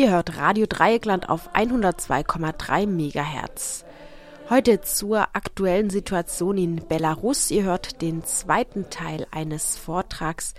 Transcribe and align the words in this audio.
Ihr 0.00 0.12
hört 0.12 0.38
Radio 0.38 0.64
Dreieckland 0.66 1.28
auf 1.28 1.54
102,3 1.54 2.86
MHz. 2.86 3.84
Heute 4.48 4.80
zur 4.80 5.28
aktuellen 5.34 5.90
Situation 5.90 6.56
in 6.56 6.88
Belarus. 6.88 7.50
Ihr 7.50 7.64
hört 7.64 8.00
den 8.00 8.24
zweiten 8.24 8.88
Teil 8.88 9.26
eines 9.30 9.76
Vortrags, 9.76 10.54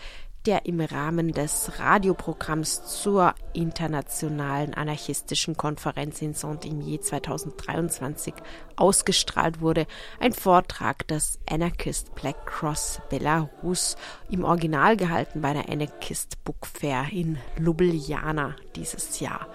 der 0.45 0.65
im 0.65 0.81
Rahmen 0.81 1.31
des 1.33 1.79
Radioprogramms 1.79 3.01
zur 3.01 3.35
Internationalen 3.53 4.73
Anarchistischen 4.73 5.55
Konferenz 5.55 6.21
in 6.21 6.33
Saint-Imier 6.33 7.01
2023 7.01 8.33
ausgestrahlt 8.75 9.61
wurde. 9.61 9.85
Ein 10.19 10.33
Vortrag 10.33 11.07
des 11.07 11.39
Anarchist 11.49 12.15
Black 12.15 12.45
Cross 12.47 13.01
Belarus 13.09 13.97
im 14.29 14.43
Original 14.43 14.97
gehalten 14.97 15.41
bei 15.41 15.53
der 15.53 15.69
Anarchist 15.69 16.43
Book 16.43 16.65
Fair 16.65 17.05
in 17.11 17.37
Ljubljana 17.59 18.55
dieses 18.75 19.19
Jahr. 19.19 19.47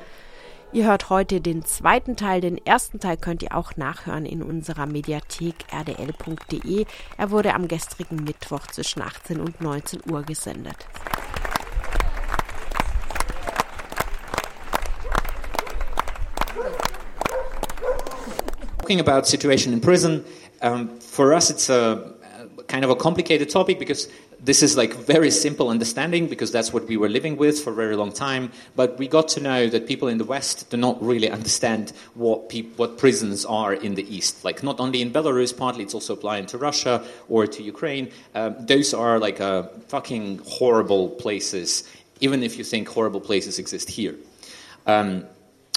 Ihr 0.72 0.84
hört 0.84 1.10
heute 1.10 1.40
den 1.40 1.64
zweiten 1.64 2.16
Teil. 2.16 2.40
Den 2.40 2.64
ersten 2.66 2.98
Teil 2.98 3.16
könnt 3.16 3.42
ihr 3.42 3.54
auch 3.56 3.76
nachhören 3.76 4.26
in 4.26 4.42
unserer 4.42 4.86
Mediathek 4.86 5.54
rdl.de. 5.72 6.86
Er 7.16 7.30
wurde 7.30 7.54
am 7.54 7.68
gestrigen 7.68 8.24
Mittwoch 8.24 8.66
zwischen 8.66 9.00
18 9.00 9.40
und 9.40 9.60
19 9.60 10.00
Uhr 10.10 10.22
gesendet. 10.22 10.76
Talking 18.80 19.00
about 19.00 19.26
situation 19.26 19.72
in 19.72 19.80
prison, 19.80 20.24
um, 20.62 20.90
for 21.00 21.32
us 21.32 21.50
it's 21.50 21.70
a 21.70 22.12
kind 22.68 22.84
of 22.84 22.90
a 22.90 22.94
complicated 22.94 23.50
topic 23.50 23.78
because 23.78 24.08
this 24.46 24.62
is 24.62 24.76
like 24.76 24.94
very 24.94 25.30
simple 25.30 25.68
understanding 25.70 26.28
because 26.28 26.52
that's 26.52 26.72
what 26.72 26.86
we 26.86 26.96
were 26.96 27.08
living 27.08 27.36
with 27.36 27.58
for 27.62 27.72
a 27.72 27.74
very 27.74 27.96
long 27.96 28.12
time. 28.12 28.52
But 28.76 28.96
we 28.96 29.08
got 29.08 29.26
to 29.30 29.40
know 29.40 29.68
that 29.68 29.88
people 29.88 30.06
in 30.06 30.18
the 30.18 30.24
West 30.24 30.70
do 30.70 30.76
not 30.76 31.02
really 31.02 31.28
understand 31.28 31.92
what 32.14 32.52
what 32.76 32.96
prisons 32.96 33.44
are 33.44 33.74
in 33.74 33.96
the 33.96 34.06
East. 34.14 34.44
Like 34.44 34.62
not 34.62 34.78
only 34.78 35.02
in 35.02 35.10
Belarus, 35.10 35.54
partly 35.56 35.82
it's 35.82 35.94
also 35.94 36.14
applying 36.14 36.46
to 36.46 36.58
Russia 36.58 37.04
or 37.28 37.48
to 37.48 37.62
Ukraine. 37.62 38.12
Um, 38.36 38.54
those 38.60 38.94
are 38.94 39.18
like 39.18 39.40
uh, 39.40 39.64
fucking 39.88 40.40
horrible 40.46 41.10
places. 41.10 41.82
Even 42.20 42.42
if 42.44 42.56
you 42.56 42.64
think 42.64 42.88
horrible 42.88 43.20
places 43.20 43.58
exist 43.58 43.90
here. 43.90 44.14
Um, 44.86 45.26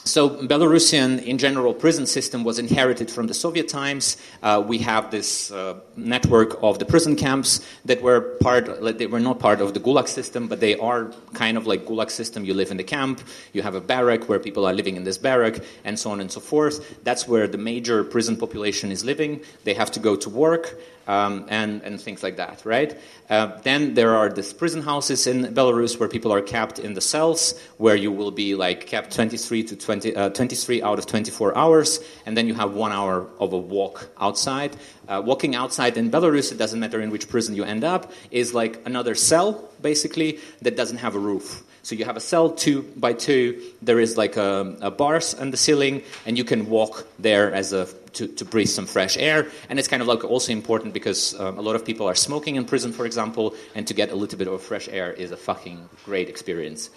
so 0.09 0.29
Belarusian, 0.29 1.23
in 1.23 1.37
general, 1.37 1.73
prison 1.73 2.05
system 2.05 2.43
was 2.43 2.57
inherited 2.57 3.11
from 3.11 3.27
the 3.27 3.33
Soviet 3.33 3.67
times. 3.67 4.17
Uh, 4.41 4.63
we 4.65 4.79
have 4.79 5.11
this 5.11 5.51
uh, 5.51 5.79
network 5.95 6.61
of 6.63 6.79
the 6.79 6.85
prison 6.85 7.15
camps 7.15 7.65
that 7.85 8.01
were 8.01 8.21
part. 8.41 8.81
Like, 8.81 8.97
they 8.97 9.07
were 9.07 9.19
not 9.19 9.39
part 9.39 9.61
of 9.61 9.73
the 9.73 9.79
Gulag 9.79 10.07
system, 10.07 10.47
but 10.47 10.59
they 10.59 10.75
are 10.77 11.13
kind 11.33 11.57
of 11.57 11.67
like 11.67 11.85
Gulag 11.85 12.09
system. 12.09 12.43
You 12.43 12.53
live 12.55 12.71
in 12.71 12.77
the 12.77 12.83
camp, 12.83 13.21
you 13.53 13.61
have 13.61 13.75
a 13.75 13.81
barrack 13.81 14.27
where 14.27 14.39
people 14.39 14.65
are 14.65 14.73
living 14.73 14.95
in 14.95 15.03
this 15.03 15.17
barrack, 15.17 15.59
and 15.83 15.97
so 15.99 16.11
on 16.11 16.19
and 16.19 16.31
so 16.31 16.39
forth. 16.39 17.03
That's 17.03 17.27
where 17.27 17.47
the 17.47 17.57
major 17.59 18.03
prison 18.03 18.35
population 18.35 18.91
is 18.91 19.05
living. 19.05 19.41
They 19.63 19.75
have 19.75 19.91
to 19.91 19.99
go 19.99 20.15
to 20.15 20.29
work 20.29 20.75
um, 21.09 21.45
and, 21.49 21.81
and 21.81 21.99
things 21.99 22.21
like 22.21 22.37
that, 22.37 22.61
right? 22.63 22.95
Uh, 23.31 23.57
then 23.63 23.95
there 23.95 24.15
are 24.15 24.29
these 24.29 24.53
prison 24.53 24.83
houses 24.83 25.25
in 25.25 25.45
Belarus 25.55 25.99
where 25.99 26.07
people 26.07 26.31
are 26.31 26.41
kept 26.41 26.77
in 26.77 26.93
the 26.93 27.01
cells, 27.01 27.59
where 27.77 27.95
you 27.95 28.11
will 28.11 28.29
be 28.29 28.53
like 28.53 28.85
kept 28.85 29.11
23 29.15 29.63
to 29.63 29.75
20, 29.75 30.15
uh, 30.15 30.29
23 30.29 30.83
out 30.83 30.99
of 30.99 31.07
24 31.07 31.57
hours, 31.57 31.99
and 32.27 32.37
then 32.37 32.47
you 32.47 32.53
have 32.53 32.75
one 32.75 32.91
hour 32.91 33.27
of 33.39 33.53
a 33.53 33.57
walk 33.57 34.07
outside. 34.21 34.77
Uh, 35.07 35.19
walking 35.25 35.55
outside 35.55 35.97
in 35.97 36.11
Belarus, 36.11 36.51
it 36.51 36.59
doesn't 36.59 36.79
matter 36.79 37.01
in 37.01 37.09
which 37.09 37.27
prison 37.27 37.55
you 37.55 37.63
end 37.63 37.83
up, 37.83 38.11
is 38.29 38.53
like 38.53 38.79
another 38.85 39.15
cell, 39.15 39.67
basically, 39.81 40.37
that 40.61 40.77
doesn't 40.77 40.97
have 40.97 41.15
a 41.15 41.19
roof. 41.19 41.63
So 41.89 41.95
you 41.95 42.05
have 42.05 42.17
a 42.17 42.21
cell 42.21 42.51
two 42.51 42.83
by 42.97 43.13
two. 43.13 43.59
There 43.81 43.99
is 43.99 44.15
like 44.15 44.37
a, 44.37 44.77
a 44.79 44.91
bars 44.91 45.33
on 45.33 45.49
the 45.49 45.57
ceiling, 45.57 46.03
and 46.23 46.37
you 46.37 46.43
can 46.43 46.69
walk 46.69 47.07
there 47.17 47.51
as 47.51 47.73
a 47.73 47.87
to, 48.13 48.27
to 48.27 48.45
breathe 48.45 48.69
some 48.69 48.85
fresh 48.85 49.17
air. 49.17 49.47
And 49.69 49.79
it's 49.79 49.87
kind 49.87 50.03
of 50.03 50.07
like 50.07 50.23
also 50.23 50.51
important 50.51 50.93
because 50.93 51.33
um, 51.39 51.57
a 51.57 51.61
lot 51.61 51.75
of 51.75 51.83
people 51.83 52.07
are 52.07 52.13
smoking 52.13 52.57
in 52.57 52.65
prison, 52.65 52.93
for 52.93 53.07
example, 53.07 53.55
and 53.73 53.87
to 53.87 53.95
get 53.95 54.11
a 54.11 54.15
little 54.15 54.37
bit 54.37 54.47
of 54.47 54.61
fresh 54.61 54.87
air 54.87 55.11
is 55.11 55.31
a 55.31 55.37
fucking 55.37 55.89
great 56.05 56.29
experience. 56.29 56.91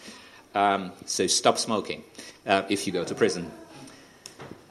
Um, 0.55 0.93
so 1.07 1.27
stop 1.27 1.57
smoking 1.57 2.05
uh, 2.47 2.65
if 2.69 2.87
you 2.87 2.93
go 2.93 3.03
to 3.03 3.15
prison. 3.15 3.51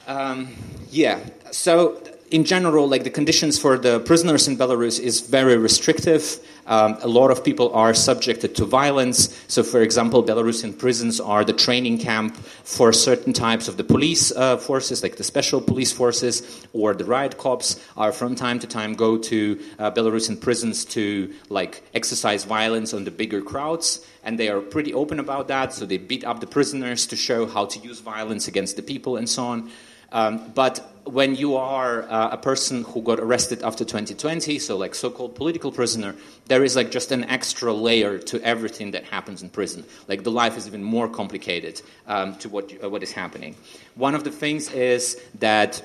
Um, 0.06 0.54
yeah. 0.88 1.18
So 1.50 2.00
in 2.32 2.44
general, 2.44 2.88
like 2.88 3.04
the 3.04 3.10
conditions 3.10 3.58
for 3.58 3.76
the 3.76 4.00
prisoners 4.00 4.48
in 4.48 4.56
Belarus 4.56 4.98
is 4.98 5.20
very 5.20 5.58
restrictive. 5.58 6.40
Um, 6.66 6.96
a 7.02 7.06
lot 7.06 7.30
of 7.30 7.44
people 7.44 7.70
are 7.74 7.92
subjected 7.92 8.56
to 8.56 8.64
violence. 8.64 9.38
So, 9.48 9.62
for 9.62 9.82
example, 9.82 10.24
Belarusian 10.24 10.78
prisons 10.78 11.20
are 11.20 11.44
the 11.44 11.52
training 11.52 11.98
camp 11.98 12.34
for 12.64 12.90
certain 12.94 13.34
types 13.34 13.68
of 13.68 13.76
the 13.76 13.84
police 13.84 14.32
uh, 14.32 14.56
forces, 14.56 15.02
like 15.02 15.16
the 15.16 15.24
special 15.24 15.60
police 15.60 15.92
forces 15.92 16.66
or 16.72 16.94
the 16.94 17.04
riot 17.04 17.36
cops, 17.36 17.78
are 17.98 18.12
from 18.12 18.34
time 18.34 18.58
to 18.60 18.66
time 18.66 18.94
go 18.94 19.18
to 19.18 19.60
uh, 19.78 19.90
Belarusian 19.90 20.40
prisons 20.40 20.86
to 20.86 21.34
like 21.50 21.82
exercise 21.92 22.44
violence 22.44 22.94
on 22.94 23.04
the 23.04 23.10
bigger 23.10 23.42
crowds. 23.42 24.06
And 24.24 24.38
they 24.38 24.48
are 24.48 24.60
pretty 24.60 24.94
open 24.94 25.20
about 25.20 25.48
that. 25.48 25.74
So 25.74 25.84
they 25.84 25.98
beat 25.98 26.24
up 26.24 26.40
the 26.40 26.46
prisoners 26.46 27.06
to 27.08 27.16
show 27.16 27.44
how 27.44 27.66
to 27.66 27.78
use 27.80 28.00
violence 28.00 28.48
against 28.48 28.76
the 28.76 28.82
people 28.82 29.18
and 29.18 29.28
so 29.28 29.44
on. 29.44 29.70
Um, 30.12 30.52
but 30.54 30.91
when 31.04 31.34
you 31.34 31.56
are 31.56 32.02
uh, 32.02 32.30
a 32.30 32.36
person 32.36 32.84
who 32.84 33.02
got 33.02 33.18
arrested 33.18 33.62
after 33.62 33.84
2020, 33.84 34.58
so 34.58 34.76
like 34.76 34.94
so-called 34.94 35.34
political 35.34 35.72
prisoner, 35.72 36.14
there 36.46 36.62
is 36.62 36.76
like 36.76 36.90
just 36.90 37.10
an 37.10 37.24
extra 37.24 37.72
layer 37.72 38.18
to 38.18 38.40
everything 38.42 38.92
that 38.92 39.04
happens 39.04 39.42
in 39.42 39.48
prison. 39.50 39.84
Like 40.06 40.22
the 40.22 40.30
life 40.30 40.56
is 40.56 40.66
even 40.66 40.82
more 40.82 41.08
complicated 41.08 41.82
um, 42.06 42.36
to 42.36 42.48
what 42.48 42.72
uh, 42.82 42.88
what 42.88 43.02
is 43.02 43.12
happening. 43.12 43.56
One 43.94 44.14
of 44.14 44.22
the 44.22 44.30
things 44.30 44.72
is 44.72 45.20
that 45.40 45.82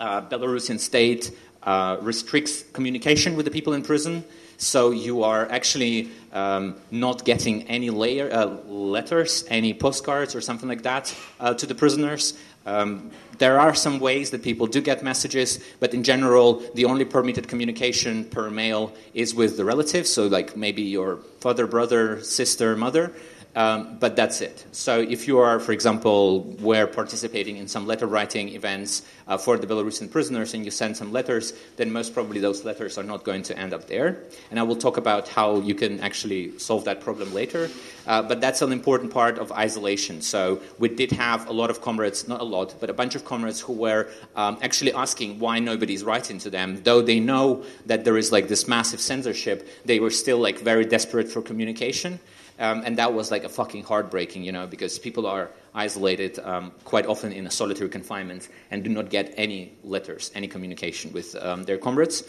uh, 0.00 0.22
Belarusian 0.22 0.80
state 0.80 1.30
uh, 1.62 1.98
restricts 2.00 2.64
communication 2.72 3.36
with 3.36 3.44
the 3.44 3.52
people 3.52 3.72
in 3.72 3.82
prison. 3.82 4.24
So 4.58 4.90
you 4.90 5.24
are 5.24 5.50
actually 5.50 6.10
um, 6.32 6.76
not 6.90 7.24
getting 7.24 7.68
any 7.68 7.90
layer, 7.90 8.32
uh, 8.32 8.46
letters, 8.66 9.44
any 9.48 9.74
postcards, 9.74 10.36
or 10.36 10.40
something 10.40 10.68
like 10.68 10.82
that 10.82 11.14
uh, 11.40 11.54
to 11.54 11.66
the 11.66 11.74
prisoners. 11.74 12.34
Um, 12.64 13.10
there 13.38 13.58
are 13.58 13.74
some 13.74 13.98
ways 13.98 14.30
that 14.30 14.42
people 14.42 14.66
do 14.66 14.80
get 14.80 15.02
messages, 15.02 15.58
but 15.80 15.94
in 15.94 16.04
general, 16.04 16.62
the 16.74 16.84
only 16.84 17.04
permitted 17.04 17.48
communication 17.48 18.24
per 18.24 18.50
mail 18.50 18.92
is 19.14 19.34
with 19.34 19.56
the 19.56 19.64
relatives, 19.64 20.10
so 20.10 20.26
like 20.28 20.56
maybe 20.56 20.82
your 20.82 21.16
father, 21.40 21.66
brother, 21.66 22.22
sister, 22.22 22.76
mother. 22.76 23.12
Um, 23.54 23.98
but 23.98 24.16
that's 24.16 24.40
it. 24.40 24.64
So 24.72 25.00
if 25.00 25.28
you 25.28 25.38
are, 25.38 25.60
for 25.60 25.72
example, 25.72 26.42
were 26.60 26.86
participating 26.86 27.58
in 27.58 27.68
some 27.68 27.86
letter 27.86 28.06
writing 28.06 28.48
events 28.48 29.02
uh, 29.28 29.36
for 29.36 29.58
the 29.58 29.66
Belarusian 29.66 30.10
prisoners 30.10 30.54
and 30.54 30.64
you 30.64 30.70
send 30.70 30.96
some 30.96 31.12
letters, 31.12 31.52
then 31.76 31.92
most 31.92 32.14
probably 32.14 32.40
those 32.40 32.64
letters 32.64 32.96
are 32.96 33.02
not 33.02 33.24
going 33.24 33.42
to 33.42 33.58
end 33.58 33.74
up 33.74 33.88
there. 33.88 34.24
And 34.50 34.58
I 34.58 34.62
will 34.62 34.76
talk 34.76 34.96
about 34.96 35.28
how 35.28 35.60
you 35.60 35.74
can 35.74 36.00
actually 36.00 36.58
solve 36.58 36.86
that 36.86 37.02
problem 37.02 37.34
later. 37.34 37.68
Uh, 38.06 38.22
but 38.22 38.40
that's 38.40 38.62
an 38.62 38.72
important 38.72 39.12
part 39.12 39.38
of 39.38 39.52
isolation. 39.52 40.22
So 40.22 40.62
we 40.78 40.88
did 40.88 41.12
have 41.12 41.46
a 41.46 41.52
lot 41.52 41.68
of 41.68 41.82
comrades, 41.82 42.26
not 42.26 42.40
a 42.40 42.44
lot, 42.44 42.74
but 42.80 42.88
a 42.88 42.94
bunch 42.94 43.14
of 43.14 43.26
comrades 43.26 43.60
who 43.60 43.74
were 43.74 44.08
um, 44.34 44.56
actually 44.62 44.94
asking 44.94 45.38
why 45.38 45.58
nobody's 45.58 46.04
writing 46.04 46.38
to 46.38 46.50
them. 46.50 46.82
Though 46.84 47.02
they 47.02 47.20
know 47.20 47.64
that 47.84 48.04
there 48.06 48.16
is 48.16 48.32
like 48.32 48.48
this 48.48 48.66
massive 48.66 49.00
censorship, 49.00 49.68
they 49.84 50.00
were 50.00 50.10
still 50.10 50.38
like 50.38 50.60
very 50.60 50.86
desperate 50.86 51.28
for 51.28 51.42
communication. 51.42 52.18
Um, 52.62 52.84
and 52.86 52.96
that 52.96 53.12
was 53.12 53.32
like 53.32 53.42
a 53.42 53.48
fucking 53.48 53.82
heartbreaking, 53.82 54.44
you 54.44 54.52
know, 54.52 54.68
because 54.68 54.96
people 54.96 55.26
are 55.26 55.50
isolated 55.74 56.38
um, 56.40 56.72
quite 56.84 57.06
often 57.06 57.32
in 57.32 57.46
a 57.46 57.50
solitary 57.50 57.88
confinement 57.88 58.48
and 58.70 58.84
do 58.84 58.90
not 58.90 59.10
get 59.10 59.32
any 59.36 59.72
letters, 59.82 60.30
any 60.34 60.48
communication 60.48 61.12
with 61.12 61.34
um, 61.36 61.64
their 61.64 61.78
comrades. 61.78 62.24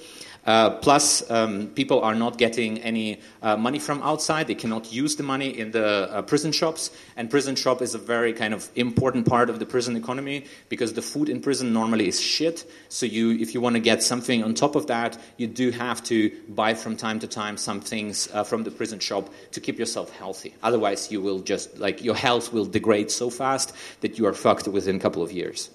Uh, 0.46 0.72
plus, 0.72 1.30
um, 1.32 1.68
people 1.68 2.02
are 2.02 2.16
not 2.16 2.38
getting 2.38 2.80
any 2.80 3.20
uh, 3.42 3.56
money 3.56 3.80
from 3.80 4.02
outside. 4.04 4.48
They 4.48 4.56
cannot 4.56 4.92
use 4.92 5.16
the 5.16 5.24
money 5.24 5.58
in 5.58 5.72
the 5.72 6.12
uh, 6.12 6.22
prison 6.24 6.52
shops. 6.52 6.92
And 7.16 7.30
prison 7.30 7.56
shop 7.56 7.82
is 7.82 7.96
a 7.96 7.98
very 7.98 8.34
kind 8.34 8.54
of 8.54 8.70
important 8.76 9.26
part 9.26 9.50
of 9.50 9.60
the 9.60 9.66
prison 9.66 9.96
economy 9.96 10.46
because 10.68 10.94
the 10.94 11.02
food 11.02 11.30
in 11.30 11.42
prison 11.42 11.72
normally 11.72 12.08
is 12.08 12.20
shit. 12.20 12.70
So 12.90 13.06
you, 13.06 13.32
if 13.32 13.54
you 13.54 13.62
want 13.62 13.76
to 13.76 13.80
get 13.80 14.04
something 14.04 14.44
on 14.44 14.54
top 14.54 14.76
of 14.76 14.88
that, 14.88 15.18
you 15.38 15.48
do 15.48 15.72
have 15.72 16.04
to 16.06 16.32
buy 16.50 16.74
from 16.74 16.98
time 16.98 17.20
to 17.20 17.28
time 17.28 17.56
some 17.56 17.80
things 17.80 18.28
uh, 18.34 18.44
from 18.44 18.64
the 18.64 18.72
prison 18.72 19.00
shop 19.00 19.30
to 19.52 19.62
keep 19.62 19.80
yourself 19.80 20.12
healthy. 20.18 20.56
Otherwise, 20.62 21.10
you 21.10 21.22
will 21.22 21.40
just 21.40 21.78
like 21.78 22.04
your 22.04 22.16
health 22.16 22.52
will 22.52 22.66
degrade 22.66 23.10
so 23.10 23.30
fast 23.34 23.74
that 24.02 24.18
you 24.18 24.26
are 24.26 24.34
fucked 24.34 24.68
within 24.68 24.96
a 24.96 25.00
couple 25.00 25.22
of 25.22 25.32
years. 25.32 25.70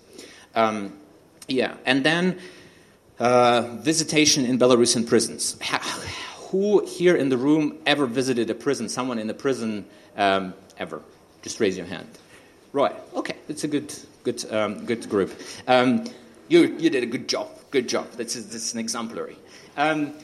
Um, 0.54 0.92
yeah, 1.48 1.74
and 1.84 2.04
then 2.04 2.38
uh, 3.18 3.76
visitation 3.80 4.44
in 4.44 4.58
Belarusian 4.58 5.06
prisons. 5.06 5.56
Who 6.50 6.84
here 6.86 7.16
in 7.16 7.28
the 7.28 7.36
room 7.36 7.76
ever 7.84 8.06
visited 8.06 8.48
a 8.48 8.54
prison? 8.54 8.88
Someone 8.88 9.18
in 9.18 9.28
a 9.28 9.34
prison 9.34 9.84
um, 10.16 10.54
ever? 10.78 11.02
Just 11.42 11.60
raise 11.60 11.76
your 11.76 11.86
hand. 11.86 12.08
Right. 12.72 12.94
Okay. 13.14 13.36
It's 13.48 13.64
a 13.64 13.68
good, 13.68 13.94
good, 14.24 14.44
um, 14.52 14.84
good 14.86 15.08
group. 15.08 15.32
Um, 15.66 16.04
you, 16.48 16.76
you 16.78 16.90
did 16.90 17.02
a 17.02 17.06
good 17.06 17.28
job. 17.28 17.48
Good 17.70 17.88
job. 17.88 18.10
This 18.12 18.36
is, 18.36 18.48
this 18.48 18.68
is 18.68 18.74
an 18.74 18.80
exemplary. 18.80 19.36
Um, 19.76 20.14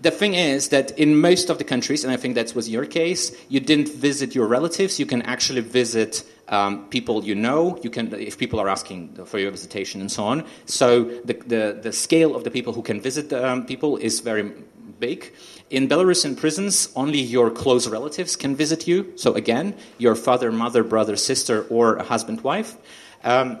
the 0.00 0.10
thing 0.10 0.34
is 0.34 0.68
that 0.68 0.98
in 0.98 1.20
most 1.20 1.48
of 1.48 1.58
the 1.58 1.64
countries, 1.64 2.04
and 2.04 2.12
I 2.12 2.16
think 2.16 2.34
that 2.34 2.54
was 2.54 2.68
your 2.68 2.84
case, 2.84 3.34
you 3.48 3.60
didn't 3.60 3.88
visit 3.88 4.34
your 4.34 4.46
relatives. 4.46 5.00
You 5.00 5.06
can 5.06 5.22
actually 5.22 5.62
visit 5.62 6.22
um, 6.48 6.88
people 6.88 7.24
you 7.24 7.34
know. 7.34 7.78
You 7.82 7.90
can, 7.90 8.12
if 8.14 8.38
people 8.38 8.60
are 8.60 8.68
asking 8.68 9.24
for 9.26 9.38
your 9.38 9.50
visitation 9.50 10.00
and 10.00 10.10
so 10.10 10.24
on. 10.24 10.44
So 10.66 11.04
the 11.24 11.34
the, 11.34 11.78
the 11.82 11.92
scale 11.92 12.34
of 12.36 12.44
the 12.44 12.50
people 12.50 12.72
who 12.72 12.82
can 12.82 13.00
visit 13.00 13.32
um, 13.32 13.66
people 13.66 13.96
is 13.96 14.20
very 14.20 14.52
big. 14.98 15.32
In 15.70 15.88
Belarusian 15.88 16.36
prisons, 16.36 16.88
only 16.94 17.18
your 17.18 17.50
close 17.50 17.88
relatives 17.88 18.36
can 18.36 18.54
visit 18.54 18.86
you. 18.86 19.12
So 19.16 19.34
again, 19.34 19.74
your 19.98 20.14
father, 20.14 20.52
mother, 20.52 20.84
brother, 20.84 21.16
sister, 21.16 21.66
or 21.68 21.96
a 21.96 22.04
husband, 22.04 22.42
wife. 22.42 22.76
Um, 23.24 23.58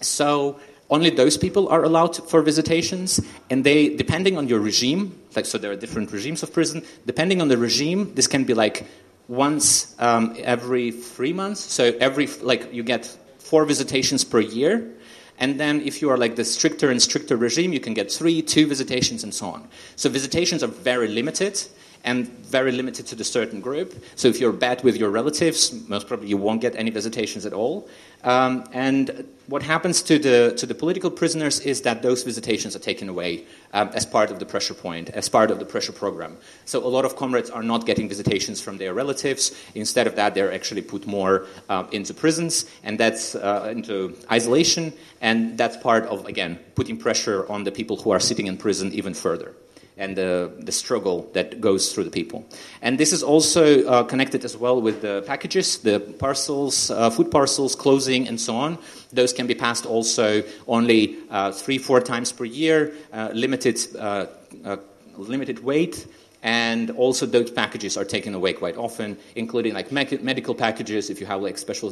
so 0.00 0.58
only 0.90 1.10
those 1.10 1.36
people 1.36 1.68
are 1.68 1.82
allowed 1.82 2.16
for 2.28 2.42
visitations, 2.42 3.20
and 3.50 3.64
they, 3.64 3.94
depending 3.96 4.38
on 4.38 4.48
your 4.48 4.60
regime, 4.60 5.18
like 5.34 5.46
so, 5.46 5.58
there 5.58 5.72
are 5.72 5.76
different 5.76 6.12
regimes 6.12 6.42
of 6.42 6.52
prison. 6.52 6.82
Depending 7.06 7.40
on 7.40 7.48
the 7.48 7.58
regime, 7.58 8.14
this 8.14 8.26
can 8.26 8.44
be 8.44 8.54
like 8.54 8.86
once 9.28 9.94
um, 9.98 10.36
every 10.38 10.90
three 10.90 11.32
months. 11.32 11.60
So 11.60 11.96
every 12.00 12.26
like 12.26 12.72
you 12.72 12.82
get 12.82 13.06
four 13.38 13.64
visitations 13.64 14.24
per 14.24 14.40
year, 14.40 14.92
and 15.38 15.60
then 15.60 15.80
if 15.82 16.00
you 16.02 16.10
are 16.10 16.16
like 16.16 16.36
the 16.36 16.44
stricter 16.44 16.90
and 16.90 17.00
stricter 17.00 17.36
regime, 17.36 17.72
you 17.72 17.80
can 17.80 17.94
get 17.94 18.10
three, 18.10 18.42
two 18.42 18.66
visitations, 18.66 19.24
and 19.24 19.34
so 19.34 19.46
on. 19.46 19.68
So 19.96 20.08
visitations 20.08 20.62
are 20.62 20.68
very 20.68 21.08
limited 21.08 21.62
and 22.06 22.28
very 22.46 22.70
limited 22.70 23.04
to 23.08 23.16
the 23.16 23.24
certain 23.24 23.60
group. 23.60 23.92
So 24.14 24.28
if 24.28 24.40
you're 24.40 24.52
bad 24.52 24.82
with 24.84 24.96
your 24.96 25.10
relatives, 25.10 25.72
most 25.88 26.06
probably 26.06 26.28
you 26.28 26.36
won't 26.36 26.60
get 26.60 26.76
any 26.76 26.90
visitations 26.90 27.44
at 27.44 27.52
all. 27.52 27.88
Um, 28.22 28.64
and 28.72 29.28
what 29.48 29.62
happens 29.62 30.02
to 30.02 30.18
the 30.18 30.54
to 30.56 30.66
the 30.66 30.74
political 30.74 31.10
prisoners 31.10 31.60
is 31.60 31.82
that 31.82 32.02
those 32.02 32.22
visitations 32.22 32.74
are 32.74 32.80
taken 32.80 33.08
away 33.08 33.44
um, 33.72 33.90
as 33.92 34.06
part 34.06 34.30
of 34.30 34.38
the 34.38 34.46
pressure 34.46 34.74
point, 34.74 35.10
as 35.10 35.28
part 35.28 35.50
of 35.50 35.58
the 35.58 35.64
pressure 35.64 35.92
program. 35.92 36.36
So 36.64 36.84
a 36.84 36.88
lot 36.88 37.04
of 37.04 37.16
comrades 37.16 37.50
are 37.50 37.62
not 37.62 37.86
getting 37.86 38.08
visitations 38.08 38.60
from 38.60 38.78
their 38.78 38.94
relatives. 38.94 39.52
Instead 39.74 40.06
of 40.06 40.14
that, 40.16 40.34
they're 40.34 40.52
actually 40.52 40.82
put 40.82 41.06
more 41.06 41.46
uh, 41.68 41.84
into 41.92 42.14
prisons, 42.14 42.66
and 42.82 42.98
that's 42.98 43.34
uh, 43.34 43.68
into 43.70 44.16
isolation, 44.30 44.92
and 45.20 45.58
that's 45.58 45.76
part 45.76 46.04
of 46.04 46.26
again 46.26 46.58
putting 46.74 46.96
pressure 46.96 47.46
on 47.50 47.64
the 47.64 47.72
people 47.72 47.96
who 47.96 48.10
are 48.10 48.20
sitting 48.20 48.46
in 48.46 48.56
prison 48.56 48.92
even 48.92 49.14
further 49.14 49.54
and 49.96 50.16
the, 50.16 50.52
the 50.58 50.72
struggle 50.72 51.30
that 51.32 51.60
goes 51.60 51.92
through 51.92 52.04
the 52.04 52.10
people. 52.10 52.44
And 52.82 52.98
this 52.98 53.12
is 53.12 53.22
also 53.22 53.84
uh, 53.86 54.02
connected 54.04 54.44
as 54.44 54.56
well 54.56 54.80
with 54.80 55.00
the 55.00 55.22
packages, 55.26 55.78
the 55.78 56.00
parcels, 56.00 56.90
uh, 56.90 57.10
food 57.10 57.30
parcels, 57.30 57.74
clothing, 57.74 58.28
and 58.28 58.38
so 58.40 58.56
on. 58.56 58.78
Those 59.12 59.32
can 59.32 59.46
be 59.46 59.54
passed 59.54 59.86
also 59.86 60.42
only 60.68 61.16
uh, 61.30 61.52
three, 61.52 61.78
four 61.78 62.00
times 62.00 62.30
per 62.30 62.44
year, 62.44 62.92
uh, 63.12 63.30
limited, 63.32 63.80
uh, 63.98 64.26
uh, 64.64 64.76
limited 65.16 65.64
weight. 65.64 66.06
And 66.42 66.90
also, 66.90 67.26
those 67.26 67.50
packages 67.50 67.96
are 67.96 68.04
taken 68.04 68.34
away 68.34 68.52
quite 68.52 68.76
often, 68.76 69.16
including 69.34 69.74
like 69.74 69.90
me- 69.90 70.18
medical 70.22 70.54
packages 70.54 71.10
if 71.10 71.18
you 71.18 71.26
have 71.26 71.40
like 71.42 71.58
special 71.58 71.90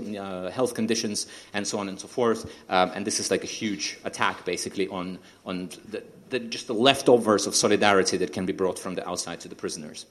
health 0.51 0.75
conditions 0.75 1.27
and 1.55 1.67
so 1.67 1.79
on 1.79 1.89
and 1.89 1.99
so 1.99 2.07
forth. 2.07 2.45
Um, 2.69 2.93
and 2.95 3.05
this 3.05 3.19
is 3.19 3.33
like 3.33 3.43
a 3.43 3.49
huge 3.49 3.99
attack, 4.05 4.45
basically, 4.45 4.87
on 4.89 5.19
on 5.45 5.71
the, 5.91 6.05
the, 6.31 6.39
just 6.41 6.67
the 6.67 6.75
leftovers 6.75 7.47
of 7.47 7.55
solidarity 7.55 8.17
that 8.19 8.33
can 8.33 8.47
be 8.47 8.53
brought 8.53 8.79
from 8.79 8.95
the 8.95 9.09
outside 9.09 9.41
to 9.41 9.49
the 9.49 9.55
prisoners. 9.55 10.07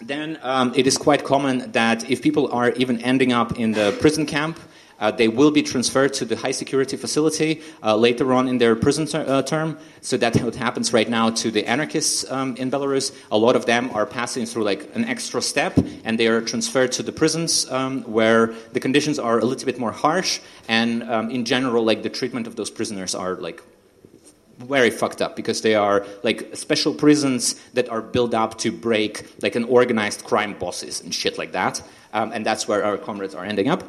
Then 0.00 0.38
um, 0.42 0.72
it 0.74 0.86
is 0.86 0.96
quite 0.96 1.24
common 1.24 1.72
that 1.72 2.08
if 2.10 2.22
people 2.22 2.50
are 2.52 2.70
even 2.72 3.00
ending 3.00 3.32
up 3.32 3.58
in 3.58 3.72
the 3.72 3.96
prison 4.00 4.26
camp, 4.26 4.58
uh, 5.00 5.10
they 5.10 5.28
will 5.28 5.50
be 5.50 5.62
transferred 5.62 6.12
to 6.12 6.24
the 6.24 6.36
high 6.36 6.50
security 6.50 6.96
facility 6.96 7.62
uh, 7.82 7.96
later 7.96 8.32
on 8.34 8.46
in 8.46 8.58
their 8.58 8.76
prison 8.76 9.06
ter- 9.06 9.24
uh, 9.26 9.42
term. 9.42 9.78
So 10.02 10.16
that's 10.16 10.38
what 10.40 10.54
happens 10.54 10.92
right 10.92 11.08
now 11.08 11.30
to 11.30 11.50
the 11.50 11.66
anarchists 11.66 12.30
um, 12.30 12.54
in 12.56 12.70
Belarus. 12.70 13.16
A 13.32 13.38
lot 13.38 13.56
of 13.56 13.64
them 13.64 13.90
are 13.94 14.04
passing 14.04 14.44
through 14.44 14.64
like 14.64 14.94
an 14.94 15.06
extra 15.06 15.40
step, 15.40 15.72
and 16.04 16.18
they 16.18 16.26
are 16.26 16.42
transferred 16.42 16.92
to 16.92 17.02
the 17.02 17.12
prisons 17.12 17.68
um, 17.70 18.02
where 18.02 18.54
the 18.72 18.80
conditions 18.80 19.18
are 19.18 19.38
a 19.38 19.44
little 19.44 19.64
bit 19.64 19.78
more 19.78 19.92
harsh, 19.92 20.40
and 20.68 21.02
um, 21.04 21.30
in 21.30 21.44
general, 21.46 21.82
like 21.82 22.02
the 22.02 22.10
treatment 22.10 22.46
of 22.46 22.56
those 22.56 22.70
prisoners 22.70 23.14
are 23.14 23.36
like 23.36 23.62
very 24.66 24.90
fucked 24.90 25.22
up 25.22 25.36
because 25.36 25.62
they 25.62 25.74
are 25.74 26.06
like 26.22 26.54
special 26.54 26.94
prisons 26.94 27.54
that 27.74 27.88
are 27.88 28.02
built 28.02 28.34
up 28.34 28.58
to 28.58 28.70
break 28.70 29.26
like 29.42 29.56
an 29.56 29.64
organized 29.64 30.24
crime 30.24 30.58
bosses 30.58 31.00
and 31.00 31.14
shit 31.14 31.38
like 31.38 31.52
that. 31.52 31.82
Um, 32.12 32.32
and 32.32 32.44
that's 32.44 32.66
where 32.66 32.84
our 32.84 32.98
comrades 32.98 33.34
are 33.34 33.44
ending 33.44 33.68
up. 33.68 33.84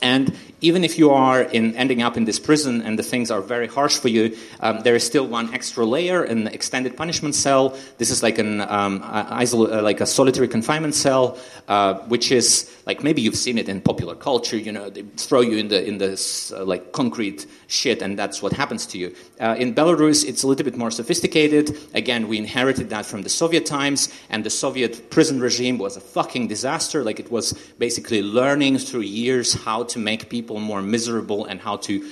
And 0.00 0.34
even 0.60 0.84
if 0.84 0.98
you 0.98 1.10
are 1.10 1.42
in 1.42 1.76
ending 1.76 2.02
up 2.02 2.16
in 2.16 2.24
this 2.24 2.38
prison 2.38 2.82
and 2.82 2.98
the 2.98 3.02
things 3.02 3.30
are 3.30 3.40
very 3.40 3.68
harsh 3.68 3.96
for 3.96 4.08
you, 4.08 4.36
um, 4.60 4.80
there 4.80 4.96
is 4.96 5.04
still 5.04 5.26
one 5.26 5.52
extra 5.54 5.84
layer, 5.84 6.24
an 6.24 6.48
extended 6.48 6.96
punishment 6.96 7.34
cell. 7.34 7.76
This 7.98 8.10
is 8.10 8.22
like 8.22 8.38
an 8.38 8.60
um, 8.62 9.00
isol- 9.00 9.72
uh, 9.72 9.82
like 9.82 10.00
a 10.00 10.06
solitary 10.06 10.48
confinement 10.48 10.94
cell, 10.94 11.38
uh, 11.68 11.94
which 12.08 12.32
is 12.32 12.74
like 12.86 13.02
maybe 13.02 13.22
you've 13.22 13.36
seen 13.36 13.58
it 13.58 13.68
in 13.68 13.80
popular 13.80 14.14
culture. 14.14 14.56
You 14.56 14.72
know, 14.72 14.90
they 14.90 15.02
throw 15.02 15.40
you 15.42 15.58
in 15.58 15.68
the 15.68 15.84
in 15.86 15.98
this 15.98 16.52
uh, 16.52 16.64
like 16.64 16.92
concrete 16.92 17.46
shit, 17.68 18.02
and 18.02 18.18
that's 18.18 18.42
what 18.42 18.52
happens 18.52 18.86
to 18.86 18.98
you. 18.98 19.14
Uh, 19.40 19.54
in 19.58 19.74
Belarus, 19.74 20.26
it's 20.26 20.42
a 20.42 20.48
little 20.48 20.64
bit 20.64 20.76
more 20.76 20.90
sophisticated. 20.90 21.76
Again, 21.94 22.26
we 22.26 22.38
inherited 22.38 22.90
that 22.90 23.06
from 23.06 23.22
the 23.22 23.28
Soviet 23.28 23.64
times, 23.64 24.08
and 24.30 24.42
the 24.42 24.50
Soviet 24.50 25.10
prison 25.10 25.38
regime 25.38 25.78
was 25.78 25.96
a 25.96 26.00
fucking 26.00 26.48
disaster. 26.48 27.04
Like 27.04 27.20
it 27.20 27.30
was 27.30 27.52
basically 27.78 28.22
learning 28.22 28.78
through 28.78 29.02
years 29.02 29.54
how 29.54 29.84
to 29.90 29.98
make 29.98 30.28
people 30.28 30.60
more 30.60 30.82
miserable 30.82 31.44
and 31.44 31.60
how 31.60 31.76
to 31.78 32.08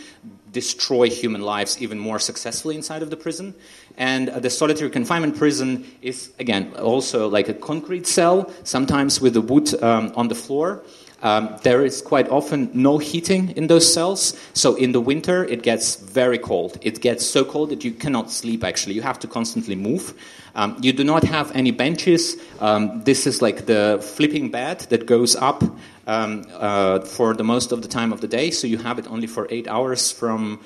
destroy 0.53 1.11
human 1.11 1.43
lives 1.43 1.81
even 1.83 1.99
more 1.99 2.19
successfully 2.19 2.77
inside 2.77 3.03
of 3.03 3.11
the 3.11 3.17
prison. 3.17 3.55
And 3.99 4.29
uh, 4.29 4.39
the 4.41 4.51
solitary 4.51 4.91
confinement 4.91 5.37
prison 5.37 5.85
is, 6.01 6.31
again, 6.39 6.73
also 6.77 7.29
like 7.29 7.49
a 7.49 7.55
concrete 7.55 8.07
cell, 8.07 8.51
sometimes 8.65 9.21
with 9.21 9.35
the 9.35 9.43
wood 9.43 9.69
um, 9.83 10.13
on 10.17 10.29
the 10.29 10.35
floor. 10.35 10.83
Um, 11.23 11.57
there 11.63 11.85
is 11.85 12.03
quite 12.03 12.29
often 12.29 12.71
no 12.75 12.99
heating 12.99 13.51
in 13.57 13.69
those 13.69 13.91
cells, 13.93 14.39
so 14.53 14.75
in 14.77 14.93
the 14.93 15.01
winter 15.01 15.45
it 15.45 15.63
gets 15.63 15.97
very 15.97 16.39
cold. 16.39 16.79
It 16.83 17.01
gets 17.01 17.25
so 17.25 17.43
cold 17.45 17.71
that 17.71 17.85
you 17.85 17.93
cannot 17.93 18.31
sleep 18.31 18.63
actually. 18.63 18.95
You 18.95 19.03
have 19.03 19.19
to 19.21 19.27
constantly 19.27 19.77
move. 19.77 20.13
Um, 20.55 20.77
you 20.83 20.93
do 20.93 21.05
not 21.05 21.25
have 21.25 21.51
any 21.57 21.71
benches. 21.71 22.37
Um, 22.61 23.03
this 23.05 23.27
is 23.27 23.41
like 23.41 23.65
the 23.65 23.99
flipping 24.03 24.51
bed 24.51 24.81
that 24.91 25.07
goes 25.07 25.37
up 25.37 25.65
um, 26.07 26.47
uh, 26.53 27.01
for 27.01 27.35
the 27.35 27.45
most 27.45 27.73
of 27.73 27.83
the 27.83 27.89
time 27.89 28.13
of 28.13 28.21
the 28.21 28.29
day, 28.29 28.51
so 28.51 28.67
you 28.67 28.79
have 28.79 28.99
it 28.99 29.07
only 29.09 29.27
for 29.27 29.47
eight 29.51 29.69
hours 29.69 30.13
from 30.13 30.61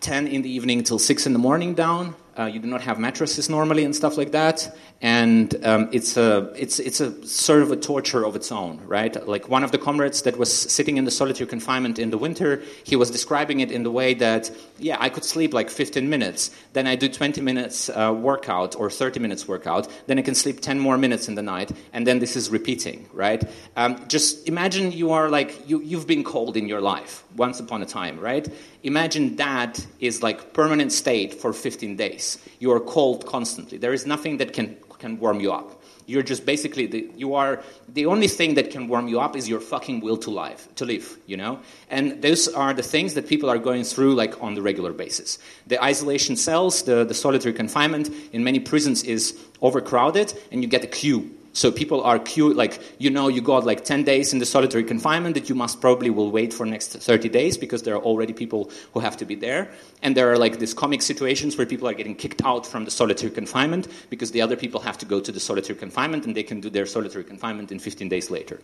10 0.00 0.26
in 0.26 0.42
the 0.42 0.50
evening 0.50 0.82
till 0.82 0.98
6 0.98 1.26
in 1.26 1.32
the 1.32 1.38
morning 1.38 1.74
down. 1.74 2.14
Uh, 2.40 2.46
you 2.46 2.58
do 2.58 2.66
not 2.66 2.80
have 2.80 2.98
mattresses 2.98 3.50
normally 3.50 3.84
and 3.84 3.94
stuff 3.94 4.16
like 4.16 4.32
that, 4.32 4.74
and 5.02 5.62
um, 5.62 5.90
it's 5.92 6.16
a 6.16 6.50
it's 6.56 6.78
it's 6.78 6.98
a 6.98 7.26
sort 7.26 7.60
of 7.60 7.70
a 7.70 7.76
torture 7.76 8.24
of 8.24 8.34
its 8.34 8.50
own, 8.50 8.80
right? 8.86 9.28
Like 9.28 9.50
one 9.50 9.62
of 9.62 9.72
the 9.72 9.76
comrades 9.76 10.22
that 10.22 10.38
was 10.38 10.50
sitting 10.50 10.96
in 10.96 11.04
the 11.04 11.10
solitary 11.10 11.46
confinement 11.46 11.98
in 11.98 12.08
the 12.08 12.16
winter, 12.16 12.62
he 12.82 12.96
was 12.96 13.10
describing 13.10 13.60
it 13.60 13.70
in 13.70 13.82
the 13.82 13.90
way 13.90 14.14
that 14.14 14.50
yeah, 14.78 14.96
I 14.98 15.10
could 15.10 15.24
sleep 15.24 15.52
like 15.52 15.68
15 15.68 16.08
minutes, 16.08 16.50
then 16.72 16.86
I 16.86 16.96
do 16.96 17.10
20 17.10 17.42
minutes 17.42 17.90
uh, 17.90 18.10
workout 18.18 18.74
or 18.74 18.88
30 18.88 19.20
minutes 19.20 19.46
workout, 19.46 19.88
then 20.06 20.18
I 20.18 20.22
can 20.22 20.34
sleep 20.34 20.60
10 20.60 20.80
more 20.80 20.96
minutes 20.96 21.28
in 21.28 21.34
the 21.34 21.42
night, 21.42 21.72
and 21.92 22.06
then 22.06 22.20
this 22.20 22.36
is 22.36 22.48
repeating, 22.48 23.06
right? 23.12 23.44
Um, 23.76 24.08
just 24.08 24.48
imagine 24.48 24.92
you 24.92 25.12
are 25.12 25.28
like 25.28 25.68
you 25.68 25.82
you've 25.82 26.06
been 26.06 26.24
cold 26.24 26.56
in 26.56 26.68
your 26.68 26.80
life 26.80 27.22
once 27.36 27.60
upon 27.60 27.82
a 27.82 27.86
time, 27.86 28.18
right? 28.18 28.48
Imagine 28.82 29.36
that 29.36 29.86
is 29.98 30.22
like 30.22 30.54
permanent 30.54 30.90
state 30.90 31.34
for 31.34 31.52
15 31.52 31.96
days. 31.96 32.29
You 32.58 32.72
are 32.72 32.80
cold 32.80 33.26
constantly. 33.26 33.78
There 33.78 33.92
is 33.92 34.06
nothing 34.06 34.38
that 34.38 34.52
can, 34.52 34.76
can 34.98 35.18
warm 35.18 35.40
you 35.40 35.52
up. 35.52 35.82
You're 36.06 36.24
just 36.24 36.44
basically 36.44 36.86
the, 36.86 37.08
you 37.16 37.34
are 37.34 37.62
the 37.88 38.06
only 38.06 38.26
thing 38.26 38.54
that 38.54 38.70
can 38.70 38.88
warm 38.88 39.06
you 39.06 39.20
up 39.20 39.36
is 39.36 39.48
your 39.48 39.60
fucking 39.60 40.00
will 40.00 40.16
to 40.18 40.30
live, 40.30 40.68
to 40.74 40.84
live, 40.84 41.16
you 41.26 41.36
know. 41.36 41.60
And 41.88 42.20
those 42.20 42.48
are 42.48 42.74
the 42.74 42.82
things 42.82 43.14
that 43.14 43.28
people 43.28 43.48
are 43.48 43.58
going 43.58 43.84
through 43.84 44.16
like 44.16 44.42
on 44.42 44.54
the 44.54 44.62
regular 44.62 44.92
basis. 44.92 45.38
The 45.68 45.82
isolation 45.82 46.34
cells, 46.34 46.82
the, 46.82 47.04
the 47.04 47.14
solitary 47.14 47.54
confinement 47.54 48.10
in 48.32 48.42
many 48.42 48.58
prisons 48.58 49.04
is 49.04 49.38
overcrowded, 49.62 50.34
and 50.50 50.62
you 50.62 50.68
get 50.68 50.82
a 50.82 50.88
queue 50.88 51.30
so 51.52 51.72
people 51.72 52.02
are 52.02 52.18
queue, 52.18 52.54
like, 52.54 52.80
you 52.98 53.10
know, 53.10 53.26
you 53.28 53.40
got 53.40 53.64
like 53.64 53.84
10 53.84 54.04
days 54.04 54.32
in 54.32 54.38
the 54.38 54.46
solitary 54.46 54.84
confinement 54.84 55.34
that 55.34 55.48
you 55.48 55.54
must 55.54 55.80
probably 55.80 56.08
will 56.08 56.30
wait 56.30 56.54
for 56.54 56.64
next 56.64 56.92
30 56.92 57.28
days 57.28 57.58
because 57.58 57.82
there 57.82 57.94
are 57.94 58.02
already 58.02 58.32
people 58.32 58.70
who 58.94 59.00
have 59.00 59.16
to 59.16 59.24
be 59.24 59.34
there. 59.34 59.68
And 60.02 60.16
there 60.16 60.30
are 60.30 60.38
like 60.38 60.60
these 60.60 60.74
comic 60.74 61.02
situations 61.02 61.58
where 61.58 61.66
people 61.66 61.88
are 61.88 61.94
getting 61.94 62.14
kicked 62.14 62.44
out 62.44 62.66
from 62.66 62.84
the 62.84 62.90
solitary 62.90 63.32
confinement 63.32 63.88
because 64.10 64.30
the 64.30 64.42
other 64.42 64.56
people 64.56 64.80
have 64.80 64.96
to 64.98 65.06
go 65.06 65.20
to 65.20 65.32
the 65.32 65.40
solitary 65.40 65.78
confinement 65.78 66.24
and 66.24 66.36
they 66.36 66.44
can 66.44 66.60
do 66.60 66.70
their 66.70 66.86
solitary 66.86 67.24
confinement 67.24 67.72
in 67.72 67.80
15 67.80 68.08
days 68.08 68.30
later. 68.30 68.60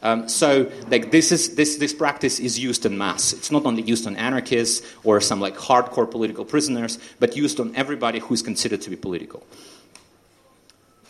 Um, 0.00 0.28
so, 0.28 0.70
like, 0.90 1.10
this, 1.10 1.32
is, 1.32 1.56
this, 1.56 1.76
this 1.76 1.92
practice 1.92 2.38
is 2.38 2.56
used 2.56 2.86
in 2.86 2.96
mass. 2.96 3.32
It's 3.32 3.50
not 3.50 3.66
only 3.66 3.82
used 3.82 4.06
on 4.06 4.14
anarchists 4.14 4.86
or 5.02 5.20
some 5.20 5.40
like 5.40 5.56
hardcore 5.56 6.08
political 6.08 6.44
prisoners, 6.44 7.00
but 7.18 7.36
used 7.36 7.58
on 7.58 7.74
everybody 7.74 8.20
who's 8.20 8.42
considered 8.42 8.80
to 8.82 8.90
be 8.90 8.96
political. 8.96 9.44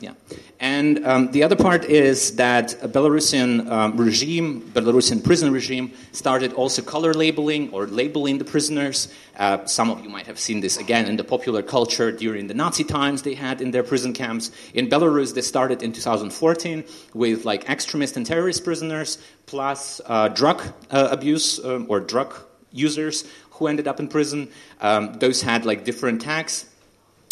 Yeah. 0.00 0.12
And 0.61 1.05
um, 1.05 1.31
the 1.33 1.43
other 1.43 1.57
part 1.57 1.85
is 1.85 2.37
that 2.37 2.69
Belarusian 2.83 3.69
um, 3.69 3.97
regime, 3.97 4.62
Belarusian 4.73 5.25
prison 5.25 5.52
regime, 5.52 5.93
started 6.12 6.52
also 6.52 6.83
color 6.83 7.14
labeling 7.14 7.71
or 7.73 7.87
labeling 7.87 8.38
the 8.38 8.45
prisoners. 8.45 9.12
Uh, 9.37 9.64
some 9.67 9.90
of 9.90 10.00
you 10.05 10.09
might 10.09 10.26
have 10.26 10.38
seen 10.38 10.61
this 10.61 10.76
again 10.76 11.07
in 11.07 11.17
the 11.17 11.25
popular 11.25 11.62
culture 11.62 12.12
during 12.12 12.47
the 12.47 12.55
Nazi 12.55 12.85
times 12.85 13.23
they 13.23 13.35
had 13.35 13.61
in 13.61 13.73
their 13.73 13.83
prison 13.83 14.12
camps. 14.12 14.52
In 14.73 14.88
Belarus, 14.88 15.35
they 15.35 15.43
started 15.43 15.83
in 15.83 15.93
2014 15.93 16.85
with 17.14 17.45
like 17.45 17.69
extremist 17.69 18.17
and 18.17 18.25
terrorist 18.25 18.62
prisoners, 18.62 19.19
plus 19.47 20.00
uh, 20.07 20.28
drug 20.28 20.62
uh, 20.90 21.09
abuse 21.11 21.64
um, 21.64 21.87
or 21.88 21.99
drug 21.99 22.35
users 22.71 23.25
who 23.50 23.67
ended 23.67 23.88
up 23.88 23.99
in 23.99 24.07
prison. 24.07 24.49
Um, 24.81 25.14
those 25.14 25.43
had 25.43 25.64
like 25.64 25.85
different 25.85 26.21
tags 26.21 26.67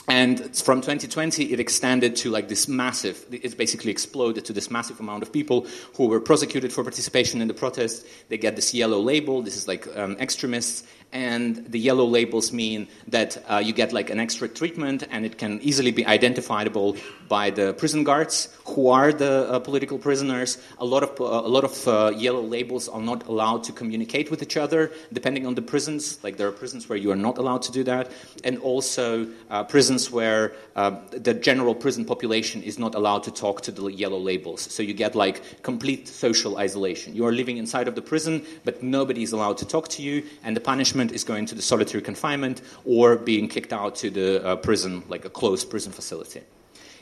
and 0.09 0.39
from 0.57 0.81
2020, 0.83 1.53
it 1.53 1.59
extended 1.59 2.15
to 2.17 2.31
like 2.31 2.49
this 2.49 2.69
massive, 2.69 3.25
it 3.33 3.57
basically 3.57 3.91
exploded 3.91 4.45
to 4.45 4.53
this 4.53 4.71
massive 4.71 5.01
amount 5.01 5.25
of 5.25 5.33
people 5.33 5.67
who 5.95 6.07
were 6.07 6.21
prosecuted 6.21 6.73
for 6.73 6.85
participation 6.85 7.43
in 7.43 7.49
the 7.49 7.55
protest. 7.55 8.07
They 8.29 8.39
get 8.39 8.55
this 8.55 8.73
yellow 8.73 9.01
label. 9.01 9.43
This 9.43 9.57
is 9.57 9.67
like 9.67 9.89
um, 9.97 10.17
extremists 10.19 10.85
and 11.13 11.65
the 11.67 11.79
yellow 11.79 12.05
labels 12.05 12.53
mean 12.53 12.89
that 13.09 13.43
uh, 13.49 13.57
you 13.57 13.73
get 13.73 13.93
like 13.93 14.11
an 14.11 14.21
extra 14.21 14.49
treatment 14.49 15.07
and 15.11 15.25
it 15.25 15.39
can 15.39 15.61
easily 15.63 15.91
be 15.91 16.05
identifiable 16.07 16.97
by 17.29 17.51
the 17.51 17.73
prison 17.75 18.05
guards 18.05 18.55
who 18.65 18.89
are 18.89 19.13
the 19.13 19.49
uh, 19.51 19.59
political 19.59 19.99
prisoners. 19.99 20.59
A 20.79 20.85
lot 20.85 21.03
of 21.03 21.21
uh, 21.21 21.25
a 21.25 21.51
lot 21.57 21.65
of 21.65 21.89
uh, 21.89 22.13
yellow 22.17 22.43
labels 22.43 22.89
are 22.89 23.01
not 23.01 23.27
allowed 23.27 23.65
to 23.65 23.73
communicate 23.73 24.31
with 24.31 24.43
each 24.43 24.57
other 24.57 24.93
depending 25.13 25.47
on 25.47 25.55
the 25.55 25.63
prisons. 25.63 26.23
Like 26.23 26.37
there 26.37 26.49
are 26.49 26.53
prisons 26.53 26.89
where 26.89 26.99
you 26.99 27.11
are 27.11 27.23
not 27.29 27.39
allowed 27.39 27.63
to 27.63 27.73
do 27.73 27.85
that. 27.85 28.11
And 28.45 28.59
also 28.59 29.29
uh, 29.51 29.65
prisons 29.65 30.11
where 30.11 30.53
uh, 30.75 30.97
the 31.11 31.35
general 31.35 31.75
prison 31.75 32.05
population 32.05 32.63
is 32.63 32.79
not 32.79 32.95
allowed 32.95 33.23
to 33.25 33.31
talk 33.31 33.63
to 33.63 33.73
the 33.73 33.87
yellow 33.87 34.19
labels. 34.19 34.61
So 34.63 34.83
you 34.83 34.95
get 34.95 35.15
like 35.15 35.63
complete 35.63 36.09
social 36.09 36.59
isolation. 36.59 37.15
You 37.15 37.27
are 37.27 37.33
living 37.33 37.57
inside 37.57 37.89
of 37.89 37.95
the 37.95 38.03
prison 38.03 38.45
but 38.65 38.83
nobody 38.83 39.23
is 39.23 39.33
allowed 39.33 39.59
to 39.59 39.67
talk 39.67 39.89
to 39.89 40.03
you 40.03 40.25
and 40.45 40.57
the 40.57 40.61
punishment 40.61 40.96
punishment 40.97 41.13
is 41.13 41.25
going 41.25 41.47
to 41.47 41.55
the 41.55 41.63
solitary 41.63 42.03
confinement 42.03 42.63
or 42.87 43.17
being 43.17 43.49
kicked 43.49 43.73
out 43.73 43.97
to 43.97 44.11
the 44.11 44.45
uh, 44.45 44.57
prison, 44.57 45.03
like 45.09 45.27
a 45.27 45.31
closed 45.31 45.69
prison 45.69 45.93
facility. 45.93 46.41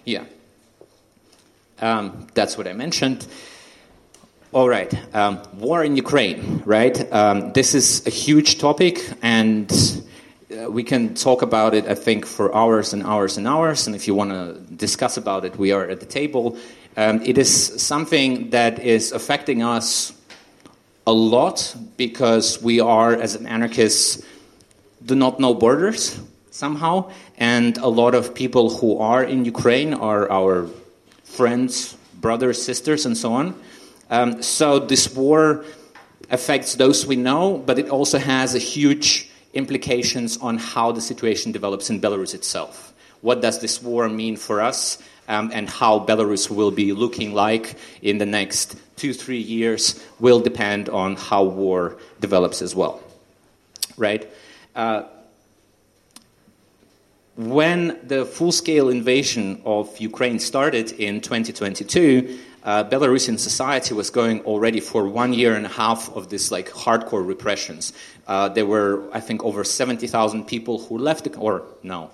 Yeah. 0.04 0.24
Um, 1.80 2.26
that's 2.34 2.58
what 2.58 2.66
I 2.66 2.72
mentioned. 2.72 3.26
All 4.52 4.68
right. 4.68 4.92
Um, 5.14 5.38
war 5.58 5.84
in 5.84 5.96
Ukraine, 5.96 6.62
right? 6.66 6.96
Um, 7.12 7.52
this 7.52 7.74
is 7.74 8.06
a 8.06 8.10
huge 8.10 8.58
topic, 8.58 8.98
and 9.22 9.70
uh, 10.50 10.70
we 10.70 10.82
can 10.84 11.14
talk 11.14 11.42
about 11.42 11.74
it, 11.74 11.86
I 11.86 11.94
think, 11.94 12.26
for 12.26 12.54
hours 12.54 12.92
and 12.92 13.02
hours 13.02 13.36
and 13.38 13.46
hours. 13.46 13.86
And 13.86 13.96
if 13.96 14.06
you 14.06 14.16
want 14.16 14.30
to 14.30 14.54
discuss 14.76 15.16
about 15.16 15.44
it, 15.44 15.56
we 15.56 15.72
are 15.72 15.90
at 15.90 15.98
the 16.00 16.06
table. 16.06 16.56
Um, 16.96 17.20
it 17.22 17.38
is 17.38 17.82
something 17.82 18.50
that 18.50 18.78
is 18.78 19.12
affecting 19.12 19.62
us 19.62 20.12
a 21.06 21.12
lot 21.12 21.76
because 21.96 22.62
we 22.62 22.80
are, 22.80 23.14
as 23.14 23.34
an 23.34 23.46
anarchist, 23.46 24.24
do 25.04 25.14
not 25.14 25.38
know 25.38 25.54
borders 25.54 26.18
somehow, 26.50 27.10
and 27.36 27.76
a 27.78 27.88
lot 27.88 28.14
of 28.14 28.34
people 28.34 28.70
who 28.70 28.98
are 28.98 29.22
in 29.22 29.44
Ukraine 29.44 29.92
are 29.92 30.30
our 30.30 30.68
friends, 31.24 31.96
brothers, 32.20 32.62
sisters, 32.62 33.04
and 33.04 33.16
so 33.16 33.34
on. 33.34 33.54
Um, 34.08 34.42
so 34.42 34.78
this 34.78 35.14
war 35.14 35.64
affects 36.30 36.76
those 36.76 37.06
we 37.06 37.16
know, 37.16 37.58
but 37.58 37.78
it 37.78 37.90
also 37.90 38.18
has 38.18 38.54
a 38.54 38.58
huge 38.58 39.28
implications 39.52 40.38
on 40.38 40.58
how 40.58 40.92
the 40.92 41.00
situation 41.00 41.52
develops 41.52 41.90
in 41.90 42.00
Belarus 42.00 42.34
itself. 42.34 42.93
What 43.24 43.40
does 43.40 43.56
this 43.60 43.82
war 43.82 44.08
mean 44.08 44.36
for 44.36 44.60
us? 44.60 44.98
um, 45.28 45.50
and 45.52 45.68
how 45.68 46.00
Belarus 46.00 46.50
will 46.50 46.70
be 46.70 46.92
looking 46.92 47.32
like 47.32 47.76
in 48.02 48.18
the 48.18 48.26
next 48.26 48.76
two, 48.96 49.12
three 49.12 49.38
years 49.38 50.02
will 50.20 50.40
depend 50.40 50.88
on 50.88 51.16
how 51.16 51.44
war 51.44 51.96
develops 52.20 52.62
as 52.62 52.74
well. 52.74 53.02
Right? 53.96 54.30
Uh, 54.74 55.04
when 57.36 57.98
the 58.06 58.24
full 58.24 58.52
scale 58.52 58.88
invasion 58.88 59.60
of 59.64 59.98
Ukraine 59.98 60.38
started 60.38 60.92
in 60.92 61.20
2022, 61.20 62.38
uh, 62.62 62.84
Belarusian 62.84 63.38
society 63.38 63.92
was 63.92 64.08
going 64.10 64.40
already 64.42 64.80
for 64.80 65.08
one 65.08 65.32
year 65.32 65.54
and 65.54 65.66
a 65.66 65.70
half 65.70 66.14
of 66.14 66.28
this 66.28 66.50
like 66.50 66.70
hardcore 66.70 67.26
repressions. 67.26 67.92
Uh, 68.26 68.48
there 68.48 68.64
were, 68.64 69.02
I 69.12 69.20
think, 69.20 69.44
over 69.44 69.64
70,000 69.64 70.44
people 70.44 70.78
who 70.78 70.96
left, 70.96 71.24
the, 71.24 71.36
or 71.36 71.64
no, 71.82 72.10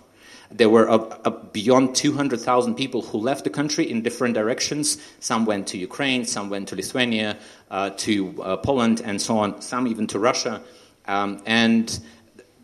there 0.51 0.69
were 0.69 0.99
beyond 1.53 1.95
200,000 1.95 2.75
people 2.75 3.03
who 3.03 3.19
left 3.19 3.45
the 3.45 3.51
country 3.51 3.89
in 3.89 4.03
different 4.03 4.35
directions. 4.35 4.99
Some 5.21 5.45
went 5.45 5.69
to 5.69 5.79
Ukraine, 5.79 6.25
some 6.25 6.51
went 6.51 6.69
to 6.69 6.77
Lithuania, 6.77 7.39
uh, 7.71 7.91
to 7.99 8.43
uh, 8.43 8.57
Poland, 8.57 9.01
and 9.05 9.23
so 9.23 9.39
on, 9.39 9.63
some 9.63 9.87
even 9.87 10.07
to 10.09 10.19
Russia. 10.19 10.61
Um, 11.07 11.41
and 11.47 12.01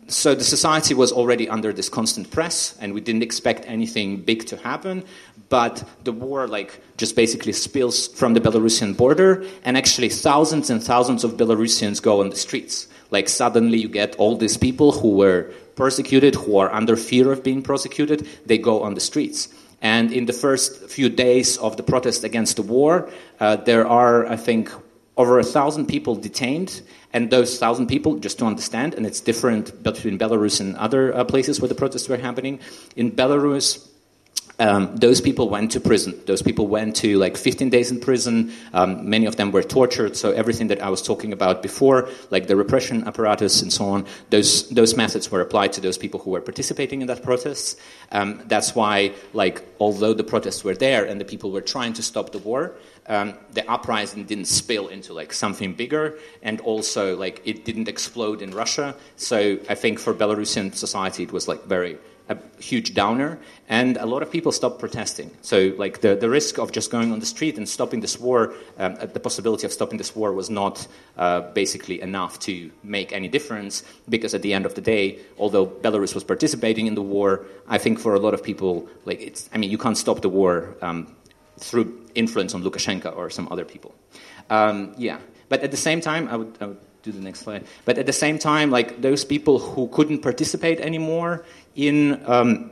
so 0.07 0.35
the 0.35 0.43
society 0.43 0.93
was 0.93 1.11
already 1.11 1.47
under 1.49 1.71
this 1.71 1.87
constant 1.87 2.29
press, 2.29 2.77
and 2.81 2.93
we 2.93 3.01
didn't 3.01 3.23
expect 3.23 3.65
anything 3.67 4.17
big 4.17 4.45
to 4.47 4.57
happen. 4.57 5.03
But 5.49 5.87
the 6.03 6.11
war, 6.11 6.47
like, 6.47 6.81
just 6.97 7.15
basically 7.15 7.53
spills 7.53 8.07
from 8.09 8.33
the 8.33 8.41
Belarusian 8.41 8.97
border, 8.97 9.45
and 9.63 9.77
actually 9.77 10.09
thousands 10.09 10.69
and 10.69 10.83
thousands 10.83 11.23
of 11.23 11.37
Belarusians 11.37 12.01
go 12.01 12.19
on 12.19 12.29
the 12.29 12.35
streets. 12.35 12.87
Like, 13.11 13.29
suddenly 13.29 13.77
you 13.77 13.87
get 13.87 14.15
all 14.17 14.35
these 14.35 14.57
people 14.57 14.91
who 14.91 15.11
were 15.11 15.53
persecuted, 15.77 16.35
who 16.35 16.57
are 16.57 16.73
under 16.73 16.97
fear 16.97 17.31
of 17.31 17.43
being 17.43 17.61
prosecuted, 17.61 18.27
they 18.45 18.57
go 18.57 18.83
on 18.83 18.95
the 18.95 18.99
streets. 18.99 19.47
And 19.81 20.11
in 20.11 20.25
the 20.25 20.33
first 20.33 20.89
few 20.89 21.07
days 21.07 21.57
of 21.57 21.77
the 21.77 21.83
protest 21.83 22.23
against 22.23 22.55
the 22.57 22.63
war, 22.63 23.09
uh, 23.39 23.55
there 23.57 23.87
are, 23.87 24.25
I 24.27 24.35
think, 24.35 24.71
over 25.15 25.39
a 25.39 25.43
thousand 25.43 25.85
people 25.85 26.15
detained. 26.15 26.81
And 27.13 27.29
those 27.29 27.57
thousand 27.57 27.87
people, 27.87 28.17
just 28.19 28.39
to 28.39 28.45
understand, 28.45 28.93
and 28.95 29.05
it's 29.05 29.21
different 29.21 29.81
between 29.81 30.17
Belarus 30.17 30.59
and 30.59 30.75
other 30.75 31.15
uh, 31.15 31.23
places 31.23 31.61
where 31.61 31.69
the 31.69 31.75
protests 31.75 32.09
were 32.09 32.17
happening. 32.17 32.59
In 32.95 33.11
Belarus, 33.11 33.87
um, 34.59 34.95
those 34.95 35.21
people 35.21 35.49
went 35.49 35.71
to 35.71 35.79
prison. 35.79 36.19
Those 36.25 36.41
people 36.41 36.67
went 36.67 36.95
to 36.97 37.17
like 37.19 37.37
15 37.37 37.69
days 37.69 37.91
in 37.91 37.99
prison. 37.99 38.51
Um, 38.73 39.07
many 39.07 39.27
of 39.27 39.35
them 39.35 39.51
were 39.51 39.61
tortured. 39.61 40.17
So 40.17 40.31
everything 40.31 40.67
that 40.67 40.81
I 40.81 40.89
was 40.89 41.01
talking 41.01 41.31
about 41.31 41.61
before, 41.61 42.09
like 42.31 42.47
the 42.47 42.55
repression 42.55 43.07
apparatus 43.07 43.61
and 43.61 43.71
so 43.71 43.85
on, 43.85 44.05
those 44.31 44.67
those 44.69 44.97
methods 44.97 45.29
were 45.29 45.41
applied 45.41 45.73
to 45.73 45.81
those 45.81 45.97
people 45.97 46.19
who 46.19 46.31
were 46.31 46.41
participating 46.41 47.01
in 47.01 47.07
that 47.07 47.21
protest. 47.21 47.79
Um, 48.11 48.41
that's 48.47 48.73
why, 48.73 49.13
like, 49.33 49.61
although 49.79 50.13
the 50.13 50.23
protests 50.23 50.63
were 50.63 50.75
there 50.75 51.05
and 51.05 51.21
the 51.21 51.25
people 51.25 51.51
were 51.51 51.61
trying 51.61 51.93
to 51.93 52.01
stop 52.01 52.31
the 52.31 52.39
war, 52.39 52.73
um, 53.07 53.35
the 53.53 53.69
uprising 53.69 54.25
didn't 54.25 54.45
spill 54.45 54.87
into 54.87 55.13
like 55.13 55.33
something 55.33 55.73
bigger, 55.73 56.17
and 56.41 56.59
also 56.61 57.15
like 57.15 57.41
it 57.45 57.63
didn't 57.63 57.87
explode 57.87 58.41
in 58.41 58.51
Russia. 58.51 58.95
So 59.17 59.59
I 59.69 59.75
think 59.75 59.99
for 59.99 60.13
Belarusian 60.15 60.73
society, 60.73 61.23
it 61.23 61.31
was 61.31 61.47
like 61.47 61.63
very 61.65 61.97
a 62.29 62.37
huge 62.59 62.93
downer, 62.93 63.39
and 63.69 63.97
a 63.97 64.05
lot 64.05 64.21
of 64.21 64.31
people 64.31 64.51
stopped 64.51 64.79
protesting. 64.79 65.31
So, 65.41 65.73
like 65.77 66.01
the, 66.01 66.15
the 66.15 66.29
risk 66.29 66.57
of 66.57 66.71
just 66.71 66.91
going 66.91 67.11
on 67.11 67.19
the 67.19 67.25
street 67.25 67.57
and 67.57 67.67
stopping 67.67 68.01
this 68.01 68.19
war, 68.19 68.53
um, 68.77 68.97
uh, 68.99 69.05
the 69.05 69.19
possibility 69.19 69.65
of 69.65 69.73
stopping 69.73 69.97
this 69.97 70.15
war 70.15 70.33
was 70.33 70.49
not 70.49 70.87
uh, 71.17 71.41
basically 71.53 72.01
enough 72.01 72.39
to 72.41 72.71
make 72.83 73.13
any 73.13 73.27
difference. 73.27 73.83
Because 74.09 74.33
at 74.33 74.41
the 74.41 74.53
end 74.53 74.65
of 74.65 74.75
the 74.75 74.81
day, 74.81 75.19
although 75.37 75.65
Belarus 75.65 76.13
was 76.13 76.23
participating 76.23 76.87
in 76.87 76.95
the 76.95 77.01
war, 77.01 77.45
I 77.67 77.77
think 77.77 77.99
for 77.99 78.13
a 78.13 78.19
lot 78.19 78.33
of 78.33 78.43
people, 78.43 78.87
like 79.05 79.21
it's, 79.21 79.49
I 79.53 79.57
mean, 79.57 79.71
you 79.71 79.77
can't 79.77 79.97
stop 79.97 80.21
the 80.21 80.29
war 80.29 80.75
um, 80.81 81.15
through 81.59 82.05
influence 82.15 82.53
on 82.53 82.63
Lukashenko 82.63 83.15
or 83.15 83.29
some 83.29 83.47
other 83.51 83.65
people. 83.65 83.93
Um, 84.49 84.93
yeah, 84.97 85.19
but 85.49 85.61
at 85.61 85.71
the 85.71 85.77
same 85.77 86.01
time, 86.01 86.27
I 86.29 86.35
would, 86.37 86.57
I 86.61 86.65
would 86.67 86.79
do 87.03 87.11
the 87.11 87.23
next 87.23 87.39
slide. 87.39 87.65
But 87.85 87.97
at 87.97 88.05
the 88.05 88.13
same 88.13 88.37
time, 88.37 88.69
like 88.71 89.01
those 89.01 89.23
people 89.25 89.59
who 89.59 89.87
couldn't 89.87 90.19
participate 90.19 90.79
anymore 90.79 91.45
in 91.77 92.21
um, 92.25 92.71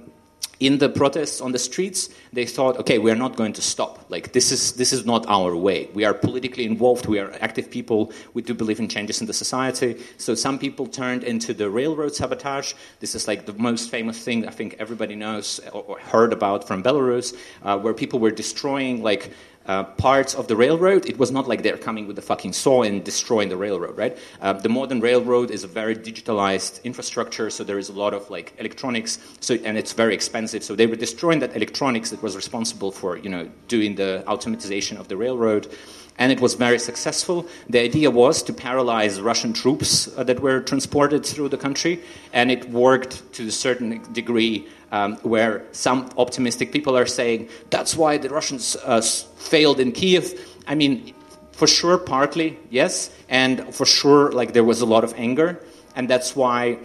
in 0.59 0.77
the 0.77 0.87
protests 0.87 1.41
on 1.41 1.51
the 1.51 1.59
streets, 1.59 2.09
they 2.31 2.45
thought, 2.45 2.77
okay, 2.77 2.97
we 2.97 3.11
are 3.11 3.15
not 3.15 3.35
going 3.35 3.51
to 3.53 3.61
stop. 3.61 4.05
Like 4.09 4.31
this 4.31 4.51
is 4.51 4.73
this 4.73 4.93
is 4.93 5.05
not 5.05 5.25
our 5.27 5.55
way. 5.55 5.89
We 5.93 6.05
are 6.05 6.13
politically 6.13 6.65
involved. 6.65 7.07
We 7.07 7.19
are 7.19 7.33
active 7.41 7.69
people. 7.69 8.13
We 8.33 8.41
do 8.41 8.53
believe 8.53 8.79
in 8.79 8.87
changes 8.87 9.19
in 9.19 9.27
the 9.27 9.33
society. 9.33 10.01
So 10.17 10.33
some 10.33 10.57
people 10.57 10.87
turned 10.87 11.23
into 11.23 11.53
the 11.53 11.69
railroad 11.69 12.15
sabotage. 12.15 12.73
This 12.99 13.15
is 13.15 13.27
like 13.27 13.45
the 13.45 13.53
most 13.53 13.89
famous 13.89 14.23
thing 14.23 14.47
I 14.47 14.51
think 14.51 14.75
everybody 14.79 15.15
knows 15.15 15.59
or 15.73 15.99
heard 15.99 16.31
about 16.31 16.65
from 16.67 16.81
Belarus, 16.81 17.35
uh, 17.63 17.77
where 17.77 17.93
people 17.93 18.19
were 18.19 18.31
destroying 18.31 19.03
like 19.03 19.31
uh, 19.67 19.83
parts 19.83 20.35
of 20.35 20.47
the 20.47 20.55
railroad, 20.55 21.05
it 21.05 21.17
was 21.17 21.31
not 21.31 21.47
like 21.47 21.63
they're 21.63 21.77
coming 21.77 22.07
with 22.07 22.17
a 22.17 22.21
fucking 22.21 22.53
saw 22.53 22.83
and 22.83 23.03
destroying 23.03 23.49
the 23.49 23.57
railroad, 23.57 23.97
right? 23.97 24.17
Uh, 24.41 24.53
the 24.53 24.69
modern 24.69 24.99
railroad 24.99 25.51
is 25.51 25.63
a 25.63 25.67
very 25.67 25.95
digitalized 25.95 26.83
infrastructure, 26.83 27.49
so 27.49 27.63
there 27.63 27.79
is 27.79 27.89
a 27.89 27.93
lot 27.93 28.13
of 28.13 28.29
like 28.29 28.53
electronics, 28.57 29.19
so 29.39 29.55
and 29.63 29.77
it's 29.77 29.93
very 29.93 30.13
expensive. 30.13 30.63
So 30.63 30.75
they 30.75 30.87
were 30.87 30.95
destroying 30.95 31.39
that 31.39 31.55
electronics 31.55 32.11
that 32.11 32.21
was 32.21 32.35
responsible 32.35 32.91
for 32.91 33.17
you 33.17 33.29
know 33.29 33.49
doing 33.67 33.95
the 33.95 34.23
automatization 34.27 34.99
of 34.99 35.07
the 35.07 35.17
railroad. 35.17 35.67
and 36.17 36.31
it 36.31 36.39
was 36.39 36.53
very 36.53 36.79
successful. 36.79 37.45
The 37.69 37.79
idea 37.79 38.09
was 38.09 38.41
to 38.43 38.53
paralyze 38.53 39.19
Russian 39.19 39.53
troops 39.53 40.07
uh, 40.17 40.23
that 40.23 40.39
were 40.39 40.61
transported 40.61 41.25
through 41.25 41.49
the 41.49 41.57
country, 41.57 42.01
and 42.31 42.51
it 42.51 42.69
worked 42.69 43.33
to 43.33 43.47
a 43.47 43.51
certain 43.51 44.01
degree. 44.13 44.67
Um, 44.95 45.17
where 45.23 45.65
some 45.73 46.09
optimistic 46.17 46.71
people 46.71 46.95
are 46.95 47.05
saying 47.05 47.49
that's 47.69 47.97
why 47.97 48.17
the 48.17 48.29
Russians 48.29 48.77
uh, 48.81 49.01
failed 49.51 49.81
in 49.81 49.91
Kiev. 49.91 50.25
I 50.71 50.75
mean, 50.75 51.13
for 51.51 51.67
sure, 51.67 51.97
partly 51.97 52.57
yes, 52.69 53.11
and 53.27 53.75
for 53.75 53.85
sure, 53.85 54.31
like 54.31 54.53
there 54.53 54.63
was 54.63 54.79
a 54.79 54.85
lot 54.85 55.03
of 55.03 55.13
anger, 55.17 55.59
and 55.97 56.09
that's 56.09 56.33
why 56.33 56.77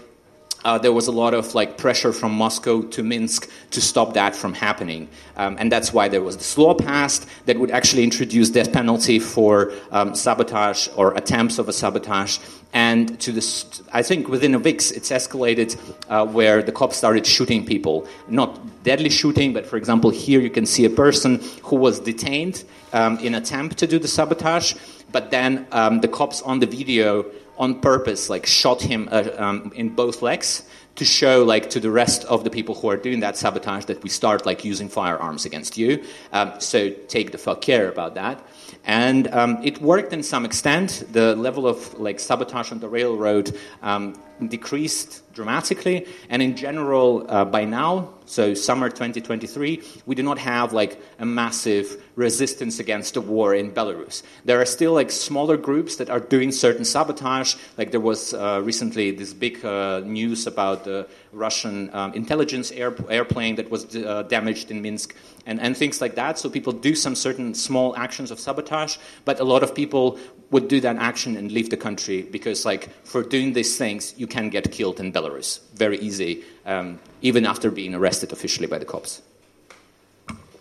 uh, 0.65 0.79
there 0.79 0.93
was 0.93 1.07
a 1.07 1.13
lot 1.13 1.35
of 1.35 1.55
like 1.55 1.77
pressure 1.77 2.13
from 2.13 2.33
Moscow 2.33 2.83
to 2.83 3.03
Minsk 3.03 3.51
to 3.71 3.81
stop 3.81 4.15
that 4.15 4.35
from 4.35 4.55
happening, 4.55 5.09
um, 5.37 5.57
and 5.59 5.71
that's 5.71 5.93
why 5.93 6.09
there 6.09 6.23
was 6.23 6.37
this 6.37 6.59
law 6.59 6.75
passed 6.75 7.27
that 7.47 7.59
would 7.59 7.71
actually 7.71 8.05
introduce 8.05 8.51
death 8.51 8.73
penalty 8.73 9.19
for 9.19 9.73
um, 9.91 10.15
sabotage 10.15 10.89
or 10.97 11.15
attempts 11.15 11.59
of 11.59 11.69
a 11.69 11.73
sabotage. 11.73 12.39
And 12.73 13.19
to 13.21 13.33
this, 13.33 13.83
I 13.93 14.03
think 14.03 14.29
within 14.29 14.55
a 14.55 14.59
week 14.59 14.77
it's 14.77 15.11
escalated 15.11 15.77
uh, 16.09 16.25
where 16.27 16.63
the 16.63 16.71
cops 16.71 16.97
started 16.97 17.27
shooting 17.27 17.67
people, 17.67 18.07
not 18.29 18.61
deadly 18.85 19.11
shooting, 19.11 19.53
but 19.53 19.67
for 19.67 19.77
example, 19.77 20.11
here 20.11 20.41
you 20.41 20.51
can 20.51 20.67
see 20.67 20.85
a 20.85 20.91
person 20.91 21.41
who 21.63 21.77
was 21.77 21.99
detained 21.99 22.65
um, 22.93 23.19
in 23.19 23.35
attempt 23.35 23.79
to 23.79 23.87
do 23.87 23.99
the 23.99 24.09
sabotage, 24.09 24.75
but 25.11 25.31
then 25.31 25.67
um, 25.73 26.01
the 26.01 26.09
cops 26.09 26.43
on 26.43 26.61
the 26.61 26.67
video 26.67 27.25
on 27.61 27.79
purpose 27.81 28.29
like 28.31 28.47
shot 28.47 28.81
him 28.83 29.09
uh, 29.13 29.29
um, 29.37 29.71
in 29.77 29.91
both 29.91 30.23
legs 30.23 30.65
to 30.97 31.05
show 31.05 31.45
like 31.45 31.71
to 31.71 31.81
the 31.81 31.91
rest 31.91 32.25
of 32.25 32.43
the 32.43 32.51
people 32.51 32.75
who 32.75 32.89
are 32.89 32.97
doing 32.97 33.21
that 33.21 33.37
sabotage 33.37 33.85
that 33.85 34.03
we 34.03 34.09
start 34.09 34.45
like 34.45 34.65
using 34.65 34.89
firearms 34.89 35.45
against 35.45 35.79
you. 35.79 36.03
Um, 36.33 36.53
so 36.59 36.91
take 37.09 37.33
the 37.33 37.39
fuck 37.39 37.61
care 37.61 37.89
about 37.89 38.15
that. 38.17 38.45
And 38.85 39.29
um, 39.29 39.59
it 39.63 39.81
worked 39.81 40.13
in 40.13 40.23
some 40.23 40.45
extent. 40.45 41.05
The 41.13 41.37
level 41.37 41.67
of 41.67 41.99
like 42.01 42.19
sabotage 42.19 42.73
on 42.73 42.81
the 42.81 42.89
railroad 42.89 43.57
um, 43.83 44.15
decreased 44.49 45.23
dramatically. 45.33 46.07
And 46.29 46.43
in 46.43 46.57
general, 46.57 47.27
uh, 47.29 47.45
by 47.45 47.65
now, 47.65 48.15
so 48.25 48.55
summer 48.55 48.89
2023, 48.89 49.83
we 50.07 50.15
do 50.15 50.23
not 50.23 50.39
have 50.39 50.73
like 50.73 51.01
a 51.19 51.27
massive 51.27 52.03
resistance 52.21 52.79
against 52.79 53.15
the 53.15 53.21
war 53.21 53.55
in 53.55 53.73
Belarus. 53.73 54.23
There 54.45 54.61
are 54.61 54.67
still 54.67 54.93
like 54.93 55.11
smaller 55.11 55.57
groups 55.57 55.97
that 55.97 56.11
are 56.11 56.21
doing 56.21 56.53
certain 56.53 56.85
sabotage. 56.85 57.57
Like 57.79 57.91
there 57.91 58.01
was 58.01 58.35
uh, 58.35 58.61
recently 58.63 59.11
this 59.11 59.33
big 59.33 59.65
uh, 59.65 60.01
news 60.05 60.47
about 60.47 60.85
the 60.85 61.09
Russian 61.33 61.91
um, 61.93 62.13
intelligence 62.13 62.71
air, 62.73 62.95
airplane 63.09 63.57
that 63.57 63.71
was 63.71 63.97
uh, 63.97 64.23
damaged 64.25 64.71
in 64.71 64.83
Minsk 64.83 65.17
and, 65.47 65.61
and 65.61 65.77
things 65.77 66.01
like 66.01 66.15
that. 66.15 66.39
So 66.39 66.51
people 66.51 66.73
do 66.73 66.95
some 66.95 67.15
certain 67.15 67.55
small 67.55 67.97
actions 67.97 68.31
of 68.31 68.39
sabotage, 68.39 68.99
but 69.25 69.41
a 69.41 69.45
lot 69.45 69.63
of 69.63 69.75
people 69.75 70.19
would 70.51 70.69
do 70.69 70.81
that 70.81 70.97
action 70.97 71.37
and 71.37 71.51
leave 71.53 71.71
the 71.71 71.77
country 71.77 72.23
because, 72.23 72.65
like, 72.65 72.91
for 73.05 73.23
doing 73.23 73.53
these 73.53 73.79
things, 73.79 74.15
you 74.19 74.27
can 74.27 74.51
get 74.51 74.73
killed 74.73 74.99
in 74.99 75.13
Belarus 75.13 75.61
very 75.75 75.99
easy, 75.99 76.43
um, 76.67 76.99
even 77.23 77.47
after 77.47 77.71
being 77.71 77.95
arrested 77.95 78.33
officially 78.33 78.67
by 78.67 78.79
the 78.79 78.85
cops. 78.85 79.23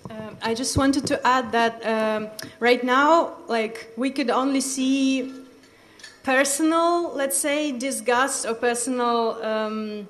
Um, 0.09 0.37
I 0.41 0.55
just 0.55 0.75
wanted 0.75 1.05
to 1.07 1.27
add 1.27 1.51
that 1.51 1.85
um, 1.85 2.29
right 2.59 2.83
now, 2.83 3.33
like, 3.47 3.93
we 3.95 4.09
could 4.09 4.31
only 4.31 4.61
see 4.61 5.31
personal, 6.23 7.13
let's 7.13 7.37
say, 7.37 7.71
disgust 7.71 8.47
or 8.47 8.55
personal 8.55 9.43
um, 9.43 10.07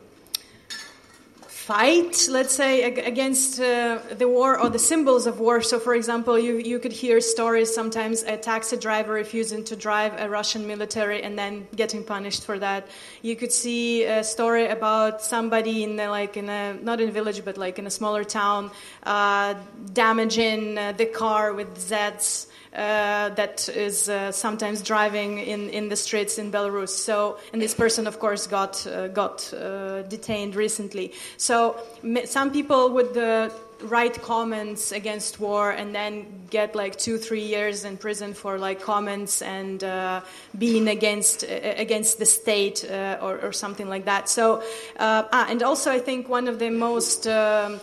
fight, 1.70 2.28
let's 2.32 2.56
say, 2.56 2.82
against 2.82 3.62
uh, 3.62 4.00
the 4.18 4.28
war 4.28 4.60
or 4.60 4.70
the 4.72 4.80
symbols 4.80 5.28
of 5.28 5.40
war. 5.40 5.62
So, 5.62 5.78
for 5.78 5.94
example, 5.94 6.40
you, 6.40 6.58
you 6.58 6.80
could 6.80 6.92
hear 6.92 7.22
stories 7.22 7.72
sometimes 7.72 8.24
a 8.24 8.38
taxi 8.38 8.76
driver 8.76 9.14
refusing 9.14 9.64
to 9.66 9.76
drive 9.76 10.20
a 10.20 10.28
Russian 10.28 10.66
military 10.66 11.22
and 11.22 11.38
then 11.38 11.68
getting 11.76 12.04
punished 12.04 12.44
for 12.44 12.58
that. 12.58 12.88
You 13.22 13.36
could 13.36 13.52
see 13.52 14.04
a 14.04 14.24
story 14.24 14.66
about 14.66 15.22
somebody 15.22 15.84
in 15.84 15.96
the, 15.96 16.10
like 16.10 16.38
in 16.38 16.50
a 16.50 16.74
not 16.74 17.02
in 17.02 17.10
a 17.10 17.12
village 17.12 17.46
but 17.46 17.56
like 17.56 17.78
in 17.78 17.86
a 17.86 17.92
smaller 17.92 18.24
town 18.24 18.72
uh, 19.04 19.54
damaging 19.94 20.76
uh, 20.76 20.94
the 20.94 21.06
car 21.06 21.54
with 21.54 21.78
Zeds 21.78 22.49
uh, 22.74 23.30
that 23.30 23.68
is 23.70 24.10
uh, 24.10 24.32
sometimes 24.32 24.84
driving 24.84 25.40
in, 25.40 25.70
in 25.70 25.90
the 25.90 25.96
streets 25.96 26.38
in 26.38 26.52
Belarus. 26.52 26.90
So, 26.90 27.40
and 27.52 27.60
this 27.60 27.74
person, 27.74 28.06
of 28.06 28.20
course, 28.20 28.46
got 28.46 28.86
uh, 28.86 29.08
got 29.08 29.52
uh, 29.54 30.04
detained 30.04 30.56
recently. 30.56 31.14
So, 31.38 31.78
some 32.26 32.52
people 32.52 32.92
would 32.92 33.18
uh, 33.18 33.50
write 33.82 34.22
comments 34.22 34.92
against 34.92 35.40
war 35.40 35.72
and 35.72 35.96
then 35.96 36.28
get 36.52 36.76
like 36.76 36.98
two, 36.98 37.18
three 37.18 37.46
years 37.46 37.86
in 37.86 37.98
prison 37.98 38.36
for 38.36 38.60
like 38.60 38.82
comments 38.82 39.42
and 39.42 39.84
uh, 39.84 40.22
being 40.56 40.90
against 40.90 41.44
against 41.50 42.20
the 42.20 42.26
state 42.26 42.86
or, 42.88 43.40
or, 43.42 43.52
something 43.52 43.90
like 43.90 44.06
that. 44.06 44.30
So, 44.30 44.62
ah, 45.00 45.48
and 45.50 45.64
also 45.64 45.92
I 45.92 46.00
think 46.00 46.30
one 46.30 46.48
of 46.48 46.60
the 46.60 46.70
most 46.70 47.26
um, 47.26 47.80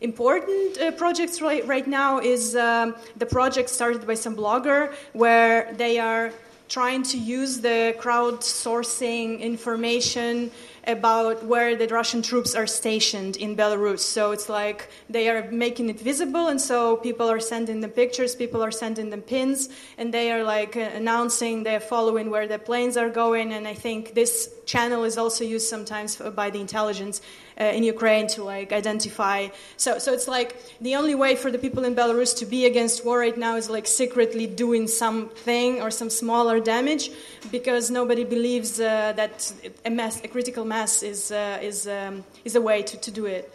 important 0.00 0.78
uh, 0.78 0.90
projects 0.92 1.40
right, 1.42 1.66
right, 1.66 1.86
now 1.86 2.18
is 2.20 2.54
um, 2.54 2.94
the 3.16 3.26
project 3.26 3.68
started 3.68 4.06
by 4.06 4.14
some 4.14 4.36
blogger 4.36 4.94
where 5.12 5.72
they 5.74 5.98
are 5.98 6.32
trying 6.68 7.02
to 7.02 7.18
use 7.18 7.60
the 7.60 7.96
crowdsourcing 7.98 9.40
information 9.40 10.50
about 10.86 11.44
where 11.44 11.76
the 11.76 11.86
Russian 11.88 12.22
troops 12.22 12.54
are 12.54 12.66
stationed 12.66 13.36
in 13.36 13.56
Belarus. 13.56 14.00
So 14.00 14.32
it's 14.32 14.48
like 14.48 14.88
they 15.08 15.28
are 15.28 15.50
making 15.50 15.88
it 15.88 16.00
visible, 16.00 16.48
and 16.48 16.60
so 16.60 16.96
people 16.96 17.30
are 17.30 17.40
sending 17.40 17.80
them 17.80 17.90
pictures, 17.90 18.34
people 18.34 18.62
are 18.62 18.70
sending 18.70 19.10
them 19.10 19.22
pins, 19.22 19.68
and 19.96 20.12
they 20.12 20.30
are 20.30 20.44
like 20.44 20.76
announcing 20.76 21.62
they're 21.62 21.80
following 21.80 22.30
where 22.30 22.46
the 22.46 22.58
planes 22.58 22.96
are 22.96 23.10
going. 23.10 23.52
And 23.52 23.66
I 23.66 23.74
think 23.74 24.14
this 24.14 24.54
channel 24.68 25.02
is 25.04 25.16
also 25.16 25.42
used 25.42 25.66
sometimes 25.66 26.16
by 26.36 26.50
the 26.50 26.60
intelligence 26.60 27.20
uh, 27.60 27.64
in 27.64 27.82
Ukraine 27.82 28.26
to 28.28 28.44
like 28.44 28.70
identify. 28.72 29.48
So, 29.76 29.98
so 29.98 30.12
it's 30.12 30.28
like 30.28 30.50
the 30.80 30.94
only 30.94 31.14
way 31.14 31.34
for 31.34 31.50
the 31.50 31.58
people 31.58 31.84
in 31.84 31.94
Belarus 31.96 32.36
to 32.40 32.46
be 32.46 32.66
against 32.66 33.04
war 33.04 33.18
right 33.18 33.36
now 33.36 33.56
is 33.56 33.68
like 33.70 33.86
secretly 33.86 34.46
doing 34.46 34.86
something 34.86 35.80
or 35.82 35.90
some 35.90 36.10
smaller 36.10 36.60
damage, 36.60 37.10
because 37.50 37.90
nobody 37.90 38.24
believes 38.24 38.78
uh, 38.78 39.12
that 39.16 39.52
a 39.84 39.90
mass, 39.90 40.22
a 40.22 40.28
critical 40.28 40.64
mass, 40.64 41.02
is 41.02 41.32
uh, 41.32 41.58
is 41.62 41.88
um, 41.88 42.22
is 42.44 42.54
a 42.54 42.60
way 42.60 42.82
to, 42.82 42.96
to 42.98 43.10
do 43.10 43.24
it. 43.26 43.50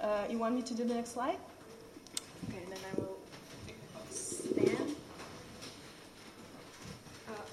Uh, 0.00 0.24
you 0.30 0.38
want 0.38 0.54
me 0.54 0.62
to 0.62 0.74
do 0.74 0.84
the 0.84 0.94
next 0.94 1.14
slide? 1.14 1.40
Okay, 2.48 2.62
then 2.70 2.78
I 2.88 3.00
will 3.00 3.16
stand. 4.10 4.94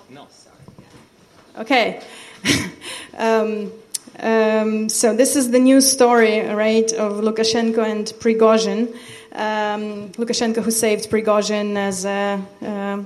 no, 0.09 0.27
sorry. 0.29 0.55
Okay. 1.57 2.01
um, 3.17 3.71
um, 4.19 4.89
so 4.89 5.15
this 5.15 5.35
is 5.35 5.51
the 5.51 5.59
news 5.59 5.89
story, 5.91 6.41
right, 6.41 6.91
of 6.93 7.13
Lukashenko 7.13 7.79
and 7.79 8.07
Prigozhin. 8.19 8.93
Um, 9.33 10.09
Lukashenko, 10.11 10.63
who 10.63 10.71
saved 10.71 11.09
Prigozhin 11.09 11.75
as 11.75 12.05
a 12.05 12.41
uh, 12.61 13.03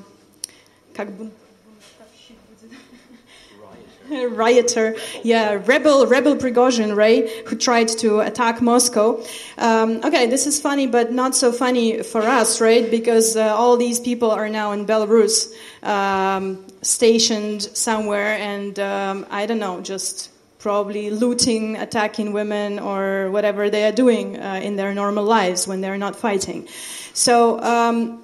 rioter, 4.30 4.96
yeah, 5.24 5.62
rebel, 5.66 6.08
rebel 6.08 6.36
Prigozhin, 6.36 6.96
right, 6.96 7.30
who 7.48 7.56
tried 7.56 7.88
to 7.90 8.20
attack 8.20 8.62
Moscow. 8.62 9.24
Um, 9.58 10.02
okay, 10.04 10.28
this 10.28 10.48
is 10.48 10.60
funny, 10.60 10.88
but 10.88 11.12
not 11.12 11.36
so 11.36 11.52
funny 11.52 12.02
for 12.02 12.22
us, 12.22 12.60
right, 12.60 12.90
because 12.90 13.36
uh, 13.36 13.56
all 13.56 13.78
these 13.78 14.00
people 14.00 14.32
are 14.32 14.50
now 14.50 14.72
in 14.72 14.86
Belarus, 14.86 15.54
um, 15.84 16.66
stationed 16.82 17.62
somewhere, 17.62 18.38
and 18.38 18.80
um, 18.80 19.28
I 19.30 19.46
don't 19.46 19.60
know, 19.60 19.82
just 19.82 20.32
probably 20.58 21.10
looting, 21.10 21.78
attacking 21.78 22.34
women, 22.34 22.80
or 22.80 23.30
whatever 23.32 23.70
they 23.70 23.86
are 23.86 23.92
doing 23.92 24.40
uh, 24.40 24.60
in 24.62 24.76
their 24.76 24.94
normal 24.94 25.24
lives 25.24 25.68
when 25.68 25.82
they're 25.82 25.98
not 25.98 26.16
fighting. 26.16 26.68
So, 27.14 27.60
um, 27.62 28.24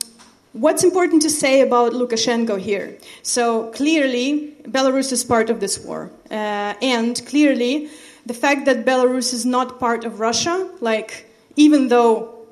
what's 0.56 0.84
important 0.84 1.22
to 1.24 1.30
say 1.30 1.62
about 1.62 1.92
Lukashenko 1.92 2.60
here? 2.60 2.98
So, 3.24 3.72
clearly, 3.72 4.56
Belarus 4.64 5.12
is 5.12 5.24
part 5.24 5.50
of 5.50 5.60
this 5.60 5.80
war. 5.80 6.12
Uh, 6.32 6.74
and 6.82 7.22
clearly, 7.26 7.90
the 8.26 8.34
fact 8.34 8.66
that 8.66 8.86
Belarus 8.86 9.34
is 9.34 9.46
not 9.46 9.80
part 9.80 10.06
of 10.06 10.20
Russia, 10.20 10.70
like, 10.80 11.30
even 11.56 11.90
though 11.90 12.46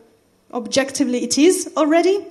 objectively 0.54 1.24
it 1.24 1.38
is 1.38 1.72
already, 1.78 2.26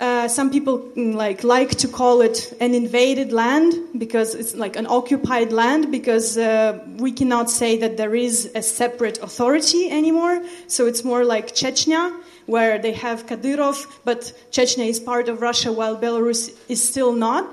uh, 0.00 0.26
some 0.26 0.50
people 0.50 0.80
mm, 0.96 1.14
like 1.14 1.44
like 1.44 1.70
to 1.70 1.86
call 1.86 2.20
it 2.20 2.52
an 2.60 2.74
invaded 2.74 3.32
land 3.32 3.72
because 3.96 4.34
it's 4.34 4.54
like 4.54 4.74
an 4.74 4.86
occupied 4.88 5.52
land 5.52 5.92
because 5.92 6.36
uh, 6.36 6.84
we 6.96 7.12
cannot 7.12 7.48
say 7.48 7.78
that 7.78 7.96
there 7.96 8.14
is 8.14 8.50
a 8.56 8.62
separate 8.62 9.22
authority 9.22 9.88
anymore. 9.88 10.42
So 10.66 10.86
it's 10.86 11.04
more 11.04 11.24
like 11.24 11.54
Chechnya, 11.54 12.12
where 12.46 12.78
they 12.78 12.92
have 12.92 13.26
Kadyrov, 13.26 13.86
but 14.04 14.32
Chechnya 14.50 14.88
is 14.88 15.00
part 15.00 15.28
of 15.28 15.40
Russia 15.40 15.72
while 15.72 15.96
Belarus 15.96 16.54
is 16.68 16.82
still 16.82 17.12
not. 17.12 17.48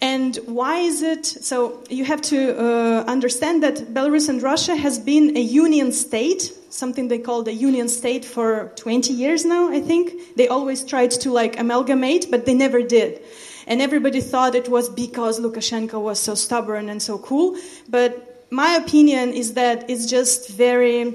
And 0.00 0.36
why 0.44 0.80
is 0.80 1.00
it? 1.00 1.24
So 1.24 1.82
you 1.88 2.04
have 2.04 2.20
to 2.22 2.58
uh, 2.58 3.04
understand 3.04 3.62
that 3.62 3.94
Belarus 3.94 4.28
and 4.28 4.42
Russia 4.42 4.76
has 4.76 4.98
been 4.98 5.36
a 5.36 5.40
union 5.40 5.90
state, 5.90 6.52
something 6.68 7.08
they 7.08 7.18
call 7.18 7.42
the 7.42 7.54
union 7.54 7.88
state 7.88 8.24
for 8.24 8.72
20 8.76 9.12
years 9.14 9.44
now, 9.46 9.70
I 9.70 9.80
think. 9.80 10.36
They 10.36 10.48
always 10.48 10.84
tried 10.84 11.12
to 11.12 11.32
like 11.32 11.58
amalgamate, 11.58 12.30
but 12.30 12.44
they 12.44 12.54
never 12.54 12.82
did. 12.82 13.22
And 13.66 13.80
everybody 13.80 14.20
thought 14.20 14.54
it 14.54 14.68
was 14.68 14.88
because 14.90 15.40
Lukashenko 15.40 16.00
was 16.00 16.20
so 16.20 16.34
stubborn 16.34 16.88
and 16.90 17.02
so 17.02 17.18
cool. 17.18 17.56
But 17.88 18.46
my 18.50 18.74
opinion 18.74 19.32
is 19.32 19.54
that 19.54 19.88
it's 19.90 20.06
just 20.06 20.50
very 20.50 21.14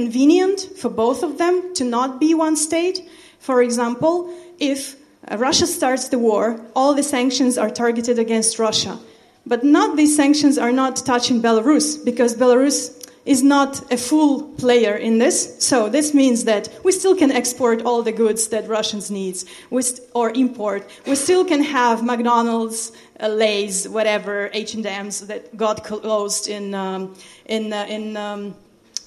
convenient 0.00 0.60
for 0.80 0.90
both 0.90 1.22
of 1.22 1.38
them 1.38 1.54
to 1.72 1.82
not 1.82 2.20
be 2.20 2.34
one 2.34 2.56
state. 2.68 2.98
For 3.38 3.62
example, 3.62 4.14
if 4.58 4.78
Russia 5.46 5.66
starts 5.66 6.08
the 6.08 6.18
war, 6.18 6.60
all 6.78 6.92
the 6.92 7.02
sanctions 7.02 7.56
are 7.56 7.70
targeted 7.70 8.18
against 8.18 8.58
Russia. 8.58 8.98
But 9.46 9.64
not 9.64 9.96
these 9.96 10.14
sanctions 10.14 10.58
are 10.58 10.74
not 10.82 10.96
touching 11.12 11.40
Belarus 11.40 12.04
because 12.04 12.34
Belarus 12.34 12.78
is 13.24 13.42
not 13.42 13.70
a 13.90 13.96
full 13.96 14.42
player 14.62 14.94
in 15.08 15.18
this. 15.18 15.36
So 15.64 15.88
this 15.88 16.12
means 16.12 16.44
that 16.44 16.68
we 16.84 16.92
still 16.92 17.16
can 17.16 17.30
export 17.32 17.82
all 17.86 18.02
the 18.02 18.12
goods 18.12 18.48
that 18.48 18.68
Russians 18.68 19.10
need 19.10 19.36
st- 19.36 20.00
or 20.12 20.30
import. 20.44 20.82
We 21.06 21.16
still 21.16 21.44
can 21.44 21.62
have 21.62 22.04
McDonald's, 22.04 22.92
uh, 23.18 23.28
Lay's, 23.28 23.88
whatever 23.88 24.50
H&M's 24.52 25.26
that 25.28 25.56
got 25.56 25.84
closed 25.84 26.48
in 26.48 26.74
um, 26.74 27.00
in 27.46 27.72
uh, 27.72 27.86
in. 27.96 28.16
Um, 28.16 28.54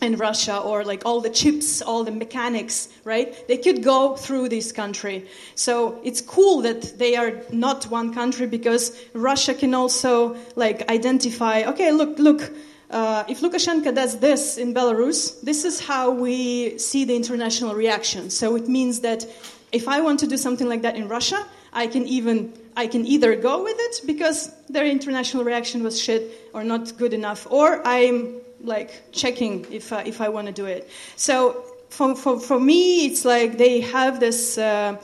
in 0.01 0.15
Russia, 0.15 0.57
or 0.57 0.83
like 0.83 1.05
all 1.05 1.21
the 1.21 1.29
chips, 1.29 1.81
all 1.81 2.03
the 2.03 2.11
mechanics, 2.11 2.89
right? 3.03 3.47
They 3.47 3.57
could 3.57 3.83
go 3.83 4.15
through 4.15 4.49
this 4.49 4.71
country. 4.71 5.27
So 5.55 5.99
it's 6.03 6.21
cool 6.21 6.61
that 6.61 6.97
they 6.97 7.15
are 7.15 7.33
not 7.51 7.85
one 7.85 8.13
country 8.13 8.47
because 8.47 8.97
Russia 9.13 9.53
can 9.53 9.73
also 9.73 10.37
like 10.55 10.89
identify. 10.89 11.63
Okay, 11.63 11.91
look, 11.91 12.17
look 12.17 12.51
uh, 12.89 13.23
if 13.27 13.41
Lukashenko 13.41 13.93
does 13.93 14.19
this 14.19 14.57
in 14.57 14.73
Belarus, 14.73 15.39
this 15.41 15.63
is 15.63 15.79
how 15.79 16.09
we 16.11 16.77
see 16.79 17.05
the 17.05 17.15
international 17.15 17.75
reaction. 17.75 18.29
So 18.29 18.55
it 18.55 18.67
means 18.67 19.01
that 19.01 19.25
if 19.71 19.87
I 19.87 20.01
want 20.01 20.19
to 20.21 20.27
do 20.27 20.37
something 20.37 20.67
like 20.67 20.81
that 20.81 20.95
in 20.95 21.07
Russia, 21.07 21.45
I 21.71 21.87
can 21.87 22.07
even 22.07 22.51
I 22.75 22.87
can 22.87 23.05
either 23.05 23.35
go 23.35 23.63
with 23.63 23.75
it 23.77 24.01
because 24.07 24.51
their 24.69 24.85
international 24.85 25.43
reaction 25.43 25.83
was 25.83 26.01
shit 26.01 26.49
or 26.53 26.63
not 26.63 26.97
good 26.97 27.13
enough, 27.13 27.45
or 27.51 27.85
I'm 27.85 28.41
like 28.63 29.11
checking 29.11 29.65
if 29.71 29.91
uh, 29.93 30.03
if 30.05 30.21
I 30.21 30.29
want 30.29 30.47
to 30.47 30.53
do 30.53 30.65
it. 30.65 30.89
So 31.15 31.63
for, 31.89 32.15
for 32.15 32.39
for 32.39 32.59
me, 32.59 33.05
it's 33.05 33.25
like 33.25 33.57
they 33.57 33.81
have 33.81 34.19
this. 34.19 34.57
Uh, 34.57 34.97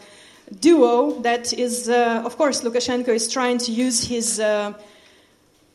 duo 0.60 1.20
that 1.22 1.54
is, 1.54 1.90
uh, 1.90 2.22
of 2.24 2.38
course, 2.38 2.62
Lukashenko 2.62 3.10
is 3.10 3.28
trying 3.32 3.58
to 3.58 3.72
use 3.72 4.04
his 4.04 4.40
uh, 4.40 4.74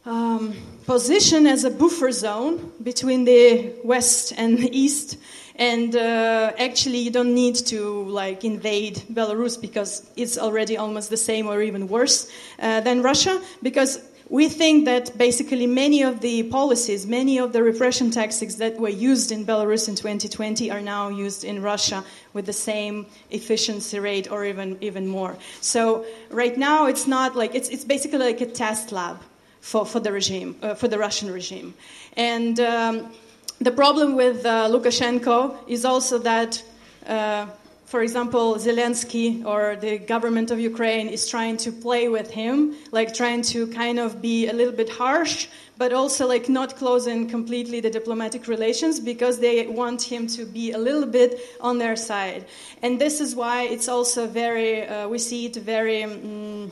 um, 0.07 0.55
position 0.87 1.47
as 1.47 1.65
a 1.65 1.71
buffer 1.71 2.11
zone 2.13 2.73
between 2.83 3.25
the 3.25 3.73
west 3.85 4.33
and 4.37 4.59
the 4.59 4.77
east 4.77 5.19
and 5.57 5.95
uh, 5.95 6.53
actually 6.59 6.99
you 6.99 7.11
don't 7.11 7.35
need 7.35 7.55
to 7.55 8.05
like 8.05 8.45
invade 8.45 8.97
belarus 9.13 9.61
because 9.61 10.11
it's 10.17 10.39
already 10.39 10.79
almost 10.79 11.11
the 11.11 11.17
same 11.19 11.47
or 11.47 11.61
even 11.61 11.87
worse 11.87 12.33
uh, 12.61 12.81
than 12.81 13.03
russia 13.03 13.41
because 13.63 14.01
we 14.31 14.49
think 14.49 14.85
that 14.85 15.19
basically 15.19 15.67
many 15.67 16.03
of 16.03 16.21
the 16.21 16.45
policies, 16.45 17.05
many 17.05 17.39
of 17.39 17.53
the 17.53 17.65
repression 17.65 18.13
tactics 18.13 18.55
that 18.55 18.79
were 18.79 18.89
used 18.89 19.33
in 19.33 19.45
Belarus 19.45 19.89
in 19.89 19.97
2020 19.97 20.71
are 20.71 20.81
now 20.81 21.09
used 21.09 21.43
in 21.43 21.61
Russia 21.61 22.05
with 22.33 22.47
the 22.47 22.53
same 22.53 23.07
efficiency 23.31 23.99
rate 23.99 24.31
or 24.31 24.45
even, 24.45 24.79
even 24.81 25.09
more. 25.09 25.37
So 25.61 26.07
right 26.31 26.57
now 26.57 26.87
it's 26.87 27.09
not 27.09 27.35
like, 27.35 27.57
it's, 27.57 27.69
it's 27.71 27.85
basically 27.85 28.21
like 28.21 28.41
a 28.41 28.47
test 28.47 28.93
lab 28.93 29.21
for, 29.61 29.85
for 29.85 29.99
the 29.99 30.13
regime, 30.13 30.55
uh, 30.63 30.75
for 30.75 30.87
the 30.87 30.97
Russian 30.97 31.33
regime. 31.33 31.75
And 32.17 32.61
um, 32.61 33.13
the 33.61 33.73
problem 33.73 34.15
with 34.15 34.47
uh, 34.47 34.69
Lukashenko 34.71 35.57
is 35.67 35.85
also 35.85 36.19
that, 36.19 36.63
uh, 37.05 37.47
for 37.91 38.03
example, 38.03 38.55
Zelensky 38.55 39.45
or 39.45 39.75
the 39.75 39.99
government 39.99 40.53
of 40.53 40.61
Ukraine 40.61 41.09
is 41.09 41.27
trying 41.29 41.57
to 41.57 41.73
play 41.73 42.09
with 42.09 42.31
him, 42.31 42.77
like 42.93 43.13
trying 43.13 43.43
to 43.55 43.67
kind 43.67 43.99
of 43.99 44.23
be 44.23 44.47
a 44.47 44.53
little 44.53 44.73
bit 44.73 44.89
harsh, 44.89 45.49
but 45.77 45.93
also 45.93 46.25
like 46.29 46.49
not 46.49 46.77
closing 46.77 47.29
completely 47.29 47.81
the 47.81 47.91
diplomatic 47.91 48.47
relations 48.47 49.01
because 49.01 49.41
they 49.41 49.67
want 49.67 50.03
him 50.03 50.29
to 50.29 50.45
be 50.45 50.71
a 50.71 50.79
little 50.79 51.05
bit 51.05 51.41
on 51.61 51.79
their 51.79 51.97
side. 51.97 52.45
And 52.81 53.01
this 53.01 53.21
is 53.21 53.35
why 53.35 53.63
it's 53.63 53.89
also 53.89 54.29
very, 54.29 54.87
uh, 54.87 55.09
we 55.09 55.19
see 55.19 55.47
it 55.47 55.57
very. 55.57 56.05
Um, 56.05 56.71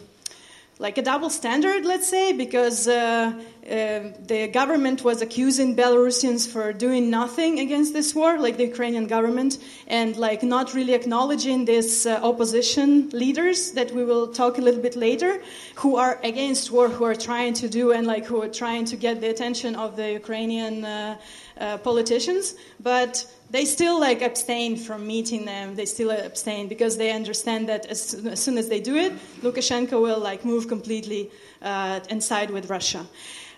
like 0.79 0.97
a 0.97 1.03
double 1.03 1.29
standard, 1.29 1.85
let's 1.85 2.07
say, 2.07 2.33
because 2.33 2.87
uh, 2.87 3.33
uh, 3.69 4.01
the 4.27 4.49
government 4.53 5.03
was 5.03 5.21
accusing 5.21 5.75
Belarusians 5.75 6.49
for 6.49 6.73
doing 6.73 7.11
nothing 7.11 7.59
against 7.59 7.93
this 7.93 8.15
war, 8.15 8.39
like 8.39 8.57
the 8.57 8.67
Ukrainian 8.67 9.09
government, 9.09 9.59
and 9.89 10.17
like 10.17 10.45
not 10.45 10.75
really 10.75 10.95
acknowledging 10.95 11.65
these 11.65 12.07
uh, 12.07 12.21
opposition 12.23 13.11
leaders 13.11 13.73
that 13.73 13.91
we 13.91 14.05
will 14.05 14.29
talk 14.29 14.59
a 14.59 14.61
little 14.61 14.81
bit 14.81 14.95
later, 14.95 15.43
who 15.75 15.97
are 15.97 16.21
against 16.23 16.71
war, 16.71 16.89
who 16.89 17.05
are 17.05 17.17
trying 17.17 17.55
to 17.55 17.69
do 17.69 17.91
and 17.91 18.07
like 18.07 18.25
who 18.25 18.41
are 18.41 18.49
trying 18.49 18.85
to 18.85 18.97
get 18.97 19.21
the 19.21 19.29
attention 19.29 19.75
of 19.75 19.97
the 19.97 20.13
Ukrainian 20.13 20.85
uh, 20.85 21.19
uh, 21.59 21.79
politicians, 21.79 22.55
but 22.79 23.27
they 23.51 23.65
still 23.65 23.99
like 23.99 24.23
abstain 24.23 24.77
from 24.77 25.07
meeting 25.07 25.45
them. 25.45 25.75
They 25.75 25.87
still 25.87 26.11
abstain 26.11 26.69
because 26.69 26.97
they 26.97 27.13
understand 27.13 27.69
that 27.69 27.87
as, 27.87 28.15
as 28.15 28.41
soon 28.41 28.59
as 28.59 28.69
they 28.69 28.81
do 28.81 28.97
it, 28.97 29.13
Lukashenko 29.41 30.01
will 30.01 30.21
like 30.21 30.45
move 30.45 30.69
completely 30.69 31.31
uh, 31.63 32.01
and 32.11 32.23
side 32.23 32.51
with 32.51 32.69
Russia. 32.69 33.07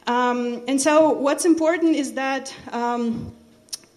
Um, 0.07 0.63
and 0.69 0.81
so, 0.81 1.11
what's 1.11 1.45
important 1.45 1.97
is 1.97 2.15
that. 2.15 2.55
Um, 2.73 3.33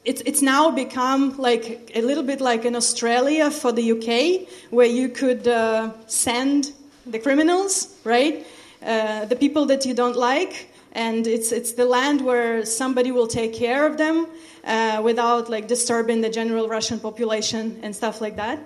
it's, 0.05 0.21
it's 0.25 0.41
now 0.41 0.69
become 0.69 1.37
like 1.37 1.89
a 1.95 2.01
little 2.01 2.23
bit 2.23 2.41
like 2.41 2.65
an 2.65 2.75
Australia 2.75 3.49
for 3.49 3.71
the 3.71 3.93
UK, 3.93 4.49
where 4.69 4.85
you 4.85 5.07
could 5.07 5.47
uh, 5.47 5.91
send 6.07 6.73
the 7.05 7.19
criminals, 7.19 7.95
right? 8.03 8.45
Uh, 8.85 9.23
the 9.25 9.35
people 9.37 9.65
that 9.67 9.85
you 9.85 9.93
don't 9.93 10.17
like, 10.17 10.72
and 10.93 11.25
it's 11.27 11.51
it's 11.51 11.73
the 11.73 11.85
land 11.85 12.21
where 12.21 12.65
somebody 12.65 13.11
will 13.11 13.27
take 13.27 13.53
care 13.53 13.85
of 13.85 13.97
them 13.97 14.27
uh, 14.63 15.01
without 15.03 15.49
like 15.49 15.67
disturbing 15.67 16.21
the 16.21 16.29
general 16.29 16.67
Russian 16.67 16.99
population 16.99 17.79
and 17.83 17.95
stuff 17.95 18.21
like 18.21 18.35
that. 18.37 18.59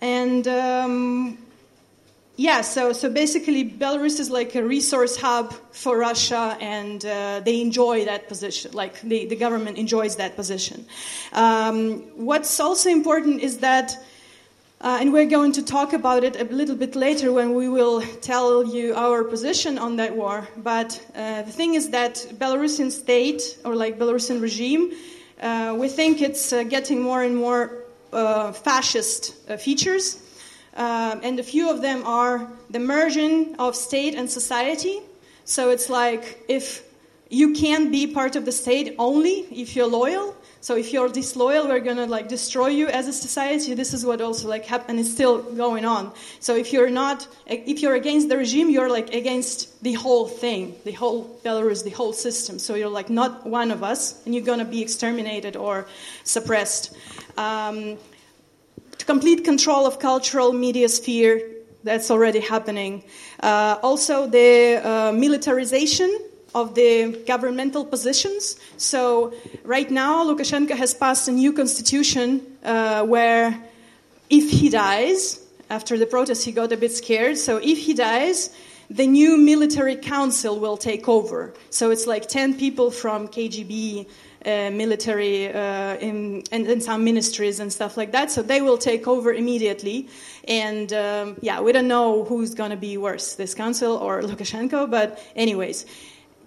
And 0.00 0.46
um, 0.46 1.38
yeah, 2.36 2.60
so 2.60 2.92
so 2.92 3.08
basically, 3.08 3.64
Belarus 3.64 4.18
is 4.20 4.28
like 4.30 4.54
a 4.56 4.62
resource 4.62 5.16
hub 5.16 5.54
for 5.72 5.96
Russia, 5.96 6.56
and 6.60 7.04
uh, 7.04 7.40
they 7.44 7.60
enjoy 7.60 8.04
that 8.04 8.28
position. 8.28 8.72
Like 8.72 9.00
the, 9.00 9.26
the 9.26 9.36
government 9.36 9.78
enjoys 9.78 10.16
that 10.16 10.36
position. 10.36 10.84
Um, 11.32 12.00
what's 12.16 12.60
also 12.60 12.90
important 12.90 13.40
is 13.40 13.58
that. 13.58 13.96
Uh, 14.80 14.98
and 15.00 15.12
we're 15.12 15.26
going 15.26 15.52
to 15.52 15.62
talk 15.62 15.92
about 15.92 16.22
it 16.22 16.40
a 16.40 16.44
little 16.44 16.76
bit 16.76 16.94
later 16.94 17.32
when 17.32 17.52
we 17.54 17.68
will 17.68 18.00
tell 18.20 18.64
you 18.64 18.94
our 18.94 19.24
position 19.24 19.76
on 19.76 19.96
that 19.96 20.14
war. 20.14 20.46
But 20.56 21.04
uh, 21.14 21.42
the 21.42 21.50
thing 21.50 21.74
is 21.74 21.90
that 21.90 22.14
Belarusian 22.38 22.92
state 22.92 23.58
or 23.64 23.74
like 23.74 23.98
Belarusian 23.98 24.40
regime 24.40 24.92
uh, 25.40 25.76
we 25.78 25.88
think 25.88 26.20
it's 26.20 26.52
uh, 26.52 26.64
getting 26.64 27.00
more 27.00 27.22
and 27.22 27.36
more 27.36 27.84
uh, 28.12 28.50
fascist 28.52 29.34
uh, 29.48 29.56
features. 29.56 30.20
And 30.74 31.38
a 31.38 31.42
few 31.42 31.70
of 31.70 31.82
them 31.82 32.04
are 32.04 32.48
the 32.70 32.78
merging 32.78 33.56
of 33.56 33.74
state 33.74 34.14
and 34.14 34.30
society. 34.30 35.00
So 35.44 35.70
it's 35.70 35.88
like 35.88 36.44
if 36.48 36.82
you 37.30 37.52
can 37.52 37.90
be 37.90 38.06
part 38.06 38.36
of 38.36 38.44
the 38.44 38.52
state 38.52 38.94
only 38.98 39.46
if 39.50 39.76
you're 39.76 39.88
loyal, 39.88 40.36
so 40.60 40.76
if 40.76 40.92
you're 40.92 41.08
disloyal, 41.08 41.68
we're 41.68 41.80
gonna 41.80 42.06
like 42.06 42.28
destroy 42.28 42.68
you 42.68 42.88
as 42.88 43.06
a 43.06 43.12
society. 43.12 43.74
This 43.74 43.94
is 43.94 44.04
what 44.04 44.20
also 44.20 44.48
like 44.48 44.64
happened. 44.64 44.98
It's 44.98 45.10
still 45.10 45.42
going 45.42 45.84
on. 45.84 46.12
So 46.40 46.56
if 46.56 46.72
you're 46.72 46.90
not, 46.90 47.28
if 47.46 47.80
you're 47.80 47.94
against 47.94 48.28
the 48.28 48.36
regime, 48.36 48.68
you're 48.68 48.90
like 48.90 49.14
against 49.14 49.82
the 49.82 49.92
whole 49.92 50.26
thing, 50.26 50.74
the 50.84 50.92
whole 50.92 51.38
Belarus, 51.44 51.84
the 51.84 51.90
whole 51.90 52.12
system. 52.12 52.58
So 52.58 52.74
you're 52.74 52.88
like 52.88 53.08
not 53.08 53.46
one 53.46 53.70
of 53.70 53.84
us, 53.84 54.24
and 54.24 54.34
you're 54.34 54.44
gonna 54.44 54.64
be 54.64 54.82
exterminated 54.82 55.54
or 55.56 55.86
suppressed. 56.24 56.96
Um, 57.36 57.96
complete 59.06 59.44
control 59.44 59.86
of 59.86 60.00
cultural 60.00 60.52
media 60.52 60.88
sphere. 60.88 61.40
That's 61.84 62.10
already 62.10 62.40
happening. 62.40 63.04
Uh, 63.40 63.78
also, 63.82 64.26
the 64.26 64.80
uh, 64.84 65.12
militarization 65.12 66.10
of 66.54 66.74
the 66.74 67.22
governmental 67.26 67.84
positions. 67.84 68.56
So 68.76 69.34
right 69.64 69.90
now, 69.90 70.24
Lukashenko 70.24 70.76
has 70.76 70.94
passed 70.94 71.28
a 71.28 71.32
new 71.32 71.52
constitution 71.52 72.40
uh, 72.64 73.04
where 73.04 73.58
if 74.30 74.50
he 74.50 74.68
dies, 74.68 75.44
after 75.70 75.98
the 75.98 76.06
protest, 76.06 76.44
he 76.44 76.52
got 76.52 76.72
a 76.72 76.76
bit 76.76 76.92
scared. 76.92 77.38
So 77.38 77.58
if 77.58 77.78
he 77.78 77.94
dies, 77.94 78.50
the 78.90 79.06
new 79.06 79.36
military 79.36 79.96
council 79.96 80.58
will 80.58 80.78
take 80.78 81.08
over. 81.08 81.52
So 81.70 81.90
it's 81.90 82.06
like 82.06 82.28
10 82.28 82.58
people 82.58 82.90
from 82.90 83.28
KGB, 83.28 84.06
uh, 84.46 84.70
military, 84.70 85.52
uh, 85.52 85.96
in, 85.96 86.42
and, 86.50 86.66
and, 86.66 86.82
some 86.82 87.04
ministries 87.04 87.60
and 87.60 87.70
stuff 87.70 87.98
like 87.98 88.12
that. 88.12 88.30
So 88.30 88.40
they 88.40 88.62
will 88.62 88.78
take 88.78 89.06
over 89.06 89.32
immediately. 89.32 90.08
And 90.46 90.90
um, 90.92 91.36
yeah, 91.42 91.60
we 91.60 91.72
don't 91.72 91.88
know 91.88 92.24
who's 92.24 92.54
going 92.54 92.70
to 92.70 92.76
be 92.76 92.96
worse, 92.96 93.34
this 93.34 93.54
council 93.54 93.96
or 93.96 94.22
Lukashenko, 94.22 94.90
but 94.90 95.22
anyways 95.36 95.84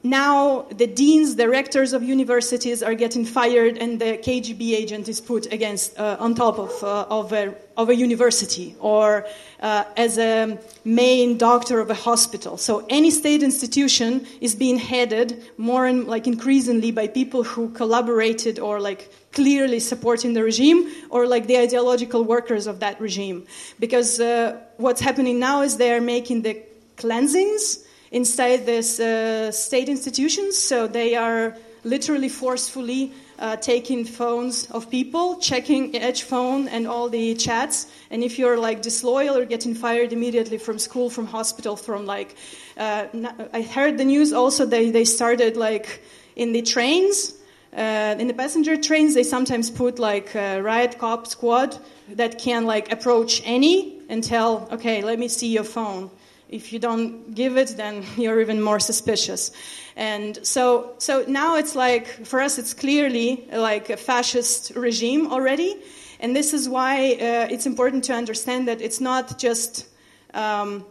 now 0.04 0.64
the 0.64 0.88
deans, 0.88 1.36
directors 1.36 1.94
of 1.94 2.02
universities 2.02 2.82
are 2.82 2.96
getting 2.96 3.24
fired, 3.24 3.78
and 3.78 4.02
the 4.02 4.18
KGB 4.18 4.74
agent 4.74 5.08
is 5.08 5.22
put 5.22 5.54
against 5.54 5.98
uh, 6.00 6.18
on 6.20 6.34
top 6.34 6.58
of 6.58 6.84
uh, 6.84 7.06
of, 7.10 7.32
a, 7.34 7.54
of 7.78 7.90
a 7.90 7.96
university 7.96 8.76
or 8.80 9.28
uh, 9.60 9.84
as 9.96 10.18
a 10.18 10.58
main 10.84 11.38
doctor 11.38 11.80
of 11.80 11.92
a 11.92 11.94
hospital. 11.94 12.58
So 12.58 12.84
any 12.90 13.12
state 13.12 13.44
institution 13.44 14.26
is 14.40 14.56
being 14.56 14.80
headed 14.80 15.44
more 15.58 15.86
and 15.86 16.08
like 16.08 16.26
increasingly 16.26 16.92
by 16.92 17.08
people 17.08 17.44
who 17.44 17.70
collaborated 17.70 18.58
or 18.58 18.80
like 18.80 19.12
clearly 19.34 19.80
supporting 19.80 20.34
the 20.34 20.44
regime 20.44 20.92
or 21.12 21.28
like 21.28 21.46
the 21.46 21.60
ideological 21.60 22.24
workers 22.24 22.66
of 22.66 22.80
that 22.80 23.00
regime. 23.00 23.46
Because 23.80 24.20
uh, 24.20 24.60
what's 24.78 25.00
happening 25.00 25.40
now 25.40 25.62
is 25.62 25.78
they 25.78 25.94
are 25.94 26.02
making 26.02 26.42
the 26.42 26.64
cleansings 26.98 27.86
inside 28.12 28.66
these 28.66 29.00
uh, 29.00 29.52
state 29.52 29.90
institutions. 29.90 30.58
So 30.58 30.88
they 30.88 31.16
are 31.16 31.56
literally 31.84 32.30
forcefully 32.30 33.14
uh, 33.40 33.56
taking 33.56 34.06
phones 34.06 34.70
of 34.70 34.90
people, 34.90 35.38
checking 35.38 35.96
each 35.96 36.24
phone 36.24 36.68
and 36.68 36.88
all 36.88 37.10
the 37.10 37.34
chats. 37.36 37.88
And 38.12 38.24
if 38.24 38.38
you're 38.38 38.58
like 38.58 38.84
disloyal 38.84 39.36
or 39.36 39.46
getting 39.46 39.74
fired 39.74 40.14
immediately 40.14 40.60
from 40.60 40.78
school, 40.78 41.10
from 41.10 41.26
hospital, 41.26 41.76
from 41.76 42.06
like, 42.06 42.36
uh, 42.78 43.08
I 43.52 43.62
heard 43.64 43.98
the 43.98 44.06
news 44.06 44.32
also 44.32 44.66
they, 44.66 44.92
they 44.92 45.06
started 45.06 45.58
like 45.58 46.04
in 46.36 46.54
the 46.54 46.62
trains. 46.62 47.34
Uh, 47.76 48.16
in 48.20 48.28
the 48.28 48.34
passenger 48.34 48.76
trains, 48.76 49.14
they 49.14 49.24
sometimes 49.24 49.72
put 49.72 49.98
like 49.98 50.36
a 50.36 50.62
riot 50.62 50.98
cop 51.00 51.26
squad 51.26 51.78
that 52.10 52.38
can 52.38 52.66
like 52.66 52.92
approach 52.92 53.42
any 53.46 53.98
and 54.10 54.24
tell, 54.24 54.68
okay, 54.72 55.02
let 55.02 55.18
me 55.18 55.30
see 55.30 55.48
your 55.48 55.64
phone 55.64 56.12
if 56.52 56.74
you 56.74 56.80
don't 56.80 57.34
give 57.34 57.58
it, 57.58 57.70
then 57.78 58.04
you're 58.18 58.40
even 58.42 58.62
more 58.62 58.80
suspicious. 58.80 59.52
And 59.96 60.46
so, 60.46 60.94
so 60.98 61.24
now 61.28 61.56
it's 61.56 61.76
like, 61.76 62.08
for 62.26 62.40
us, 62.42 62.60
it's 62.60 62.74
clearly 62.74 63.48
like 63.52 63.90
a 63.90 63.98
fascist 63.98 64.74
regime 64.76 65.32
already. 65.32 65.82
And 66.20 66.36
this 66.36 66.54
is 66.54 66.70
why 66.70 67.14
uh, 67.14 67.48
it's 67.50 67.66
important 67.66 68.04
to 68.06 68.14
understand 68.14 68.68
that 68.68 68.82
it's 68.82 69.02
not 69.02 69.40
just. 69.40 69.88
Um, 70.34 70.86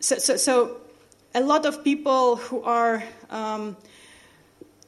so, 0.00 0.16
so, 0.16 0.36
so, 0.36 0.80
a 1.34 1.42
lot 1.42 1.66
of 1.66 1.84
people 1.84 2.36
who 2.36 2.62
are 2.62 3.04
um, 3.28 3.76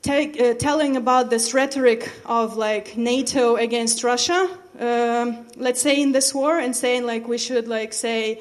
take, 0.00 0.40
uh, 0.40 0.54
telling 0.54 0.96
about 0.96 1.28
this 1.28 1.52
rhetoric 1.52 2.10
of 2.24 2.56
like 2.56 2.96
NATO 2.96 3.56
against 3.56 4.02
Russia, 4.02 4.48
um, 4.78 5.46
let's 5.56 5.82
say 5.82 6.00
in 6.00 6.12
this 6.12 6.34
war, 6.34 6.58
and 6.58 6.74
saying 6.74 7.04
like 7.04 7.28
we 7.28 7.36
should 7.36 7.68
like 7.68 7.92
say 7.92 8.40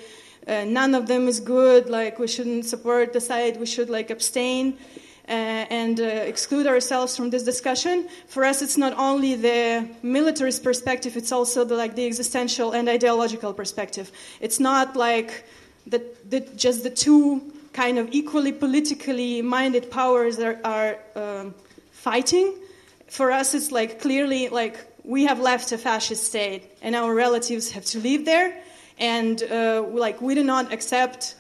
uh, 0.49 0.65
none 0.65 0.95
of 0.95 1.05
them 1.05 1.27
is 1.27 1.39
good, 1.39 1.89
like 1.89 2.17
we 2.17 2.27
shouldn't 2.27 2.65
support 2.65 3.13
the 3.13 3.21
side, 3.21 3.59
we 3.59 3.65
should 3.65 3.89
like 3.89 4.09
abstain. 4.09 4.77
Uh, 5.27 5.63
and 5.69 5.99
uh, 5.99 6.05
exclude 6.05 6.65
ourselves 6.65 7.15
from 7.15 7.29
this 7.29 7.43
discussion. 7.43 8.07
For 8.27 8.43
us, 8.43 8.63
it's 8.63 8.77
not 8.77 8.97
only 8.97 9.35
the 9.35 9.88
militarist 10.01 10.63
perspective; 10.63 11.15
it's 11.15 11.31
also 11.31 11.63
the, 11.63 11.75
like 11.75 11.93
the 11.93 12.07
existential 12.07 12.71
and 12.71 12.89
ideological 12.89 13.53
perspective. 13.53 14.12
It's 14.41 14.59
not 14.59 14.95
like 14.95 15.45
the, 15.85 16.01
the, 16.27 16.39
just 16.55 16.81
the 16.81 16.89
two 16.89 17.53
kind 17.73 17.99
of 17.99 18.09
equally 18.12 18.51
politically 18.51 19.43
minded 19.43 19.91
powers 19.91 20.39
are, 20.39 20.57
are 20.65 20.97
um, 21.15 21.53
fighting. 21.91 22.55
For 23.05 23.31
us, 23.31 23.53
it's 23.53 23.71
like 23.71 24.01
clearly 24.01 24.49
like 24.49 24.79
we 25.03 25.25
have 25.25 25.39
left 25.39 25.71
a 25.71 25.77
fascist 25.77 26.23
state, 26.23 26.63
and 26.81 26.95
our 26.95 27.13
relatives 27.13 27.69
have 27.69 27.85
to 27.85 27.99
live 27.99 28.25
there 28.25 28.63
and 28.99 29.41
uh, 29.43 29.83
like 29.83 30.21
we 30.21 30.35
do 30.35 30.43
not 30.43 30.73
accept 30.73 31.35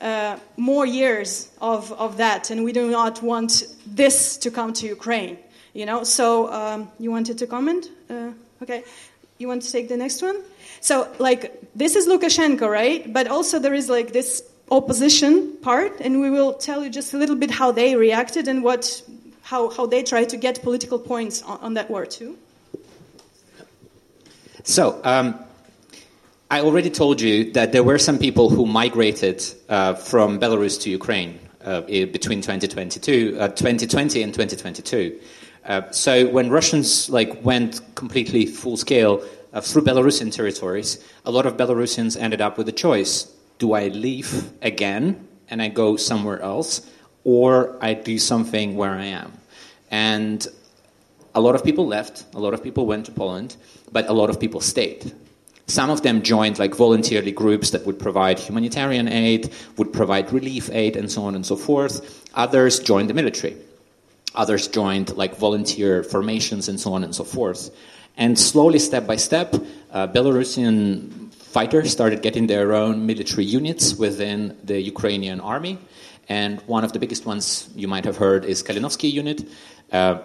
uh, 0.00 0.36
more 0.56 0.84
years 0.84 1.48
of, 1.60 1.92
of 1.92 2.16
that, 2.16 2.50
and 2.50 2.64
we 2.64 2.72
do 2.72 2.90
not 2.90 3.22
want 3.22 3.62
this 3.86 4.36
to 4.38 4.50
come 4.50 4.72
to 4.74 4.86
Ukraine. 4.86 5.38
You 5.72 5.86
know, 5.86 6.04
so 6.04 6.52
um, 6.52 6.90
you 6.98 7.10
wanted 7.10 7.38
to 7.38 7.46
comment? 7.46 7.88
Uh, 8.10 8.30
okay, 8.62 8.84
you 9.38 9.48
want 9.48 9.62
to 9.62 9.72
take 9.72 9.88
the 9.88 9.96
next 9.96 10.22
one? 10.22 10.42
So, 10.80 11.12
like, 11.18 11.52
this 11.74 11.96
is 11.96 12.06
Lukashenko, 12.06 12.68
right? 12.68 13.12
But 13.12 13.28
also 13.28 13.58
there 13.58 13.74
is 13.74 13.88
like 13.88 14.12
this 14.12 14.42
opposition 14.70 15.56
part, 15.62 16.00
and 16.00 16.20
we 16.20 16.30
will 16.30 16.54
tell 16.54 16.84
you 16.84 16.90
just 16.90 17.14
a 17.14 17.18
little 17.18 17.36
bit 17.36 17.50
how 17.50 17.72
they 17.72 17.96
reacted 17.96 18.46
and 18.48 18.62
what, 18.62 19.02
how, 19.42 19.70
how 19.70 19.86
they 19.86 20.02
try 20.02 20.24
to 20.24 20.36
get 20.36 20.62
political 20.62 20.98
points 20.98 21.42
on, 21.42 21.58
on 21.60 21.74
that 21.74 21.90
war 21.90 22.06
too. 22.06 22.36
So. 24.64 25.00
Um 25.04 25.43
I 26.50 26.60
already 26.60 26.90
told 26.90 27.22
you 27.22 27.52
that 27.52 27.72
there 27.72 27.82
were 27.82 27.98
some 27.98 28.18
people 28.18 28.50
who 28.50 28.66
migrated 28.66 29.42
uh, 29.70 29.94
from 29.94 30.38
Belarus 30.38 30.78
to 30.82 30.90
Ukraine 30.90 31.38
uh, 31.64 31.80
between 31.80 32.42
2022, 32.42 33.38
uh, 33.40 33.48
2020 33.48 34.22
and 34.22 34.34
2022. 34.34 35.18
Uh, 35.64 35.90
so 35.90 36.28
when 36.28 36.50
Russians 36.50 37.08
like 37.08 37.42
went 37.42 37.80
completely 37.94 38.44
full 38.44 38.76
scale 38.76 39.24
uh, 39.54 39.62
through 39.62 39.82
Belarusian 39.82 40.30
territories, 40.30 41.02
a 41.24 41.30
lot 41.30 41.46
of 41.46 41.56
Belarusians 41.56 42.20
ended 42.20 42.42
up 42.42 42.58
with 42.58 42.68
a 42.68 42.72
choice: 42.72 43.24
Do 43.58 43.72
I 43.72 43.88
leave 43.88 44.52
again 44.60 45.26
and 45.48 45.62
I 45.62 45.68
go 45.68 45.96
somewhere 45.96 46.40
else, 46.42 46.86
or 47.24 47.78
I 47.80 47.94
do 47.94 48.18
something 48.18 48.76
where 48.76 48.92
I 48.92 49.06
am? 49.06 49.32
And 49.90 50.46
a 51.34 51.40
lot 51.40 51.54
of 51.54 51.64
people 51.64 51.86
left. 51.86 52.26
A 52.34 52.38
lot 52.38 52.52
of 52.52 52.62
people 52.62 52.84
went 52.84 53.06
to 53.06 53.12
Poland, 53.12 53.56
but 53.92 54.10
a 54.10 54.12
lot 54.12 54.28
of 54.28 54.38
people 54.38 54.60
stayed 54.60 55.14
some 55.66 55.90
of 55.90 56.02
them 56.02 56.22
joined 56.22 56.58
like 56.58 56.74
voluntarily 56.74 57.32
groups 57.32 57.70
that 57.70 57.86
would 57.86 57.98
provide 57.98 58.38
humanitarian 58.38 59.08
aid, 59.08 59.50
would 59.76 59.92
provide 59.92 60.32
relief 60.32 60.68
aid, 60.70 60.96
and 60.96 61.10
so 61.10 61.24
on 61.24 61.34
and 61.34 61.46
so 61.46 61.56
forth. 61.56 62.22
Others 62.34 62.80
joined 62.80 63.08
the 63.08 63.14
military. 63.14 63.56
Others 64.34 64.68
joined 64.68 65.16
like 65.16 65.36
volunteer 65.36 66.02
formations 66.02 66.68
and 66.68 66.78
so 66.78 66.92
on 66.92 67.04
and 67.04 67.14
so 67.14 67.24
forth. 67.24 67.70
And 68.16 68.38
slowly, 68.38 68.78
step 68.78 69.06
by 69.06 69.16
step, 69.16 69.54
uh, 69.90 70.06
Belarusian 70.08 71.32
fighters 71.32 71.90
started 71.90 72.20
getting 72.20 72.46
their 72.46 72.72
own 72.72 73.06
military 73.06 73.44
units 73.44 73.94
within 73.94 74.56
the 74.64 74.80
Ukrainian 74.80 75.40
army. 75.40 75.78
And 76.28 76.60
one 76.62 76.84
of 76.84 76.92
the 76.92 76.98
biggest 76.98 77.26
ones 77.26 77.68
you 77.74 77.88
might 77.88 78.04
have 78.04 78.16
heard 78.16 78.44
is 78.44 78.62
Kalinovsky 78.62 79.12
unit. 79.12 79.46
Uh, 79.92 80.18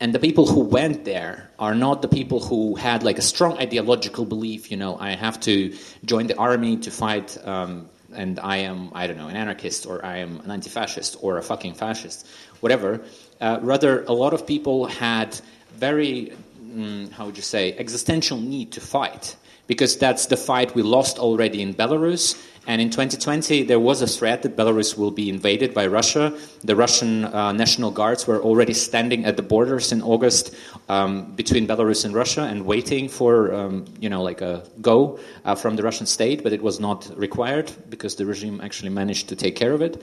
and 0.00 0.12
the 0.12 0.18
people 0.18 0.46
who 0.46 0.60
went 0.60 1.04
there 1.04 1.50
are 1.58 1.74
not 1.74 2.02
the 2.02 2.08
people 2.08 2.40
who 2.40 2.74
had 2.74 3.02
like 3.02 3.18
a 3.18 3.22
strong 3.22 3.58
ideological 3.58 4.24
belief 4.24 4.70
you 4.70 4.76
know 4.76 4.96
i 4.98 5.10
have 5.10 5.38
to 5.40 5.74
join 6.04 6.26
the 6.26 6.36
army 6.36 6.76
to 6.76 6.90
fight 6.90 7.38
um, 7.46 7.88
and 8.12 8.38
i 8.40 8.56
am 8.56 8.90
i 8.94 9.06
don't 9.06 9.16
know 9.16 9.28
an 9.28 9.36
anarchist 9.36 9.86
or 9.86 10.04
i 10.04 10.18
am 10.18 10.40
an 10.40 10.50
anti-fascist 10.50 11.16
or 11.20 11.38
a 11.38 11.42
fucking 11.42 11.74
fascist 11.74 12.26
whatever. 12.64 13.02
Uh, 13.42 13.58
rather 13.60 14.04
a 14.04 14.12
lot 14.12 14.32
of 14.32 14.46
people 14.46 14.86
had 14.86 15.38
very 15.76 16.32
mm, 16.62 17.12
how 17.12 17.26
would 17.26 17.36
you 17.36 17.42
say 17.42 17.76
existential 17.76 18.38
need 18.38 18.72
to 18.72 18.80
fight 18.80 19.36
because 19.66 19.96
that's 19.96 20.26
the 20.26 20.36
fight 20.36 20.74
we 20.74 20.82
lost 20.82 21.18
already 21.18 21.62
in 21.62 21.74
belarus 21.74 22.36
and 22.66 22.80
in 22.80 22.88
2020, 22.88 23.64
there 23.64 23.78
was 23.78 24.00
a 24.00 24.06
threat 24.06 24.42
that 24.42 24.56
Belarus 24.56 24.96
will 24.96 25.10
be 25.10 25.28
invaded 25.28 25.74
by 25.74 25.86
Russia. 25.86 26.32
The 26.62 26.74
Russian 26.74 27.26
uh, 27.26 27.52
National 27.52 27.90
Guards 27.90 28.26
were 28.26 28.40
already 28.40 28.72
standing 28.72 29.26
at 29.26 29.36
the 29.36 29.42
borders 29.42 29.92
in 29.92 30.00
August 30.00 30.54
um, 30.88 31.32
between 31.32 31.66
Belarus 31.66 32.06
and 32.06 32.14
Russia 32.14 32.42
and 32.42 32.64
waiting 32.64 33.08
for, 33.08 33.52
um, 33.52 33.84
you 34.00 34.08
know, 34.08 34.22
like 34.22 34.40
a 34.40 34.64
go 34.80 35.18
uh, 35.44 35.54
from 35.54 35.76
the 35.76 35.82
Russian 35.82 36.06
state, 36.06 36.42
but 36.42 36.54
it 36.54 36.62
was 36.62 36.80
not 36.80 37.10
required 37.18 37.70
because 37.90 38.16
the 38.16 38.24
regime 38.24 38.60
actually 38.62 38.90
managed 38.90 39.28
to 39.28 39.36
take 39.36 39.56
care 39.56 39.72
of 39.72 39.82
it. 39.82 40.02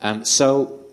Um, 0.00 0.24
so 0.24 0.85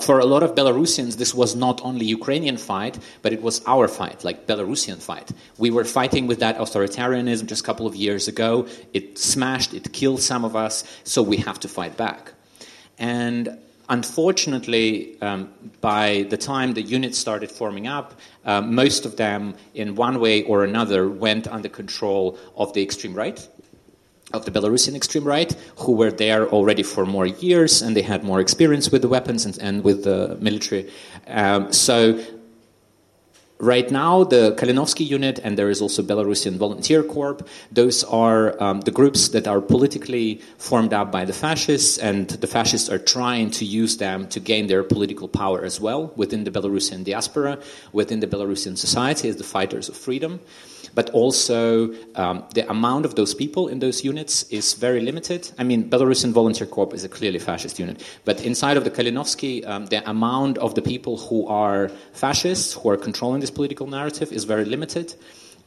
for 0.00 0.18
a 0.18 0.24
lot 0.24 0.42
of 0.42 0.54
Belarusians, 0.54 1.16
this 1.16 1.32
was 1.32 1.54
not 1.54 1.80
only 1.84 2.04
Ukrainian 2.06 2.56
fight, 2.56 2.98
but 3.22 3.32
it 3.32 3.40
was 3.40 3.62
our 3.66 3.86
fight, 3.86 4.24
like 4.24 4.46
Belarusian 4.46 5.00
fight. 5.00 5.30
We 5.58 5.70
were 5.70 5.84
fighting 5.84 6.26
with 6.26 6.40
that 6.40 6.58
authoritarianism 6.58 7.46
just 7.46 7.62
a 7.62 7.64
couple 7.64 7.86
of 7.86 7.94
years 7.94 8.26
ago. 8.26 8.66
It 8.92 9.18
smashed, 9.18 9.74
it 9.74 9.92
killed 9.92 10.22
some 10.22 10.44
of 10.44 10.56
us, 10.56 10.84
so 11.04 11.22
we 11.22 11.36
have 11.38 11.60
to 11.60 11.68
fight 11.68 11.96
back. 11.96 12.32
And 12.98 13.58
unfortunately, 13.88 15.20
um, 15.22 15.52
by 15.80 16.26
the 16.30 16.36
time 16.36 16.74
the 16.74 16.82
units 16.82 17.16
started 17.16 17.50
forming 17.50 17.86
up, 17.86 18.18
uh, 18.44 18.60
most 18.62 19.06
of 19.06 19.16
them, 19.16 19.54
in 19.74 19.94
one 19.94 20.18
way 20.18 20.42
or 20.42 20.64
another, 20.64 21.08
went 21.08 21.46
under 21.46 21.68
control 21.68 22.38
of 22.56 22.72
the 22.72 22.82
extreme 22.82 23.14
right 23.14 23.46
of 24.32 24.44
the 24.44 24.50
Belarusian 24.50 24.94
extreme 24.94 25.24
right, 25.24 25.54
who 25.78 25.92
were 25.92 26.10
there 26.10 26.48
already 26.48 26.82
for 26.82 27.06
more 27.06 27.26
years 27.26 27.80
and 27.82 27.96
they 27.96 28.02
had 28.02 28.24
more 28.24 28.40
experience 28.40 28.90
with 28.90 29.02
the 29.02 29.08
weapons 29.08 29.46
and, 29.46 29.58
and 29.58 29.84
with 29.84 30.04
the 30.04 30.36
military. 30.40 30.90
Um, 31.28 31.72
so 31.72 32.18
Right 33.58 33.90
now, 33.90 34.22
the 34.22 34.54
Kalinovsky 34.54 35.08
unit 35.08 35.40
and 35.42 35.56
there 35.56 35.70
is 35.70 35.80
also 35.80 36.02
Belarusian 36.02 36.58
Volunteer 36.58 37.02
Corps. 37.02 37.38
Those 37.72 38.04
are 38.04 38.62
um, 38.62 38.82
the 38.82 38.90
groups 38.90 39.28
that 39.28 39.48
are 39.48 39.62
politically 39.62 40.42
formed 40.58 40.92
up 40.92 41.10
by 41.10 41.24
the 41.24 41.32
fascists, 41.32 41.96
and 41.96 42.28
the 42.28 42.46
fascists 42.46 42.90
are 42.90 42.98
trying 42.98 43.50
to 43.52 43.64
use 43.64 43.96
them 43.96 44.28
to 44.28 44.40
gain 44.40 44.66
their 44.66 44.82
political 44.82 45.26
power 45.26 45.64
as 45.64 45.80
well 45.80 46.12
within 46.16 46.44
the 46.44 46.50
Belarusian 46.50 47.02
diaspora, 47.04 47.58
within 47.94 48.20
the 48.20 48.26
Belarusian 48.26 48.76
society 48.76 49.30
as 49.30 49.36
the 49.36 49.44
fighters 49.44 49.88
of 49.88 49.96
freedom 49.96 50.40
but 50.96 51.10
also 51.10 51.92
um, 52.16 52.42
the 52.54 52.68
amount 52.68 53.04
of 53.04 53.14
those 53.14 53.34
people 53.34 53.68
in 53.68 53.78
those 53.78 54.02
units 54.02 54.42
is 54.50 54.74
very 54.74 55.00
limited. 55.00 55.48
I 55.58 55.62
mean, 55.62 55.88
Belarusian 55.90 56.32
Volunteer 56.32 56.66
Corps 56.66 56.92
is 56.94 57.04
a 57.04 57.08
clearly 57.08 57.38
fascist 57.38 57.78
unit, 57.78 58.02
but 58.24 58.42
inside 58.42 58.76
of 58.78 58.84
the 58.84 58.90
Kalinovsky, 58.90 59.64
um, 59.68 59.86
the 59.86 60.00
amount 60.10 60.56
of 60.58 60.74
the 60.74 60.82
people 60.82 61.18
who 61.18 61.46
are 61.46 61.90
fascists, 62.12 62.72
who 62.72 62.88
are 62.88 62.96
controlling 62.96 63.40
this 63.40 63.50
political 63.50 63.86
narrative, 63.86 64.32
is 64.32 64.44
very 64.44 64.64
limited. 64.64 65.14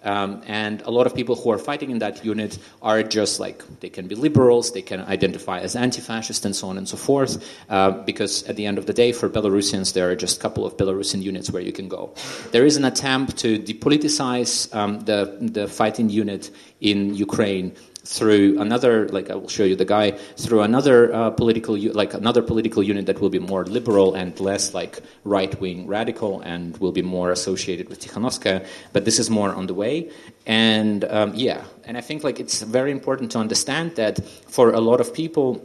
Um, 0.04 0.42
and 0.48 0.82
a 0.84 0.92
lot 0.92 1.08
of 1.08 1.14
people 1.14 1.36
who 1.36 1.52
are 1.52 1.58
fighting 1.58 1.92
in 1.92 2.00
that 2.00 2.24
unit 2.24 2.58
are 2.82 3.04
just 3.04 3.40
like 3.40 3.64
they 3.82 3.90
can 3.90 4.08
be 4.08 4.16
liberals, 4.16 4.72
they 4.72 4.82
can 4.82 5.02
identify 5.02 5.60
as 5.60 5.76
anti-fascist, 5.76 6.46
and 6.46 6.56
so 6.56 6.70
on 6.70 6.78
and 6.78 6.88
so 6.88 6.98
forth. 6.98 7.44
Uh, 7.70 7.92
because 7.92 8.44
at 8.44 8.56
the 8.56 8.66
end 8.66 8.78
of 8.78 8.86
the 8.86 8.94
day, 8.94 9.12
for 9.12 9.30
Belarusians, 9.30 9.94
there 9.94 10.10
are 10.10 10.16
just 10.16 10.38
a 10.38 10.42
couple 10.42 10.66
of 10.66 10.78
Belarusian 10.78 11.22
units 11.22 11.52
where 11.52 11.62
you 11.62 11.74
can 11.74 11.90
go. 11.90 12.14
There 12.52 12.66
is 12.66 12.78
an 12.78 12.86
attempt 12.86 13.38
to 13.38 13.60
depoliticize 13.60 14.74
um, 14.74 15.02
the 15.02 15.38
the 15.42 15.68
fighting 15.68 16.10
unit 16.10 16.52
in 16.80 17.14
Ukraine 17.14 17.76
through 18.10 18.60
another, 18.60 19.08
like 19.10 19.30
I 19.30 19.36
will 19.36 19.48
show 19.48 19.64
you 19.64 19.76
the 19.76 19.86
guy, 19.86 20.12
through 20.36 20.62
another 20.62 21.14
uh, 21.14 21.30
political, 21.30 21.78
like 21.94 22.16
another 22.16 22.42
political 22.42 22.82
unit 22.82 23.06
that 23.06 23.22
will 23.22 23.30
be 23.30 23.38
more 23.38 23.66
liberal 23.66 24.16
and 24.16 24.38
less 24.40 24.74
like 24.74 25.00
right-wing 25.26 25.86
radical 25.86 26.42
and 26.42 26.76
will 26.78 26.92
be 26.92 27.04
more 27.04 27.30
associated 27.30 27.88
with 27.88 28.00
Tikhanovskaya. 28.00 28.66
But 28.94 29.06
this 29.06 29.20
is 29.20 29.30
more 29.30 29.54
on 29.54 29.68
the 29.68 29.76
way. 29.76 30.10
And 30.48 31.06
um, 31.06 31.36
yeah, 31.36 31.64
and 31.86 31.98
I 31.98 32.02
think 32.02 32.24
like 32.24 32.40
it's 32.40 32.64
very 32.64 32.92
important 32.92 33.32
to 33.34 33.38
understand 33.38 33.96
that 33.98 34.26
for 34.48 34.72
a 34.72 34.80
lot 34.80 35.00
of 35.02 35.14
people 35.14 35.64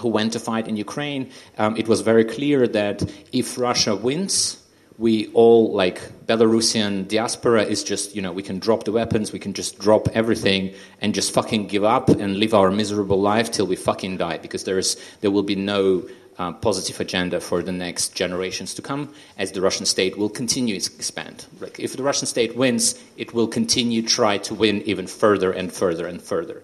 who 0.00 0.08
went 0.08 0.32
to 0.32 0.40
fight 0.40 0.66
in 0.66 0.78
Ukraine, 0.78 1.30
um, 1.58 1.76
it 1.76 1.86
was 1.86 2.00
very 2.00 2.24
clear 2.24 2.66
that 2.66 3.04
if 3.30 3.58
Russia 3.58 3.94
wins, 3.94 4.56
we 4.98 5.28
all 5.32 5.72
like 5.72 6.00
Belarusian 6.26 7.08
diaspora 7.08 7.64
is 7.64 7.82
just 7.82 8.14
you 8.14 8.22
know 8.22 8.32
we 8.32 8.42
can 8.42 8.58
drop 8.58 8.84
the 8.84 8.92
weapons, 8.92 9.32
we 9.32 9.38
can 9.38 9.52
just 9.52 9.78
drop 9.78 10.08
everything 10.14 10.74
and 11.00 11.14
just 11.14 11.32
fucking 11.32 11.66
give 11.66 11.84
up 11.84 12.08
and 12.08 12.36
live 12.38 12.54
our 12.54 12.70
miserable 12.70 13.20
life 13.20 13.50
till 13.50 13.66
we 13.66 13.76
fucking 13.76 14.16
die 14.18 14.38
because 14.38 14.64
there 14.64 14.78
is 14.78 14.96
there 15.20 15.30
will 15.30 15.42
be 15.42 15.56
no 15.56 16.02
uh, 16.38 16.52
positive 16.52 17.00
agenda 17.00 17.40
for 17.40 17.62
the 17.62 17.72
next 17.72 18.14
generations 18.14 18.74
to 18.74 18.82
come 18.82 19.12
as 19.38 19.52
the 19.52 19.60
Russian 19.60 19.86
state 19.86 20.18
will 20.18 20.28
continue 20.28 20.78
to 20.80 20.94
expand. 20.94 21.46
Like 21.60 21.78
if 21.78 21.96
the 21.96 22.02
Russian 22.02 22.26
state 22.26 22.56
wins, 22.56 23.00
it 23.16 23.34
will 23.34 23.46
continue 23.46 24.02
try 24.02 24.38
to 24.38 24.54
win 24.54 24.82
even 24.82 25.06
further 25.06 25.52
and 25.52 25.72
further 25.72 26.06
and 26.06 26.20
further. 26.20 26.62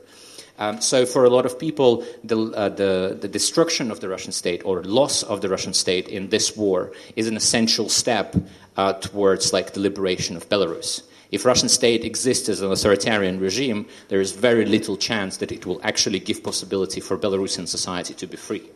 Um, 0.60 0.82
so, 0.82 1.06
for 1.06 1.24
a 1.24 1.30
lot 1.30 1.46
of 1.46 1.58
people, 1.58 2.04
the, 2.22 2.38
uh, 2.38 2.68
the, 2.68 3.16
the, 3.18 3.28
destruction 3.28 3.90
of 3.90 4.00
the 4.00 4.10
Russian 4.10 4.30
state 4.30 4.60
or 4.66 4.82
loss 4.82 5.22
of 5.22 5.40
the 5.40 5.48
Russian 5.48 5.72
state 5.72 6.06
in 6.06 6.28
this 6.28 6.54
war 6.54 6.92
is 7.16 7.26
an 7.26 7.34
essential 7.34 7.88
step 7.88 8.36
uh, 8.76 8.92
towards 8.92 9.54
like 9.54 9.72
the 9.72 9.80
liberation 9.80 10.36
of 10.36 10.50
Belarus. 10.50 11.02
If 11.30 11.46
Russian 11.46 11.70
state 11.70 12.04
exists 12.04 12.50
as 12.50 12.60
an 12.60 12.70
authoritarian 12.70 13.40
regime, 13.40 13.86
there 14.08 14.20
is 14.20 14.32
very 14.32 14.66
little 14.66 14.98
chance 14.98 15.38
that 15.38 15.50
it 15.50 15.64
will 15.64 15.80
actually 15.82 16.18
give 16.18 16.44
possibility 16.44 17.00
for 17.00 17.16
Belarusian 17.16 17.66
society 17.66 18.12
to 18.12 18.26
be 18.26 18.36
free. 18.36 18.68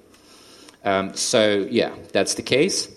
Um, 0.84 1.14
so, 1.14 1.66
yeah, 1.68 1.94
that's 2.12 2.34
the 2.34 2.42
case. 2.42 2.88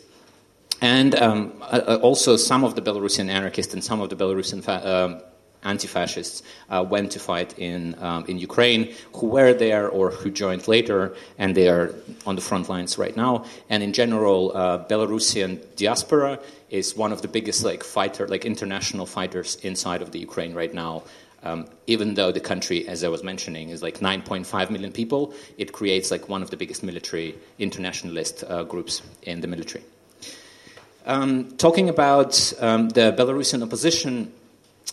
And 0.80 1.13
um, 1.15 1.54
uh, 1.62 2.00
also, 2.02 2.38
some 2.38 2.63
of 2.63 2.76
the 2.76 2.82
Belarusian 2.82 3.28
anarchists 3.28 3.73
and 3.73 3.84
some 3.84 4.00
of 4.00 4.10
the 4.10 4.15
Belarusian 4.15 4.63
fa- 4.63 4.88
um, 4.88 5.21
anti-fascists 5.67 6.41
uh, 6.69 6.86
went 6.88 7.12
to 7.12 7.19
fight 7.19 7.58
in 7.60 7.95
um, 8.08 8.25
in 8.27 8.38
Ukraine, 8.49 8.93
who 9.17 9.27
were 9.38 9.53
there 9.53 9.86
or 9.89 10.12
who 10.12 10.30
joined 10.43 10.67
later, 10.67 11.15
and 11.38 11.49
they 11.56 11.67
are 11.75 11.93
on 12.25 12.36
the 12.36 12.45
front 12.49 12.69
lines 12.69 12.97
right 12.97 13.15
now. 13.15 13.45
And 13.69 13.84
in 13.84 13.93
general, 13.93 14.39
uh, 14.56 14.86
Belarusian 14.89 15.51
diaspora 15.75 16.39
is 16.69 16.95
one 16.95 17.12
of 17.12 17.21
the 17.21 17.27
biggest 17.27 17.63
like 17.63 17.84
fighter, 17.84 18.27
like 18.27 18.45
international 18.45 19.06
fighters 19.06 19.56
inside 19.69 20.01
of 20.01 20.12
the 20.12 20.19
Ukraine 20.19 20.53
right 20.53 20.73
now. 20.73 21.03
Um, 21.43 21.67
even 21.86 22.15
though 22.15 22.32
the 22.32 22.39
country, 22.39 22.88
as 22.88 23.03
I 23.03 23.10
was 23.10 23.23
mentioning, 23.23 23.69
is 23.69 23.84
like 23.84 23.99
9.5 23.99 24.69
million 24.69 24.91
people, 24.91 25.34
it 25.58 25.71
creates 25.71 26.10
like 26.10 26.27
one 26.27 26.41
of 26.41 26.49
the 26.49 26.58
biggest 26.58 26.82
military 26.84 27.36
internationalist 27.60 28.43
uh, 28.43 28.63
groups 28.63 29.01
in 29.21 29.41
the 29.41 29.47
military. 29.47 29.84
Um, 31.06 31.56
talking 31.58 31.88
about 31.89 32.51
um, 32.60 32.89
the 32.89 33.15
Belarusian 33.17 33.63
opposition, 33.63 34.34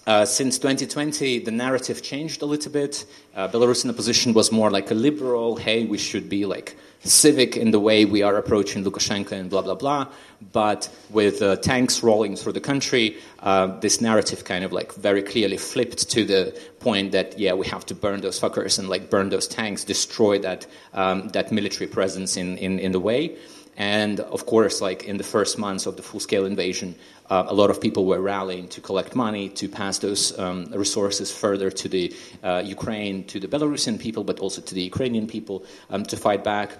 uh, 0.06 0.24
since 0.24 0.58
2020, 0.58 1.38
the 1.40 1.50
narrative 1.50 2.02
changed 2.02 2.42
a 2.42 2.46
little 2.46 2.70
bit. 2.70 3.06
Uh, 3.34 3.48
Belarusian 3.48 3.88
opposition 3.90 4.34
was 4.34 4.52
more 4.52 4.70
like 4.70 4.90
a 4.90 4.94
liberal, 4.94 5.56
hey, 5.56 5.86
we 5.86 5.96
should 5.96 6.28
be 6.28 6.44
like 6.44 6.76
civic 7.00 7.56
in 7.56 7.70
the 7.70 7.80
way 7.80 8.04
we 8.04 8.22
are 8.22 8.36
approaching 8.36 8.84
Lukashenko 8.84 9.32
and 9.32 9.50
blah, 9.50 9.62
blah, 9.62 9.74
blah. 9.74 10.06
But 10.52 10.88
with 11.10 11.40
uh, 11.42 11.56
tanks 11.56 12.02
rolling 12.02 12.36
through 12.36 12.52
the 12.52 12.60
country, 12.60 13.16
uh, 13.40 13.78
this 13.80 14.00
narrative 14.00 14.44
kind 14.44 14.64
of 14.64 14.72
like 14.72 14.92
very 14.94 15.22
clearly 15.22 15.56
flipped 15.56 16.10
to 16.10 16.24
the 16.24 16.58
point 16.80 17.12
that, 17.12 17.38
yeah, 17.38 17.54
we 17.54 17.66
have 17.66 17.86
to 17.86 17.94
burn 17.94 18.20
those 18.20 18.38
fuckers 18.38 18.78
and 18.78 18.88
like 18.88 19.08
burn 19.10 19.30
those 19.30 19.46
tanks, 19.46 19.84
destroy 19.84 20.38
that, 20.40 20.66
um, 20.92 21.28
that 21.28 21.50
military 21.50 21.86
presence 21.86 22.36
in, 22.36 22.58
in, 22.58 22.78
in 22.78 22.92
the 22.92 23.00
way. 23.00 23.36
And 23.76 24.20
of 24.20 24.46
course, 24.46 24.80
like 24.80 25.04
in 25.04 25.16
the 25.16 25.24
first 25.24 25.58
months 25.58 25.86
of 25.86 25.96
the 25.96 26.02
full 26.02 26.20
scale 26.20 26.46
invasion, 26.46 26.94
uh, 27.28 27.44
a 27.48 27.54
lot 27.54 27.70
of 27.70 27.80
people 27.80 28.04
were 28.04 28.20
rallying 28.20 28.68
to 28.68 28.80
collect 28.80 29.16
money 29.16 29.48
to 29.50 29.68
pass 29.68 29.98
those 29.98 30.38
um, 30.38 30.66
resources 30.66 31.32
further 31.32 31.70
to 31.70 31.88
the 31.88 32.14
uh, 32.42 32.62
Ukraine, 32.64 33.24
to 33.24 33.40
the 33.40 33.48
Belarusian 33.48 33.98
people, 33.98 34.22
but 34.22 34.38
also 34.38 34.60
to 34.60 34.74
the 34.74 34.82
Ukrainian 34.82 35.26
people 35.26 35.64
um, 35.90 36.04
to 36.04 36.16
fight 36.16 36.44
back. 36.44 36.78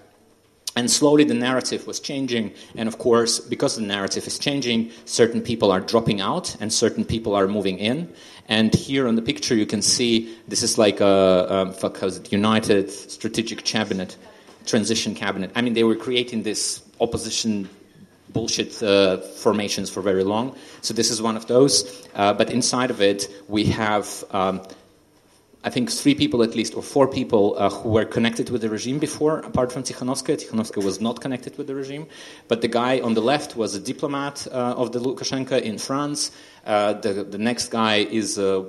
And 0.77 0.91
slowly 0.91 1.25
the 1.25 1.35
narrative 1.35 1.87
was 1.87 2.01
changing. 2.01 2.53
And 2.75 2.89
of 2.89 2.99
course, 2.99 3.39
because 3.39 3.77
the 3.77 3.83
narrative 3.83 4.27
is 4.27 4.39
changing, 4.39 4.91
certain 5.05 5.41
people 5.41 5.71
are 5.71 5.81
dropping 5.81 6.21
out 6.21 6.57
and 6.61 6.73
certain 6.73 7.05
people 7.05 7.35
are 7.35 7.47
moving 7.47 7.79
in. 7.79 8.13
And 8.49 8.75
here 8.75 9.09
on 9.09 9.15
the 9.15 9.23
picture, 9.23 9.55
you 9.55 9.67
can 9.67 9.83
see 9.83 10.37
this 10.49 10.63
is 10.63 10.77
like 10.77 11.01
a, 11.01 11.75
a 11.81 12.13
United 12.31 12.91
Strategic 12.91 13.65
Cabinet 13.65 14.17
transition 14.67 15.15
cabinet. 15.15 15.51
I 15.55 15.63
mean, 15.63 15.75
they 15.75 15.85
were 15.85 15.97
creating 15.97 16.43
this 16.43 16.83
opposition 17.01 17.69
bullshit 18.35 18.83
uh, 18.83 19.19
formations 19.19 19.89
for 19.89 20.03
very 20.03 20.25
long. 20.25 20.57
So 20.83 20.93
this 20.93 21.11
is 21.11 21.23
one 21.23 21.37
of 21.37 21.47
those. 21.47 22.07
Uh, 22.15 22.35
but 22.35 22.51
inside 22.51 22.91
of 22.91 23.01
it, 23.01 23.29
we 23.49 23.65
have. 23.67 24.25
Um, 24.31 24.61
I 25.67 25.71
think 25.71 25.91
three 25.91 26.15
people 26.15 26.43
at 26.43 26.55
least, 26.55 26.75
or 26.75 26.83
four 26.83 27.09
people 27.09 27.55
uh, 27.57 27.71
who 27.71 27.89
were 27.89 28.05
connected 28.05 28.51
with 28.51 28.61
the 28.61 28.69
regime 28.69 28.99
before, 28.99 29.39
apart 29.39 29.73
from 29.73 29.83
Tikhanovskaya. 29.83 30.37
Tikhanovskaya 30.37 30.85
was 30.85 31.01
not 31.01 31.23
connected 31.23 31.57
with 31.57 31.69
the 31.69 31.75
regime. 31.75 32.07
But 32.49 32.61
the 32.61 32.69
guy 32.69 33.01
on 33.01 33.15
the 33.15 33.23
left 33.23 33.57
was 33.57 33.75
a 33.75 33.81
diplomat 33.81 34.47
uh, 34.49 34.75
of 34.77 34.93
the 34.93 34.99
Lukashenko 34.99 35.63
in 35.63 35.79
France. 35.79 36.33
Uh, 36.67 36.93
the, 36.93 37.25
the 37.25 37.39
next 37.39 37.69
guy 37.69 37.97
is 37.97 38.37
a, 38.37 38.67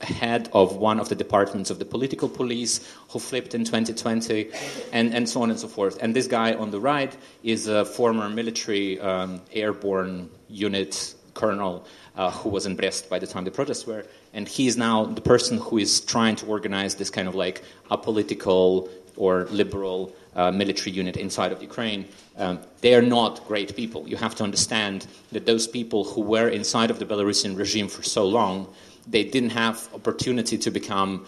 head 0.00 0.48
of 0.52 0.76
one 0.76 0.98
of 0.98 1.08
the 1.08 1.14
departments 1.14 1.70
of 1.70 1.78
the 1.78 1.84
political 1.84 2.28
police 2.28 2.80
who 3.08 3.18
flipped 3.18 3.54
in 3.54 3.64
2020, 3.64 4.50
and, 4.92 5.14
and 5.14 5.28
so 5.28 5.42
on 5.42 5.50
and 5.50 5.58
so 5.58 5.68
forth. 5.68 5.98
And 6.02 6.14
this 6.14 6.26
guy 6.26 6.54
on 6.54 6.70
the 6.70 6.80
right 6.80 7.14
is 7.42 7.66
a 7.66 7.84
former 7.84 8.28
military 8.28 9.00
um, 9.00 9.40
airborne 9.52 10.30
unit 10.48 11.14
colonel 11.34 11.86
uh, 12.16 12.30
who 12.30 12.48
was 12.48 12.66
in 12.66 12.76
Brest 12.76 13.08
by 13.08 13.18
the 13.18 13.26
time 13.26 13.44
the 13.44 13.50
protests 13.50 13.86
were. 13.86 14.04
And 14.32 14.48
he 14.48 14.66
is 14.66 14.76
now 14.76 15.04
the 15.04 15.20
person 15.20 15.58
who 15.58 15.78
is 15.78 16.00
trying 16.00 16.36
to 16.36 16.46
organize 16.46 16.96
this 16.96 17.10
kind 17.10 17.28
of 17.28 17.34
like 17.34 17.62
apolitical 17.90 18.88
or 19.16 19.44
liberal 19.46 20.14
uh, 20.34 20.50
military 20.50 20.92
unit 20.92 21.16
inside 21.16 21.52
of 21.52 21.60
Ukraine. 21.60 22.06
Um, 22.36 22.60
they 22.80 22.94
are 22.94 23.02
not 23.02 23.46
great 23.46 23.76
people. 23.76 24.08
You 24.08 24.16
have 24.16 24.34
to 24.36 24.44
understand 24.44 25.06
that 25.32 25.46
those 25.46 25.66
people 25.66 26.04
who 26.04 26.22
were 26.22 26.48
inside 26.48 26.90
of 26.90 26.98
the 26.98 27.06
Belarusian 27.06 27.56
regime 27.56 27.88
for 27.88 28.02
so 28.02 28.24
long 28.26 28.72
they 29.06 29.24
didn't 29.24 29.50
have 29.50 29.88
opportunity 29.94 30.58
to 30.58 30.70
become 30.70 31.26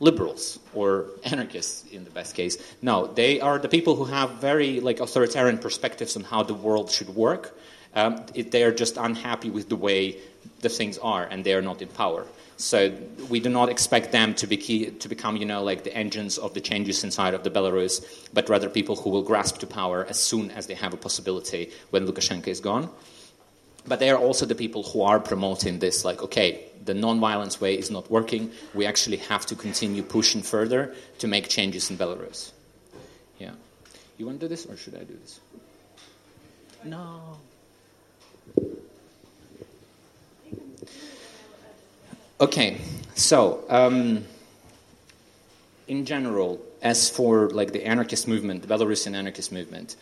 liberals 0.00 0.58
or 0.74 1.06
anarchists 1.24 1.84
in 1.92 2.04
the 2.04 2.10
best 2.10 2.34
case. 2.34 2.58
No, 2.82 3.06
they 3.06 3.40
are 3.40 3.58
the 3.58 3.68
people 3.68 3.94
who 3.96 4.04
have 4.04 4.30
very 4.32 4.80
like 4.80 5.00
authoritarian 5.00 5.58
perspectives 5.58 6.16
on 6.16 6.24
how 6.24 6.42
the 6.42 6.54
world 6.54 6.90
should 6.90 7.10
work. 7.10 7.56
Um, 7.94 8.24
it, 8.34 8.50
they 8.50 8.64
are 8.64 8.72
just 8.72 8.96
unhappy 8.96 9.50
with 9.50 9.68
the 9.68 9.76
way 9.76 10.18
the 10.60 10.68
things 10.68 10.98
are, 10.98 11.24
and 11.24 11.44
they 11.44 11.54
are 11.54 11.62
not 11.62 11.80
in 11.80 11.88
power. 11.88 12.26
So 12.56 12.92
we 13.28 13.40
do 13.40 13.48
not 13.48 13.68
expect 13.68 14.12
them 14.12 14.34
to, 14.34 14.46
be 14.46 14.56
key, 14.56 14.90
to 14.90 15.08
become, 15.08 15.36
you 15.36 15.44
know, 15.44 15.62
like 15.62 15.84
the 15.84 15.94
engines 15.94 16.38
of 16.38 16.54
the 16.54 16.60
changes 16.60 17.02
inside 17.02 17.34
of 17.34 17.42
the 17.42 17.50
Belarus, 17.50 18.04
but 18.32 18.48
rather 18.48 18.68
people 18.68 18.96
who 18.96 19.10
will 19.10 19.22
grasp 19.22 19.58
to 19.58 19.66
power 19.66 20.06
as 20.08 20.20
soon 20.20 20.50
as 20.52 20.66
they 20.66 20.74
have 20.74 20.92
a 20.92 20.96
possibility 20.96 21.72
when 21.90 22.06
Lukashenko 22.06 22.48
is 22.48 22.60
gone. 22.60 22.90
But 23.86 23.98
they 23.98 24.10
are 24.10 24.18
also 24.18 24.46
the 24.46 24.54
people 24.54 24.82
who 24.82 25.02
are 25.02 25.20
promoting 25.20 25.78
this, 25.78 26.04
like, 26.04 26.22
okay, 26.22 26.64
the 26.84 26.94
non-violence 26.94 27.60
way 27.60 27.78
is 27.78 27.90
not 27.90 28.10
working. 28.10 28.50
We 28.74 28.86
actually 28.86 29.18
have 29.18 29.44
to 29.46 29.54
continue 29.54 30.02
pushing 30.02 30.42
further 30.42 30.94
to 31.18 31.26
make 31.28 31.48
changes 31.48 31.90
in 31.90 31.98
Belarus. 31.98 32.52
Yeah. 33.38 33.52
You 34.16 34.26
want 34.26 34.40
to 34.40 34.46
do 34.46 34.48
this, 34.48 34.66
or 34.66 34.76
should 34.76 34.94
I 34.94 35.04
do 35.04 35.16
this? 35.20 35.40
No. 36.84 37.38
Okay, 42.40 42.80
so 43.14 43.64
um, 43.68 44.24
in 45.88 46.04
general, 46.04 46.60
as 46.82 47.08
for 47.08 47.48
like 47.50 47.72
the 47.72 47.86
anarchist 47.86 48.28
movement, 48.28 48.62
the 48.66 48.74
Belarusian 48.74 49.14
anarchist 49.14 49.52
movement, 49.52 49.96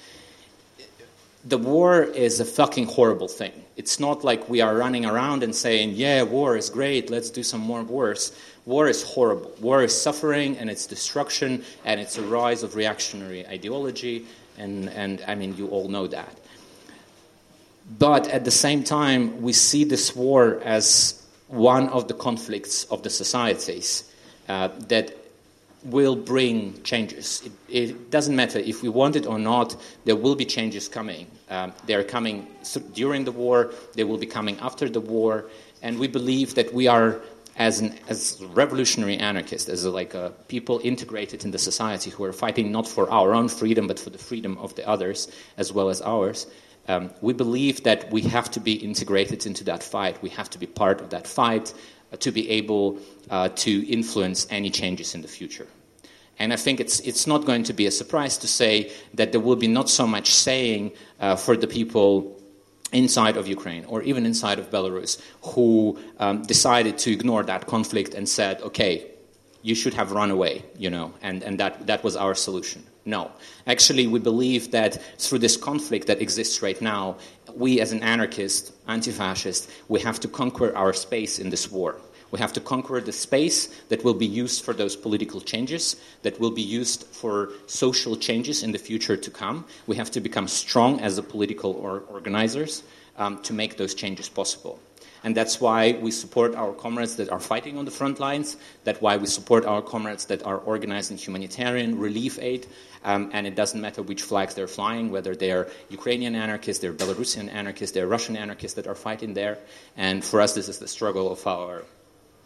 the 1.45 1.59
war 1.59 2.03
is 2.03 2.41
a 2.41 2.45
fucking 2.45 2.87
horrible 2.87 3.29
thing. 3.29 3.53
It's 3.77 3.99
not 3.99 4.23
like 4.23 4.49
we 4.49 4.61
are 4.61 4.77
running 4.77 5.07
around 5.07 5.43
and 5.43 5.55
saying, 5.55 5.93
yeah, 5.95 6.23
war 6.23 6.57
is 6.57 6.71
great, 6.71 7.11
let's 7.11 7.31
do 7.31 7.43
some 7.43 7.61
more 7.61 7.83
wars. 7.83 8.33
War 8.65 8.87
is 8.87 9.03
horrible. 9.03 9.53
War 9.61 9.83
is 9.83 9.99
suffering 9.99 10.57
and 10.59 10.71
it's 10.71 10.87
destruction 10.87 11.65
and 11.85 12.01
it's 12.01 12.17
a 12.17 12.23
rise 12.23 12.63
of 12.63 12.77
reactionary 12.77 13.47
ideology, 13.47 14.27
and, 14.57 14.89
and 14.91 15.25
I 15.27 15.35
mean, 15.35 15.57
you 15.57 15.69
all 15.69 15.89
know 15.89 16.07
that. 16.07 16.39
But 17.99 18.29
at 18.29 18.45
the 18.45 18.51
same 18.53 18.85
time, 18.85 19.43
we 19.43 19.53
see 19.53 19.83
this 19.85 20.15
war 20.15 20.61
as 20.63 21.21
one 21.49 21.89
of 21.89 22.07
the 22.07 22.15
conflicts 22.15 22.85
of 22.85 23.03
the 23.03 23.11
societies 23.11 24.05
uh, 24.49 24.69
that 24.89 25.13
will 25.85 26.17
bring 26.17 26.81
changes. 26.83 27.43
It, 27.69 27.91
it, 27.91 28.11
doesn't 28.11 28.37
matter 28.37 28.59
if 28.59 28.83
we 28.83 28.89
want 28.89 29.17
it 29.17 29.27
or 29.27 29.39
not, 29.39 29.77
there 30.05 30.17
will 30.17 30.35
be 30.35 30.45
changes 30.45 30.89
coming. 30.89 31.27
Um, 31.51 31.73
they 31.87 31.95
are 31.95 32.05
coming 32.05 32.47
during 32.95 33.25
the 33.25 33.33
war, 33.33 33.73
they 33.95 34.05
will 34.05 34.19
be 34.19 34.27
coming 34.27 34.59
after 34.61 34.89
the 34.89 35.01
war, 35.01 35.47
and 35.83 35.99
we 35.99 36.09
believe 36.09 36.55
that 36.55 36.73
we 36.73 36.87
are, 36.87 37.21
as, 37.57 37.81
an, 37.81 37.99
as 38.09 38.43
revolutionary 38.55 39.17
anarchists, 39.17 39.69
as 39.69 39.85
a, 39.85 39.91
like 39.91 40.15
a 40.15 40.33
people 40.49 40.81
integrated 40.85 41.45
in 41.45 41.51
the 41.51 41.59
society 41.59 42.11
who 42.11 42.25
are 42.25 42.33
fighting 42.33 42.71
not 42.71 42.87
for 42.87 43.11
our 43.11 43.35
own 43.35 43.49
freedom, 43.49 43.87
but 43.87 43.99
for 43.99 44.11
the 44.11 44.19
freedom 44.19 44.57
of 44.59 44.75
the 44.77 44.89
others 44.89 45.29
as 45.57 45.73
well 45.73 45.89
as 45.89 46.01
ours. 46.01 46.47
Um, 46.89 47.11
we 47.21 47.33
believe 47.33 47.85
that 47.85 48.11
we 48.11 48.23
have 48.23 48.51
to 48.53 48.61
be 48.61 48.73
integrated 48.73 49.47
into 49.47 49.65
that 49.65 49.85
fight. 49.85 50.21
We 50.21 50.31
have 50.31 50.51
to 50.51 50.59
be 50.59 50.67
part 50.67 51.01
of 51.01 51.11
that 51.11 51.27
fight 51.27 51.73
to 52.21 52.33
be 52.33 52.49
able 52.51 52.99
uh, 53.31 53.49
to 53.49 53.87
influence 53.89 54.47
any 54.51 54.71
changes 54.71 55.15
in 55.15 55.23
the 55.23 55.29
future. 55.29 55.67
And 56.39 56.53
I 56.53 56.57
think 56.57 56.81
it's, 56.81 57.01
it's 57.01 57.27
not 57.27 57.45
going 57.45 57.65
to 57.65 57.73
be 57.73 57.87
a 57.87 57.91
surprise 57.91 58.39
to 58.39 58.49
say 58.49 58.91
that 59.15 59.33
there 59.33 59.41
will 59.41 59.57
be 59.57 59.69
not 59.69 59.89
so 59.89 60.07
much 60.07 60.35
saying 60.35 60.93
uh, 61.21 61.37
for 61.37 61.57
the 61.57 61.67
people 61.67 62.41
inside 62.93 63.37
of 63.37 63.47
Ukraine 63.47 63.85
or 63.87 64.03
even 64.03 64.27
inside 64.27 64.59
of 64.59 64.71
Belarus 64.71 65.21
who 65.43 65.99
um, 66.19 66.43
decided 66.43 66.99
to 66.99 67.13
ignore 67.13 67.43
that 67.45 67.67
conflict 67.67 68.15
and 68.15 68.29
said, 68.29 68.61
okay, 68.63 69.07
you 69.63 69.75
should 69.75 69.95
have 69.95 70.13
run 70.13 70.31
away, 70.31 70.65
you 70.77 70.91
know, 70.91 71.15
and, 71.23 71.43
and 71.43 71.61
that, 71.61 71.87
that 71.87 72.03
was 72.03 72.17
our 72.17 72.35
solution. 72.35 72.85
No. 73.05 73.31
Actually, 73.67 74.07
we 74.07 74.19
believe 74.19 74.73
that 74.73 75.01
through 75.19 75.39
this 75.41 75.57
conflict 75.57 76.07
that 76.07 76.21
exists 76.21 76.63
right 76.63 76.81
now, 76.81 77.17
we 77.57 77.81
as 77.81 77.93
an 77.93 78.03
anarchist, 78.03 78.73
anti 78.87 79.11
fascist, 79.11 79.71
we 79.89 80.01
have 80.01 80.21
to 80.21 80.29
conquer 80.29 80.75
our 80.77 80.93
space 80.93 81.39
in 81.39 81.51
this 81.51 81.71
war. 81.71 81.97
We 82.33 82.39
have 82.39 82.53
to 82.55 82.61
conquer 82.61 83.01
the 83.01 83.13
space 83.13 83.67
that 83.91 84.03
will 84.05 84.15
be 84.15 84.27
used 84.27 84.65
for 84.65 84.73
those 84.73 84.97
political 84.97 85.41
changes, 85.41 85.97
that 86.23 86.41
will 86.41 86.51
be 86.51 86.63
used 86.63 87.05
for 87.05 87.51
social 87.67 88.17
changes 88.17 88.63
in 88.63 88.73
the 88.73 88.79
future 88.79 89.19
to 89.19 89.31
come. 89.31 89.67
We 89.87 89.97
have 89.97 90.11
to 90.13 90.21
become 90.21 90.49
strong 90.49 91.01
as 91.01 91.19
a 91.19 91.23
political 91.23 91.73
or 91.73 92.01
organizers 92.09 92.83
um, 93.19 93.43
to 93.43 93.53
make 93.53 93.77
those 93.77 93.95
changes 93.95 94.31
possible. 94.31 94.81
And 95.25 95.37
that's 95.37 95.61
why 95.61 95.93
we 95.93 96.11
support 96.11 96.55
our 96.55 96.73
comrades 96.73 97.17
that 97.17 97.31
are 97.31 97.39
fighting 97.39 97.79
on 97.79 97.85
the 97.85 97.91
front 97.91 98.19
lines. 98.19 98.57
That's 98.85 99.01
why 99.01 99.17
we 99.17 99.27
support 99.27 99.65
our 99.65 99.81
comrades 99.81 100.25
that 100.27 100.45
are 100.45 100.59
organizing 100.59 101.17
humanitarian 101.17 101.99
relief 101.99 102.39
aid. 102.41 102.67
Um, 103.05 103.31
and 103.33 103.47
it 103.47 103.55
doesn't 103.55 103.81
matter 103.81 104.03
which 104.03 104.23
flags 104.23 104.55
they're 104.55 104.69
flying, 104.69 105.11
whether 105.11 105.35
they're 105.35 105.69
Ukrainian 105.91 106.35
anarchists, 106.35 106.81
they're 106.81 106.93
Belarusian 106.93 107.53
anarchists, 107.53 107.95
they're 107.95 108.07
Russian 108.07 108.37
anarchists 108.37 108.77
that 108.77 108.87
are 108.87 108.95
fighting 108.95 109.35
there. 109.35 109.59
And 109.97 110.25
for 110.25 110.41
us, 110.41 110.55
this 110.55 110.69
is 110.69 110.79
the 110.79 110.89
struggle 110.89 111.31
of 111.31 111.47
our 111.47 111.85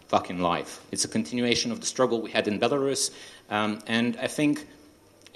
fucking 0.08 0.40
life. 0.40 0.80
It's 0.92 1.04
a 1.04 1.08
continuation 1.08 1.72
of 1.72 1.80
the 1.80 1.86
struggle 1.86 2.22
we 2.22 2.30
had 2.30 2.48
in 2.48 2.60
Belarus. 2.60 3.10
Um, 3.50 3.80
and 3.86 4.16
I 4.16 4.28
think 4.28 4.66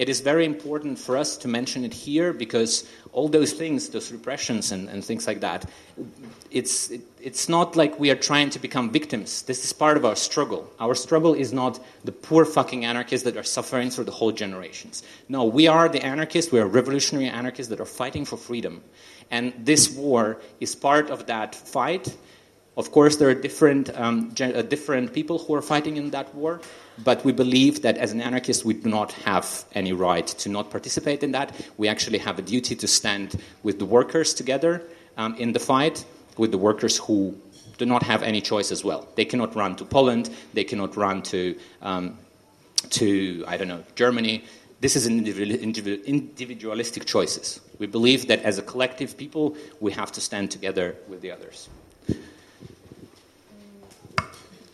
it 0.01 0.09
is 0.09 0.22
very 0.22 0.46
important 0.46 0.98
for 0.98 1.18
us 1.18 1.36
to 1.36 1.46
mention 1.46 1.84
it 1.84 1.92
here 1.92 2.32
because 2.32 2.88
all 3.12 3.28
those 3.28 3.53
things, 3.53 3.90
those 3.90 4.11
repressions 4.11 4.72
and, 4.72 4.88
and 4.88 5.05
things 5.05 5.26
like 5.26 5.40
that, 5.40 5.68
it's, 6.51 6.90
it, 6.90 7.03
it's 7.20 7.51
not 7.51 7.76
like 7.76 8.01
we 8.01 8.11
are 8.11 8.16
trying 8.16 8.48
to 8.48 8.59
become 8.59 8.90
victims. 8.90 9.42
This 9.42 9.62
is 9.62 9.74
part 9.74 9.98
of 9.98 10.07
our 10.07 10.16
struggle. 10.16 10.66
Our 10.80 10.94
struggle 10.94 11.34
is 11.34 11.53
not 11.53 11.84
the 12.03 12.12
poor 12.12 12.46
fucking 12.46 12.86
anarchists 12.86 13.26
that 13.26 13.36
are 13.36 13.42
suffering 13.42 13.90
through 13.90 14.05
the 14.05 14.11
whole 14.11 14.32
generations. 14.32 15.03
No, 15.28 15.44
we 15.44 15.68
are 15.68 15.86
the 15.86 16.03
anarchists, 16.03 16.51
we 16.51 16.61
are 16.61 16.66
revolutionary 16.66 17.28
anarchists 17.28 17.68
that 17.68 17.78
are 17.78 17.84
fighting 17.84 18.24
for 18.24 18.38
freedom. 18.38 18.80
And 19.30 19.53
this 19.59 19.90
war 19.90 20.40
is 20.61 20.74
part 20.74 21.11
of 21.11 21.26
that 21.26 21.55
fight. 21.55 22.16
Of 22.76 22.92
course, 22.92 23.16
there 23.16 23.28
are 23.28 23.34
different, 23.34 23.90
um, 23.98 24.32
uh, 24.40 24.62
different 24.62 25.12
people 25.12 25.38
who 25.38 25.54
are 25.54 25.62
fighting 25.62 25.96
in 25.96 26.10
that 26.10 26.32
war, 26.34 26.60
but 27.02 27.24
we 27.24 27.32
believe 27.32 27.82
that 27.82 27.98
as 27.98 28.12
an 28.12 28.20
anarchist, 28.20 28.64
we 28.64 28.74
do 28.74 28.88
not 28.88 29.12
have 29.12 29.64
any 29.72 29.92
right 29.92 30.26
to 30.26 30.48
not 30.48 30.70
participate 30.70 31.22
in 31.24 31.32
that. 31.32 31.52
We 31.78 31.88
actually 31.88 32.18
have 32.18 32.38
a 32.38 32.42
duty 32.42 32.76
to 32.76 32.86
stand 32.86 33.40
with 33.64 33.80
the 33.80 33.86
workers 33.86 34.32
together 34.32 34.82
um, 35.16 35.34
in 35.34 35.52
the 35.52 35.58
fight, 35.58 36.04
with 36.38 36.52
the 36.52 36.58
workers 36.58 36.96
who 36.96 37.36
do 37.76 37.86
not 37.86 38.04
have 38.04 38.22
any 38.22 38.40
choice 38.40 38.70
as 38.70 38.84
well. 38.84 39.08
They 39.16 39.24
cannot 39.24 39.56
run 39.56 39.74
to 39.76 39.84
Poland, 39.84 40.30
they 40.54 40.64
cannot 40.64 40.96
run 40.96 41.22
to, 41.22 41.58
um, 41.82 42.18
to 42.90 43.44
I 43.48 43.56
don't 43.56 43.68
know, 43.68 43.82
Germany. 43.96 44.44
This 44.80 44.96
is 44.96 45.06
individualistic 45.06 47.04
choices. 47.04 47.60
We 47.78 47.86
believe 47.86 48.28
that 48.28 48.42
as 48.42 48.58
a 48.58 48.62
collective 48.62 49.16
people, 49.16 49.56
we 49.80 49.92
have 49.92 50.12
to 50.12 50.20
stand 50.20 50.50
together 50.50 50.96
with 51.08 51.20
the 51.20 51.32
others. 51.32 51.68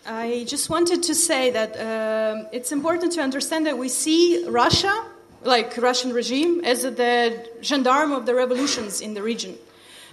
I 0.08 0.44
just 0.46 0.70
wanted 0.70 1.02
to 1.04 1.14
say 1.14 1.50
that 1.50 1.72
um, 1.76 2.46
it's 2.52 2.70
important 2.70 3.12
to 3.12 3.20
understand 3.20 3.66
that 3.66 3.76
we 3.76 3.88
see 3.88 4.46
Russia, 4.46 5.04
like 5.42 5.76
Russian 5.76 6.12
regime, 6.12 6.60
as 6.64 6.82
the 6.82 7.48
gendarme 7.60 8.12
of 8.12 8.24
the 8.24 8.34
revolutions 8.34 9.00
in 9.00 9.14
the 9.14 9.22
region. 9.22 9.56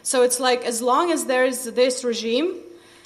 So 0.02 0.24
it's 0.24 0.40
like 0.40 0.66
as 0.66 0.82
long 0.82 1.12
as 1.12 1.26
there 1.26 1.46
is 1.46 1.66
this 1.74 2.04
regime, 2.04 2.56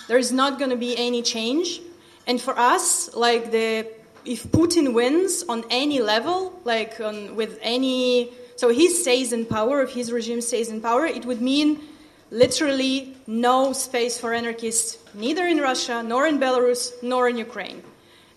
there 0.08 0.18
is 0.18 0.32
not 0.32 0.60
going 0.60 0.72
to 0.72 0.78
be 0.78 0.98
any 0.98 1.22
change. 1.22 1.82
And 2.26 2.40
for 2.40 2.58
us, 2.58 3.14
like 3.16 3.52
the 3.52 3.88
if 4.24 4.44
Putin 4.46 4.94
wins 4.94 5.44
on 5.48 5.64
any 5.70 6.02
level, 6.02 6.60
like 6.66 7.00
on, 7.00 7.36
with 7.36 7.60
any, 7.62 8.32
so 8.58 8.70
he 8.70 8.90
stays 8.90 9.32
in 9.32 9.46
power, 9.46 9.82
if 9.82 9.92
his 9.92 10.12
regime 10.12 10.42
stays 10.42 10.70
in 10.70 10.82
power, 10.82 11.06
it 11.06 11.26
would 11.26 11.42
mean 11.42 11.82
literally 12.32 13.16
no 13.26 13.74
space 13.74 14.18
for 14.18 14.34
anarchists, 14.34 14.98
neither 15.14 15.48
in 15.48 15.60
Russia, 15.60 16.04
nor 16.04 16.28
in 16.28 16.40
Belarus, 16.40 16.92
nor 17.02 17.30
in 17.30 17.38
Ukraine. 17.38 17.82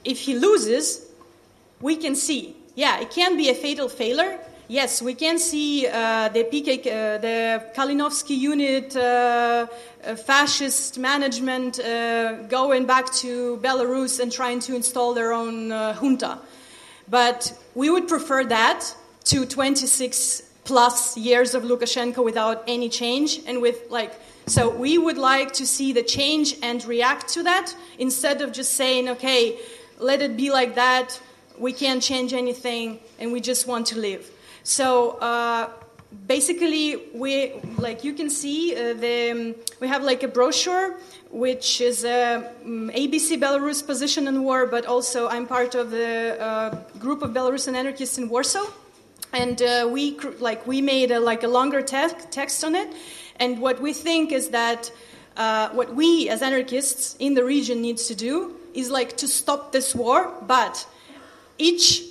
If 0.05 0.21
he 0.21 0.35
loses, 0.35 1.07
we 1.81 1.97
can 1.97 2.15
see, 2.15 2.57
yeah, 2.75 3.01
it 3.01 3.11
can 3.11 3.37
be 3.37 3.51
a 3.51 3.55
fatal 3.55 3.89
failure. 3.89 4.39
Yes, 4.69 5.03
we 5.03 5.15
can 5.15 5.39
see 5.39 5.87
uh, 5.87 6.29
the 6.29 6.45
PK, 6.45 6.87
uh, 6.87 7.19
the 7.19 7.65
Kalinovsky 7.75 8.39
unit, 8.39 8.95
uh, 8.95 9.67
uh, 10.05 10.15
fascist 10.15 10.97
management 10.97 11.81
uh, 11.81 12.35
going 12.43 12.87
back 12.87 13.13
to 13.15 13.59
Belarus 13.59 14.21
and 14.21 14.31
trying 14.31 14.61
to 14.61 14.77
install 14.77 15.13
their 15.13 15.33
own 15.33 15.73
uh, 15.73 15.95
junta. 15.95 16.39
But 17.09 17.53
we 17.75 17.91
would 17.91 18.07
prefer 18.07 18.45
that 18.45 18.95
to 19.25 19.45
26 19.45 20.50
plus 20.65 21.17
years 21.17 21.55
of 21.55 21.63
Lukashenko 21.63 22.25
without 22.25 22.65
any 22.67 22.89
change 22.89 23.41
and 23.47 23.61
with 23.63 23.79
like 23.91 24.13
so 24.47 24.69
we 24.69 24.99
would 24.99 25.19
like 25.19 25.53
to 25.53 25.67
see 25.67 25.93
the 25.93 26.03
change 26.03 26.57
and 26.63 26.85
react 26.85 27.29
to 27.29 27.43
that 27.43 27.75
instead 27.99 28.43
of 28.43 28.53
just 28.53 28.75
saying 28.75 29.09
okay 29.09 29.59
let 30.01 30.23
it 30.23 30.37
be 30.37 30.51
like 30.51 30.75
that. 30.75 31.21
We 31.59 31.73
can't 31.73 32.03
change 32.03 32.33
anything 32.33 33.01
and 33.19 33.33
we 33.33 33.41
just 33.41 33.67
want 33.67 33.87
to 33.89 33.99
live. 33.99 34.29
So 34.63 35.19
uh, 35.19 35.69
basically 36.27 36.97
we 37.15 37.53
like 37.79 38.03
you 38.03 38.15
can 38.15 38.31
see 38.31 38.75
uh, 38.75 38.95
the 38.95 39.55
we 39.81 39.87
have 39.89 40.03
like 40.03 40.23
a 40.23 40.29
brochure 40.29 40.99
which 41.31 41.81
is 41.81 42.05
a 42.05 42.37
um, 42.65 42.91
abc 42.91 43.39
belarus 43.39 43.87
position 43.87 44.27
in 44.27 44.43
war 44.43 44.67
but 44.67 44.87
also 44.87 45.29
i'm 45.29 45.47
part 45.47 45.77
of 45.77 45.93
the 45.93 46.37
uh, 46.41 46.75
group 46.99 47.23
of 47.23 47.31
belarusian 47.31 47.75
anarchists 47.75 48.19
in 48.19 48.29
warsaw 48.29 48.67
and 49.33 49.61
uh, 49.63 49.89
we 49.91 50.19
like 50.39 50.67
we 50.67 50.81
made 50.83 51.11
a, 51.11 51.21
like 51.21 51.43
a 51.43 51.49
longer 51.49 51.83
te- 51.83 52.15
text 52.31 52.65
on 52.65 52.75
it. 52.75 52.93
And 53.37 53.59
what 53.59 53.81
we 53.81 53.93
think 53.93 54.33
is 54.33 54.49
that 54.51 54.91
uh, 55.37 55.71
what 55.71 55.95
we 55.95 56.29
as 56.29 56.43
anarchists 56.43 57.17
in 57.19 57.35
the 57.35 57.45
region 57.45 57.81
needs 57.81 58.07
to 58.09 58.15
do 58.15 58.57
is 58.75 58.91
like 58.91 59.17
to 59.17 59.27
stop 59.27 59.73
this 59.73 59.95
war 59.95 60.33
but 60.47 60.87
each 61.59 62.03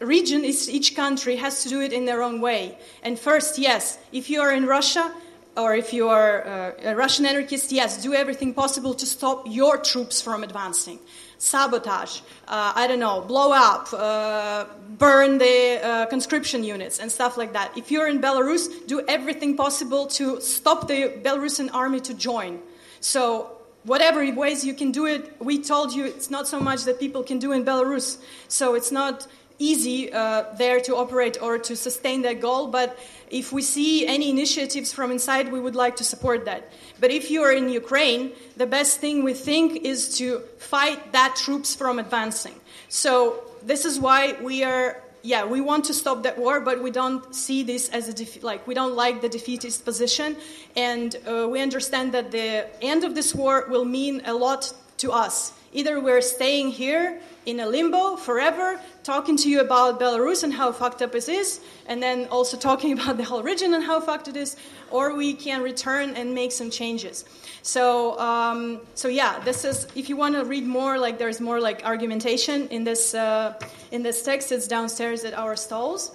region 0.00 0.44
is 0.44 0.68
each 0.68 0.96
country 0.96 1.36
has 1.36 1.62
to 1.62 1.68
do 1.68 1.80
it 1.80 1.92
in 1.92 2.04
their 2.04 2.22
own 2.22 2.40
way. 2.40 2.76
And 3.02 3.18
first 3.18 3.58
yes 3.58 3.98
if 4.12 4.28
you 4.30 4.40
are 4.40 4.52
in 4.52 4.66
russia 4.66 5.14
or 5.56 5.74
if 5.74 5.92
you 5.92 6.08
are 6.08 6.46
uh, 6.46 6.72
a 6.90 6.96
russian 6.96 7.26
anarchist 7.26 7.70
yes 7.72 8.02
do 8.02 8.14
everything 8.14 8.54
possible 8.54 8.94
to 8.94 9.06
stop 9.06 9.44
your 9.46 9.76
troops 9.76 10.20
from 10.20 10.42
advancing 10.42 10.98
sabotage, 11.42 12.20
uh, 12.46 12.72
I 12.76 12.86
don't 12.86 13.00
know, 13.00 13.20
blow 13.20 13.50
up, 13.52 13.92
uh, 13.92 14.64
burn 14.96 15.38
the 15.38 15.80
uh, 15.82 16.06
conscription 16.06 16.62
units, 16.62 17.00
and 17.00 17.10
stuff 17.10 17.36
like 17.36 17.52
that. 17.54 17.76
If 17.76 17.90
you're 17.90 18.06
in 18.06 18.20
Belarus, 18.20 18.68
do 18.86 19.02
everything 19.08 19.56
possible 19.56 20.06
to 20.18 20.40
stop 20.40 20.86
the 20.86 21.12
Belarusian 21.24 21.74
army 21.74 21.98
to 22.02 22.14
join. 22.14 22.60
So 23.00 23.50
whatever 23.82 24.24
ways 24.32 24.64
you 24.64 24.72
can 24.72 24.92
do 24.92 25.06
it, 25.06 25.34
we 25.40 25.60
told 25.60 25.92
you 25.92 26.04
it's 26.04 26.30
not 26.30 26.46
so 26.46 26.60
much 26.60 26.84
that 26.84 27.00
people 27.00 27.24
can 27.24 27.40
do 27.40 27.50
in 27.50 27.64
Belarus. 27.64 28.18
So 28.46 28.76
it's 28.76 28.92
not 28.92 29.26
easy 29.70 30.12
uh, 30.12 30.44
there 30.58 30.80
to 30.80 30.96
operate 30.96 31.36
or 31.40 31.58
to 31.58 31.76
sustain 31.76 32.22
that 32.22 32.40
goal. 32.40 32.66
But 32.66 32.98
if 33.30 33.52
we 33.52 33.62
see 33.62 34.06
any 34.06 34.28
initiatives 34.30 34.92
from 34.92 35.10
inside, 35.10 35.52
we 35.52 35.60
would 35.60 35.76
like 35.76 35.96
to 35.96 36.04
support 36.04 36.44
that. 36.46 36.70
But 37.00 37.10
if 37.10 37.30
you 37.30 37.42
are 37.42 37.52
in 37.52 37.68
Ukraine, 37.68 38.32
the 38.56 38.66
best 38.66 39.00
thing 39.00 39.24
we 39.24 39.34
think 39.34 39.68
is 39.84 40.18
to 40.18 40.40
fight 40.58 41.12
that 41.12 41.36
troops 41.36 41.74
from 41.74 41.98
advancing. 41.98 42.56
So 42.88 43.44
this 43.62 43.84
is 43.84 43.98
why 43.98 44.36
we 44.42 44.64
are 44.64 45.02
yeah, 45.24 45.44
we 45.44 45.60
want 45.60 45.84
to 45.84 45.94
stop 45.94 46.24
that 46.24 46.36
war, 46.36 46.58
but 46.60 46.82
we 46.82 46.90
don't 46.90 47.32
see 47.32 47.62
this 47.62 47.88
as 47.90 48.08
a 48.08 48.12
defe- 48.12 48.42
like 48.42 48.66
we 48.66 48.74
don't 48.74 48.96
like 48.96 49.20
the 49.20 49.28
defeatist 49.28 49.84
position, 49.84 50.36
and 50.74 51.14
uh, 51.14 51.46
we 51.48 51.60
understand 51.60 52.10
that 52.12 52.32
the 52.32 52.66
end 52.82 53.04
of 53.04 53.14
this 53.14 53.32
war 53.32 53.66
will 53.68 53.84
mean 53.84 54.22
a 54.24 54.34
lot 54.34 54.72
to 54.98 55.12
us. 55.12 55.52
Either 55.72 56.00
we're 56.00 56.20
staying 56.20 56.70
here 56.70 57.20
in 57.46 57.60
a 57.60 57.66
limbo 57.66 58.16
forever, 58.16 58.80
talking 59.04 59.36
to 59.36 59.48
you 59.48 59.60
about 59.60 59.98
Belarus 60.00 60.42
and 60.44 60.52
how 60.52 60.72
fucked 60.72 61.02
up 61.02 61.14
it 61.14 61.28
is, 61.28 61.60
and 61.86 62.02
then 62.02 62.26
also 62.28 62.56
talking 62.56 62.92
about 62.98 63.16
the 63.16 63.24
whole 63.24 63.42
region 63.42 63.74
and 63.74 63.84
how 63.84 64.00
fucked 64.00 64.28
it 64.28 64.36
is, 64.36 64.56
or 64.90 65.14
we 65.14 65.34
can 65.34 65.62
return 65.62 66.14
and 66.14 66.34
make 66.34 66.52
some 66.52 66.70
changes. 66.70 67.24
So, 67.62 68.18
um, 68.18 68.80
so 68.94 69.08
yeah, 69.08 69.38
this 69.40 69.64
is. 69.64 69.86
If 69.94 70.08
you 70.08 70.16
want 70.16 70.34
to 70.34 70.44
read 70.44 70.66
more, 70.66 70.98
like 70.98 71.18
there's 71.18 71.40
more 71.40 71.60
like 71.60 71.84
argumentation 71.84 72.68
in 72.68 72.84
this 72.84 73.14
uh, 73.14 73.58
in 73.90 74.02
this 74.02 74.22
text. 74.24 74.52
It's 74.52 74.66
downstairs 74.66 75.24
at 75.24 75.34
our 75.34 75.56
stalls, 75.56 76.12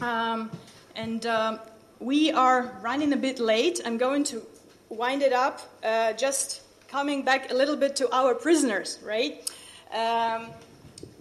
um, 0.00 0.50
and 0.94 1.24
um, 1.26 1.60
we 2.00 2.32
are 2.32 2.78
running 2.82 3.12
a 3.12 3.16
bit 3.16 3.38
late. 3.38 3.80
I'm 3.84 3.96
going 3.96 4.24
to 4.24 4.42
wind 4.90 5.22
it 5.22 5.32
up. 5.32 5.60
Uh, 5.82 6.12
just 6.12 6.62
coming 6.88 7.24
back 7.24 7.50
a 7.50 7.54
little 7.54 7.76
bit 7.76 7.96
to 7.96 8.14
our 8.14 8.34
prisoners, 8.34 8.98
right? 9.02 9.50
Um, 9.92 10.50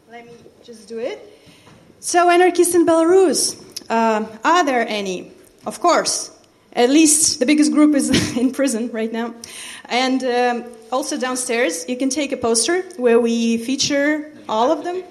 let 0.10 0.26
me 0.26 0.34
just 0.64 0.88
do 0.88 1.00
it. 1.00 1.20
So, 2.00 2.30
anarchists 2.30 2.74
in 2.74 2.86
Belarus, 2.86 3.62
uh, 3.90 4.26
are 4.46 4.66
there 4.66 4.88
any? 4.88 5.32
Of 5.66 5.82
course, 5.82 6.32
at 6.72 6.90
least 6.90 7.40
the 7.40 7.46
biggest 7.46 7.74
group 7.74 7.96
is 7.96 8.38
in 8.38 8.54
prison 8.54 8.90
right 8.92 9.12
now. 9.12 9.34
And 9.86 10.24
um, 10.24 10.72
also 10.90 11.20
downstairs, 11.20 11.86
you 11.90 11.98
can 11.98 12.10
take 12.10 12.32
a 12.32 12.38
poster 12.38 12.84
where 12.96 13.20
we 13.20 13.58
feature 13.58 14.32
all 14.48 14.72
of 14.72 14.86
them. 14.86 15.04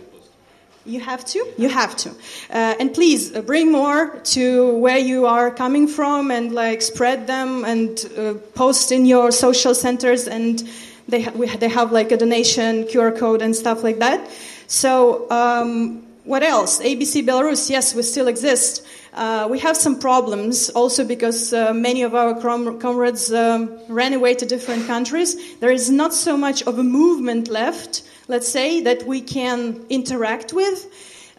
You 0.86 1.00
have 1.00 1.24
to? 1.26 1.46
You 1.58 1.68
have 1.68 1.96
to. 1.98 2.10
Uh, 2.50 2.74
and 2.80 2.92
please 2.92 3.36
uh, 3.36 3.42
bring 3.42 3.70
more 3.70 4.18
to 4.32 4.74
where 4.78 4.98
you 4.98 5.26
are 5.26 5.50
coming 5.50 5.86
from 5.86 6.30
and 6.30 6.52
like 6.52 6.80
spread 6.80 7.26
them 7.26 7.64
and 7.64 8.04
uh, 8.16 8.34
post 8.54 8.90
in 8.90 9.04
your 9.04 9.30
social 9.30 9.74
centers 9.74 10.26
and 10.26 10.62
they, 11.08 11.22
ha- 11.22 11.32
we, 11.34 11.46
they 11.56 11.68
have 11.68 11.92
like 11.92 12.10
a 12.10 12.16
donation 12.16 12.84
QR 12.84 13.16
code 13.16 13.42
and 13.42 13.54
stuff 13.54 13.84
like 13.84 13.98
that. 13.98 14.28
So, 14.72 15.30
um, 15.30 16.02
what 16.24 16.42
else? 16.42 16.80
ABC 16.80 17.26
Belarus, 17.26 17.68
yes, 17.68 17.94
we 17.94 18.00
still 18.00 18.26
exist. 18.26 18.82
Uh, 19.12 19.46
we 19.50 19.58
have 19.58 19.76
some 19.76 19.98
problems 19.98 20.70
also 20.70 21.04
because 21.04 21.52
uh, 21.52 21.74
many 21.74 22.04
of 22.04 22.14
our 22.14 22.40
com- 22.40 22.80
comrades 22.80 23.30
um, 23.30 23.78
ran 23.88 24.14
away 24.14 24.34
to 24.34 24.46
different 24.46 24.86
countries. 24.86 25.36
There 25.58 25.70
is 25.70 25.90
not 25.90 26.14
so 26.14 26.38
much 26.38 26.62
of 26.62 26.78
a 26.78 26.82
movement 26.82 27.48
left, 27.48 28.02
let's 28.28 28.48
say, 28.48 28.80
that 28.80 29.06
we 29.06 29.20
can 29.20 29.84
interact 29.90 30.54
with. 30.54 30.86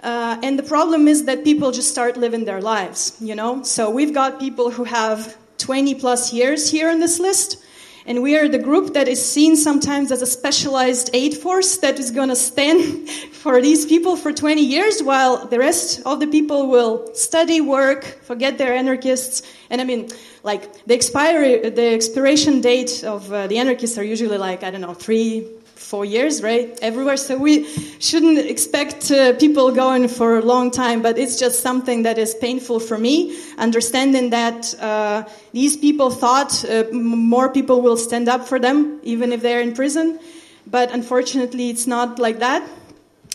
Uh, 0.04 0.38
and 0.44 0.60
the 0.60 0.64
problem 0.64 1.08
is 1.08 1.26
that 1.26 1.44
people 1.44 1.72
just 1.72 1.90
start 1.90 2.18
living 2.18 2.46
their 2.46 2.62
lives, 2.62 3.18
you 3.20 3.34
know? 3.34 3.64
So 3.64 3.90
we've 3.90 4.14
got 4.14 4.40
people 4.40 4.70
who 4.70 4.84
have 4.84 5.36
20 5.58 5.96
plus 5.96 6.34
years 6.34 6.70
here 6.70 6.88
on 6.88 7.00
this 7.00 7.20
list. 7.20 7.58
And 8.06 8.22
we 8.22 8.38
are 8.38 8.50
the 8.50 8.60
group 8.60 8.94
that 8.94 9.08
is 9.08 9.24
seen 9.24 9.56
sometimes 9.56 10.12
as 10.12 10.22
a 10.22 10.26
specialized 10.26 11.10
aid 11.14 11.38
force 11.38 11.78
that 11.78 11.98
is 12.00 12.12
going 12.12 12.30
to 12.30 12.36
stand 12.36 13.10
for 13.32 13.62
these 13.62 13.86
people 13.86 14.18
for 14.18 14.34
20 14.34 14.62
years 14.62 15.02
while 15.02 15.48
the 15.48 15.58
rest 15.58 16.02
of 16.06 16.20
the 16.20 16.28
people 16.28 16.68
will 16.68 17.14
study, 17.16 17.62
work, 17.62 18.04
forget 18.24 18.58
they're 18.58 18.76
anarchists. 18.76 19.42
And 19.70 19.80
I 19.80 19.86
mean, 19.86 20.10
like 20.44 20.86
the 20.86 20.94
expiry, 20.94 21.70
the 21.70 21.94
expiration 21.94 22.60
date 22.60 23.04
of 23.04 23.32
uh, 23.32 23.48
the 23.48 23.58
anarchists 23.58 23.98
are 23.98 24.04
usually 24.04 24.38
like, 24.38 24.64
I 24.64 24.72
don't 24.72 24.82
know, 24.82 24.94
three, 24.94 25.48
four 25.76 26.06
years, 26.06 26.42
right? 26.42 26.78
Everywhere. 26.82 27.18
So 27.18 27.38
we 27.38 27.66
shouldn't 28.00 28.38
expect 28.38 29.12
uh, 29.12 29.34
people 29.34 29.72
going 29.72 30.08
for 30.08 30.38
a 30.38 30.42
long 30.42 30.72
time, 30.72 31.02
but 31.02 31.18
it's 31.18 31.38
just 31.40 31.62
something 31.62 32.04
that 32.04 32.18
is 32.18 32.36
painful 32.36 32.80
for 32.80 32.98
me, 32.98 33.38
understanding 33.58 34.30
that 34.32 34.74
uh, 34.80 35.24
these 35.52 35.78
people 35.78 36.10
thought 36.10 36.64
uh, 36.66 36.86
more 36.92 37.50
people 37.50 37.82
will 37.82 37.98
stand 37.98 38.30
up 38.30 38.48
for 38.48 38.60
them, 38.60 39.00
even 39.04 39.32
if 39.32 39.42
they're 39.42 39.62
in 39.62 39.74
prison. 39.74 40.20
But 40.66 40.92
unfortunately, 40.92 41.70
it's 41.70 41.88
not 41.88 42.20
like 42.20 42.40
that. 42.40 42.68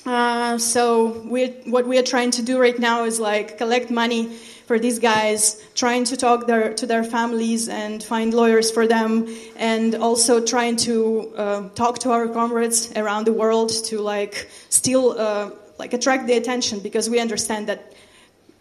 Uh, 0.06 0.56
so 0.58 1.20
we 1.26 1.48
what 1.66 1.86
we 1.86 1.98
are 1.98 2.02
trying 2.02 2.30
to 2.30 2.42
do 2.42 2.58
right 2.58 2.78
now 2.78 3.04
is 3.04 3.20
like 3.20 3.58
collect 3.58 3.90
money 3.90 4.38
for 4.68 4.78
these 4.78 4.98
guys, 4.98 5.60
trying 5.74 6.04
to 6.04 6.16
talk 6.16 6.46
their, 6.46 6.74
to 6.74 6.86
their 6.86 7.02
families 7.02 7.68
and 7.68 8.02
find 8.02 8.34
lawyers 8.34 8.70
for 8.70 8.86
them, 8.86 9.26
and 9.56 9.94
also 9.94 10.44
trying 10.44 10.76
to 10.76 11.32
uh, 11.36 11.68
talk 11.70 11.98
to 12.00 12.10
our 12.10 12.28
comrades 12.28 12.92
around 12.94 13.24
the 13.24 13.32
world 13.32 13.70
to 13.86 13.98
like 13.98 14.50
still 14.68 15.18
uh, 15.18 15.50
like 15.78 15.94
attract 15.94 16.26
the 16.26 16.34
attention 16.34 16.80
because 16.80 17.08
we 17.08 17.18
understand 17.18 17.66
that 17.68 17.94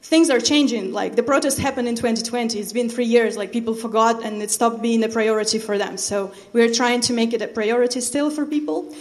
things 0.02 0.30
are 0.30 0.40
changing. 0.40 0.94
Like 0.94 1.18
the 1.18 1.24
protest 1.24 1.58
happened 1.58 1.90
in 1.90 1.96
2020. 1.96 2.58
It's 2.58 2.72
been 2.72 2.90
three 2.90 3.06
years. 3.06 3.36
Like 3.36 3.52
people 3.52 3.74
forgot 3.74 4.24
and 4.24 4.42
it 4.42 4.50
stopped 4.50 4.82
being 4.82 5.04
a 5.04 5.10
priority 5.10 5.60
for 5.60 5.78
them. 5.78 5.98
So 5.98 6.32
we're 6.54 6.74
trying 6.74 7.02
to 7.02 7.14
make 7.14 7.34
it 7.34 7.42
a 7.42 7.48
priority 7.48 8.00
still 8.00 8.30
for 8.30 8.46
people. 8.46 8.96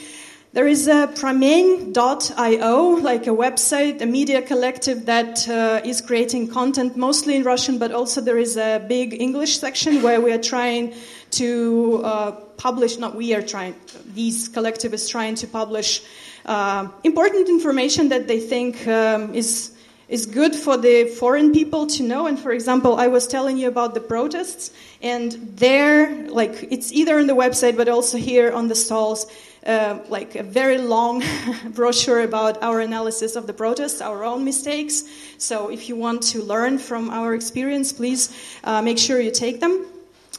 There 0.57 0.67
is 0.67 0.89
a 0.89 1.07
Pramen.io, 1.09 2.83
like 3.03 3.27
a 3.27 3.37
website, 3.45 4.01
a 4.01 4.07
media 4.07 4.41
collective 4.41 5.05
that 5.05 5.47
uh, 5.47 5.83
is 5.85 6.01
creating 6.01 6.49
content 6.49 6.97
mostly 6.97 7.37
in 7.37 7.43
Russian, 7.43 7.77
but 7.77 7.93
also 7.93 8.23
there 8.23 8.39
is 8.39 8.57
a 8.57 8.83
big 8.89 9.21
English 9.21 9.59
section 9.59 10.01
where 10.01 10.19
we 10.19 10.33
are 10.33 10.41
trying 10.41 10.95
to 11.33 12.01
uh, 12.03 12.31
publish, 12.57 12.97
not 12.97 13.15
we 13.15 13.35
are 13.35 13.43
trying, 13.43 13.75
these 14.15 14.49
collective 14.49 14.95
is 14.95 15.07
trying 15.11 15.35
to 15.35 15.47
publish 15.47 16.01
uh, 16.47 16.89
important 17.05 17.51
information 17.51 18.09
that 18.09 18.27
they 18.27 18.41
think 18.41 18.89
um, 18.89 19.35
is 19.35 19.73
is 20.09 20.25
good 20.25 20.55
for 20.55 20.77
the 20.77 21.05
foreign 21.19 21.53
people 21.53 21.85
to 21.89 22.03
know. 22.05 22.29
And 22.29 22.39
for 22.39 22.53
example, 22.53 22.95
I 22.95 23.09
was 23.09 23.27
telling 23.27 23.59
you 23.59 23.67
about 23.67 23.95
the 23.95 24.01
protests, 24.01 24.71
and 25.03 25.33
there, 25.57 26.29
like, 26.29 26.69
it's 26.71 26.93
either 26.93 27.19
on 27.19 27.27
the 27.27 27.35
website, 27.35 27.77
but 27.77 27.89
also 27.89 28.17
here 28.17 28.53
on 28.53 28.69
the 28.69 28.77
stalls, 28.77 29.27
uh, 29.67 29.99
like 30.09 30.37
a 30.37 30.43
very 30.43 30.79
long 30.79 31.23
brochure 31.75 32.21
about 32.21 32.62
our 32.62 32.81
analysis 32.81 33.37
of 33.37 33.47
the 33.47 33.53
protests, 33.53 34.01
our 34.01 34.25
own 34.25 34.45
mistakes. 34.45 35.05
So 35.39 35.71
if 35.71 35.89
you 35.89 35.97
want 35.97 36.23
to 36.25 36.43
learn 36.43 36.79
from 36.79 37.11
our 37.11 37.35
experience, 37.35 37.93
please 37.93 38.31
uh, 38.64 38.81
make 38.81 38.99
sure 38.99 39.21
you 39.21 39.31
take 39.31 39.61
them. 39.61 39.87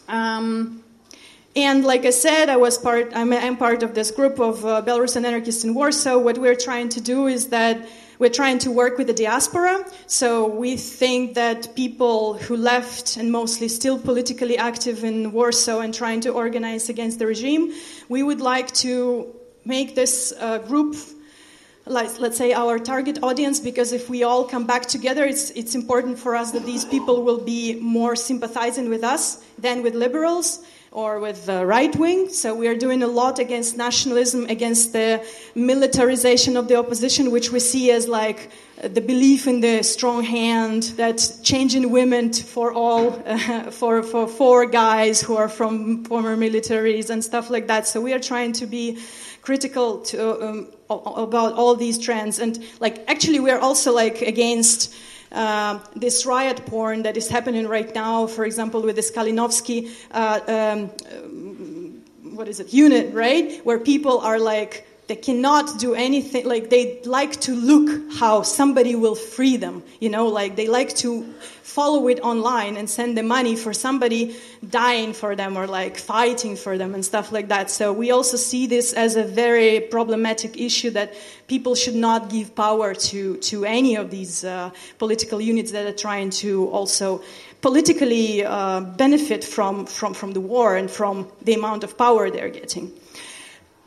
Um, 0.08 0.84
and 1.56 1.84
like 1.84 2.06
I 2.06 2.12
said, 2.12 2.50
I 2.50 2.58
was 2.58 2.78
part. 2.78 3.12
I'm, 3.16 3.34
I'm 3.34 3.58
part 3.58 3.82
of 3.82 3.96
this 3.96 4.12
group 4.12 4.40
of 4.40 4.64
uh, 4.64 4.82
Belarusian 4.84 5.26
anarchists 5.26 5.64
in 5.64 5.74
Warsaw. 5.74 6.18
What 6.20 6.38
we're 6.38 6.56
trying 6.56 6.90
to 6.90 7.02
do 7.02 7.28
is 7.28 7.50
that 7.50 7.88
we're 8.20 8.30
trying 8.30 8.60
to 8.60 8.72
work 8.72 8.98
with 8.98 9.08
the 9.08 9.14
diaspora. 9.14 9.86
So 10.08 10.48
we 10.48 10.78
think 10.78 11.36
that 11.36 11.76
people 11.76 12.34
who 12.36 12.58
left 12.58 13.18
and 13.18 13.32
mostly 13.32 13.68
still 13.68 14.00
politically 14.00 14.58
active 14.58 15.04
in 15.04 15.32
Warsaw 15.32 15.80
and 15.80 15.94
trying 15.94 16.22
to 16.22 16.30
organize 16.30 16.90
against 16.90 17.20
the 17.20 17.28
regime, 17.28 17.74
we 18.10 18.24
would 18.24 18.42
like 18.42 18.72
to 18.86 19.36
make 19.66 19.96
this 19.96 20.34
uh, 20.40 20.60
group 20.60 20.96
like, 21.86 22.20
let's 22.20 22.38
say 22.38 22.52
our 22.52 22.80
target 22.80 23.24
audience 23.24 23.62
because 23.62 23.94
if 23.94 24.10
we 24.10 24.24
all 24.24 24.44
come 24.44 24.66
back 24.66 24.88
together 24.88 25.24
it's, 25.24 25.52
it's 25.52 25.74
important 25.74 26.20
for 26.20 26.36
us 26.36 26.52
that 26.52 26.66
these 26.66 26.84
people 26.84 27.24
will 27.24 27.40
be 27.40 27.80
more 27.80 28.14
sympathizing 28.14 28.90
with 28.90 29.06
us 29.06 29.42
than 29.58 29.84
with 29.84 29.96
liberals 29.96 30.66
or 30.98 31.20
with 31.20 31.46
the 31.46 31.64
right 31.64 31.96
wing. 31.96 32.28
So 32.28 32.56
we 32.56 32.68
are 32.68 32.76
doing 32.76 33.04
a 33.04 33.08
lot 33.08 33.38
against 33.38 33.78
nationalism, 33.78 34.46
against 34.46 34.94
the 34.94 35.24
militarization 35.54 36.58
of 36.58 36.68
the 36.68 36.76
opposition, 36.76 37.30
which 37.30 37.52
we 37.52 37.60
see 37.60 37.92
as 37.92 38.08
like 38.08 38.50
the 38.82 39.00
belief 39.00 39.46
in 39.46 39.62
the 39.62 39.84
strong 39.84 40.24
hand 40.24 40.84
that 40.98 41.20
changing 41.44 41.92
women 41.92 42.34
for 42.34 42.74
all, 42.74 43.14
uh, 43.28 43.70
for, 43.80 44.02
for 44.02 44.28
four 44.28 44.66
guys 44.66 45.22
who 45.22 45.38
are 45.38 45.48
from 45.48 46.04
former 46.06 46.36
militaries 46.36 47.12
and 47.12 47.24
stuff 47.24 47.52
like 47.52 47.68
that. 47.68 47.88
So 47.88 48.02
we 48.02 48.12
are 48.14 48.20
trying 48.20 48.54
to 48.54 48.66
be 48.66 48.98
critical 49.44 50.00
to, 50.00 50.48
um, 50.48 50.72
about 50.90 51.54
all 51.54 51.76
these 51.76 52.00
trends. 52.00 52.40
And 52.40 52.58
like, 52.80 53.08
actually, 53.08 53.40
we 53.40 53.52
are 53.52 53.60
also 53.60 53.94
like 53.94 54.24
against 54.24 54.96
uh, 55.32 55.80
this 55.96 56.26
riot 56.26 56.66
porn 56.66 57.04
that 57.04 57.18
is 57.18 57.28
happening 57.28 57.68
right 57.68 57.94
now, 57.94 58.28
for 58.28 58.46
example, 58.46 58.82
with 58.82 58.96
this 58.96 59.12
Kalinovsky, 59.12 59.92
uh, 60.12 60.40
um, 60.48 62.02
what 62.36 62.48
is 62.48 62.60
it, 62.60 62.74
unit, 62.74 63.14
right? 63.14 63.60
Where 63.66 63.80
people 63.80 64.20
are 64.20 64.40
like 64.40 64.88
they 65.08 65.16
cannot 65.16 65.80
do 65.80 65.94
anything 65.96 66.46
like 66.46 66.70
they 66.70 67.02
like 67.04 67.40
to 67.40 67.56
look 67.56 68.14
how 68.14 68.42
somebody 68.42 68.96
will 68.96 69.16
free 69.16 69.58
them 69.58 69.84
you 70.00 70.10
know 70.10 70.28
like 70.28 70.56
they 70.56 70.68
like 70.68 70.96
to 70.96 71.26
follow 71.78 72.08
it 72.08 72.20
online 72.22 72.76
and 72.76 72.90
send 72.90 73.16
the 73.16 73.22
money 73.22 73.56
for 73.56 73.72
somebody 73.72 74.36
dying 74.68 75.14
for 75.14 75.36
them 75.36 75.56
or 75.56 75.68
like 75.68 75.96
fighting 75.96 76.56
for 76.56 76.76
them 76.76 76.96
and 76.96 77.06
stuff 77.06 77.32
like 77.32 77.50
that. 77.50 77.70
So 77.70 77.94
we 77.94 78.10
also 78.10 78.36
see 78.36 78.66
this 78.66 78.94
as 78.94 79.16
a 79.16 79.24
very 79.24 79.82
problematic 79.82 80.60
issue 80.60 80.90
that 80.92 81.14
people 81.48 81.76
should 81.76 81.94
not 81.94 82.32
give 82.32 82.56
power 82.56 82.96
to 83.10 83.38
to 83.50 83.66
any 83.66 83.96
of 83.96 84.10
these 84.10 84.44
uh, 84.44 84.72
political 84.98 85.40
units 85.40 85.72
that 85.74 85.86
are 85.86 86.00
trying 86.08 86.32
to 86.42 86.68
also 86.70 87.22
politically 87.62 88.44
uh, 88.44 88.80
benefit 88.98 89.44
from, 89.44 89.86
from 89.86 90.16
from 90.16 90.32
the 90.32 90.42
war 90.42 90.78
and 90.78 90.90
from 90.90 91.28
the 91.44 91.54
amount 91.54 91.84
of 91.84 91.96
power 91.96 92.32
they're 92.32 92.56
getting. 92.62 92.92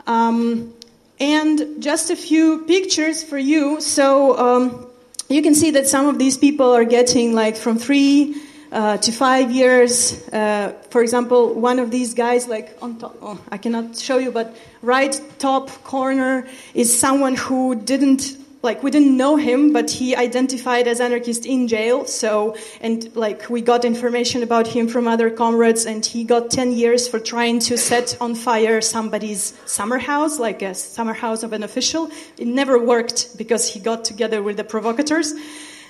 Um, 0.07 0.73
and 1.21 1.81
just 1.83 2.09
a 2.09 2.15
few 2.15 2.65
pictures 2.65 3.23
for 3.23 3.37
you. 3.37 3.79
So 3.79 4.37
um, 4.39 4.87
you 5.29 5.43
can 5.43 5.53
see 5.53 5.69
that 5.71 5.87
some 5.87 6.07
of 6.07 6.17
these 6.17 6.35
people 6.35 6.73
are 6.73 6.83
getting 6.83 7.33
like 7.33 7.55
from 7.55 7.77
three 7.77 8.35
uh, 8.71 8.97
to 8.97 9.11
five 9.11 9.51
years. 9.51 10.27
Uh, 10.29 10.73
for 10.89 11.03
example, 11.03 11.53
one 11.53 11.77
of 11.77 11.91
these 11.91 12.15
guys, 12.15 12.47
like 12.47 12.75
on 12.81 12.97
top, 12.97 13.15
oh, 13.21 13.39
I 13.51 13.57
cannot 13.57 13.97
show 13.97 14.17
you, 14.17 14.31
but 14.31 14.55
right 14.81 15.21
top 15.37 15.69
corner 15.83 16.47
is 16.73 16.97
someone 16.97 17.35
who 17.35 17.75
didn't 17.75 18.35
like 18.63 18.83
we 18.83 18.91
didn't 18.91 19.17
know 19.17 19.37
him, 19.37 19.73
but 19.73 19.89
he 19.89 20.15
identified 20.15 20.87
as 20.87 21.01
anarchist 21.01 21.45
in 21.45 21.67
jail. 21.67 22.05
So, 22.05 22.55
and 22.79 23.13
like 23.15 23.49
we 23.49 23.61
got 23.61 23.85
information 23.85 24.43
about 24.43 24.67
him 24.67 24.87
from 24.87 25.07
other 25.07 25.29
comrades, 25.31 25.85
and 25.85 26.05
he 26.05 26.23
got 26.23 26.51
10 26.51 26.73
years 26.73 27.07
for 27.07 27.19
trying 27.19 27.59
to 27.59 27.77
set 27.77 28.17
on 28.21 28.35
fire 28.35 28.81
somebody's 28.81 29.53
summer 29.65 29.97
house, 29.97 30.39
like 30.39 30.61
a 30.61 30.75
summer 30.75 31.13
house 31.13 31.43
of 31.43 31.53
an 31.53 31.63
official. 31.63 32.11
It 32.37 32.47
never 32.47 32.77
worked 32.77 33.37
because 33.37 33.67
he 33.67 33.79
got 33.79 34.05
together 34.05 34.43
with 34.43 34.57
the 34.57 34.63
provocateurs. 34.63 35.33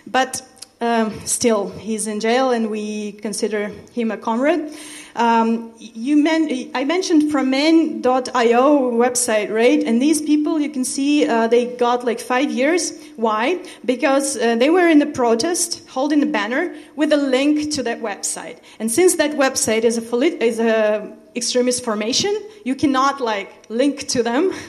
But 0.07 0.41
um, 0.79 1.25
still, 1.25 1.69
he's 1.69 2.07
in 2.07 2.19
jail, 2.19 2.51
and 2.51 2.69
we 2.69 3.11
consider 3.13 3.67
him 3.93 4.11
a 4.11 4.17
comrade. 4.17 4.73
Um, 5.15 5.73
you 5.77 6.17
men- 6.17 6.71
I 6.73 6.83
mentioned 6.85 7.31
Pramen.io 7.31 8.91
website, 8.91 9.51
right? 9.51 9.83
And 9.83 10.01
these 10.01 10.21
people, 10.21 10.59
you 10.59 10.69
can 10.69 10.85
see 10.85 11.27
uh, 11.27 11.47
they 11.47 11.75
got 11.75 12.05
like 12.05 12.19
five 12.19 12.51
years. 12.51 12.93
Why? 13.15 13.59
Because 13.85 14.37
uh, 14.37 14.55
they 14.55 14.69
were 14.69 14.87
in 14.87 14.99
the 14.99 15.05
protest, 15.05 15.87
holding 15.89 16.23
a 16.23 16.25
banner 16.27 16.75
with 16.95 17.11
a 17.11 17.17
link 17.17 17.71
to 17.73 17.83
that 17.83 18.01
website. 18.01 18.57
And 18.79 18.91
since 18.91 19.15
that 19.15 19.31
website 19.31 19.83
is 19.83 19.97
a, 19.97 20.43
is 20.43 20.59
a 20.59 21.15
extremist 21.35 21.83
formation, 21.83 22.35
you 22.63 22.75
cannot 22.75 23.21
like 23.21 23.65
link 23.69 24.07
to 24.09 24.23
them. 24.23 24.53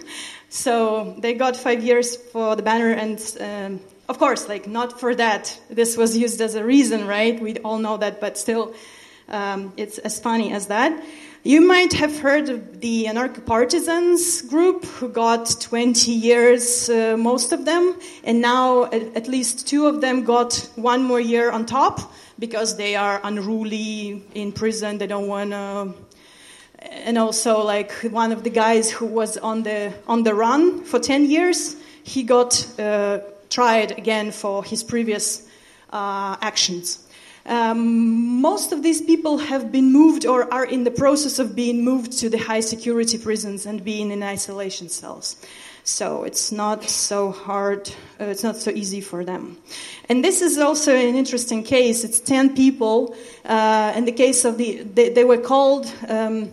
So 0.52 1.16
they 1.18 1.32
got 1.32 1.56
five 1.56 1.82
years 1.82 2.14
for 2.14 2.54
the 2.56 2.62
banner, 2.62 2.90
and 2.92 3.18
um, 3.40 3.80
of 4.06 4.18
course, 4.18 4.50
like 4.50 4.66
not 4.68 5.00
for 5.00 5.14
that. 5.14 5.58
This 5.70 5.96
was 5.96 6.14
used 6.14 6.42
as 6.42 6.56
a 6.56 6.62
reason, 6.62 7.06
right? 7.06 7.40
We 7.40 7.56
all 7.64 7.78
know 7.78 7.96
that, 7.96 8.20
but 8.20 8.36
still 8.36 8.74
um, 9.32 9.72
it's 9.76 9.98
as 9.98 10.20
funny 10.20 10.52
as 10.52 10.66
that. 10.66 11.02
You 11.44 11.60
might 11.60 11.92
have 11.94 12.20
heard 12.20 12.48
of 12.48 12.80
the 12.80 13.06
anarcho 13.06 13.44
partisans 13.44 14.42
group 14.42 14.84
who 14.84 15.08
got 15.08 15.56
20 15.60 16.12
years, 16.12 16.88
uh, 16.88 17.16
most 17.18 17.50
of 17.50 17.64
them, 17.64 17.96
and 18.22 18.40
now 18.40 18.84
at, 18.84 19.26
least 19.26 19.66
two 19.66 19.86
of 19.86 20.00
them 20.00 20.22
got 20.22 20.68
one 20.76 21.02
more 21.02 21.18
year 21.18 21.50
on 21.50 21.66
top 21.66 22.12
because 22.38 22.76
they 22.76 22.94
are 22.94 23.20
unruly 23.24 24.22
in 24.34 24.52
prison. 24.52 24.98
They 24.98 25.08
don't 25.08 25.26
want 25.26 25.50
to. 25.50 25.94
And 26.78 27.18
also, 27.18 27.64
like 27.64 27.90
one 28.10 28.30
of 28.30 28.44
the 28.44 28.50
guys 28.50 28.92
who 28.92 29.06
was 29.06 29.36
on 29.36 29.64
the 29.64 29.92
on 30.06 30.22
the 30.22 30.34
run 30.34 30.84
for 30.84 31.00
10 31.00 31.28
years, 31.28 31.74
he 32.04 32.22
got 32.22 32.66
uh, 32.78 33.18
tried 33.50 33.98
again 33.98 34.30
for 34.30 34.62
his 34.62 34.84
previous 34.84 35.48
uh, 35.92 36.36
actions. 36.40 37.01
Um, 37.44 38.40
most 38.40 38.72
of 38.72 38.82
these 38.82 39.00
people 39.02 39.38
have 39.38 39.72
been 39.72 39.92
moved 39.92 40.26
or 40.26 40.52
are 40.52 40.64
in 40.64 40.84
the 40.84 40.90
process 40.90 41.38
of 41.38 41.56
being 41.56 41.84
moved 41.84 42.12
to 42.18 42.28
the 42.28 42.38
high 42.38 42.60
security 42.60 43.18
prisons 43.18 43.66
and 43.66 43.84
being 43.84 44.10
in 44.10 44.22
isolation 44.22 44.88
cells. 44.88 45.36
So 45.84 46.22
it's 46.22 46.52
not 46.52 46.84
so 46.84 47.32
hard, 47.32 47.88
uh, 48.20 48.26
it's 48.26 48.44
not 48.44 48.56
so 48.56 48.70
easy 48.70 49.00
for 49.00 49.24
them. 49.24 49.58
And 50.08 50.24
this 50.24 50.40
is 50.40 50.58
also 50.58 50.94
an 50.94 51.16
interesting 51.16 51.64
case. 51.64 52.04
It's 52.04 52.20
10 52.20 52.54
people. 52.54 53.16
Uh, 53.44 53.92
in 53.96 54.04
the 54.04 54.12
case 54.12 54.44
of 54.44 54.58
the, 54.58 54.82
they, 54.84 55.08
they 55.08 55.24
were 55.24 55.38
called 55.38 55.92
um, 56.08 56.52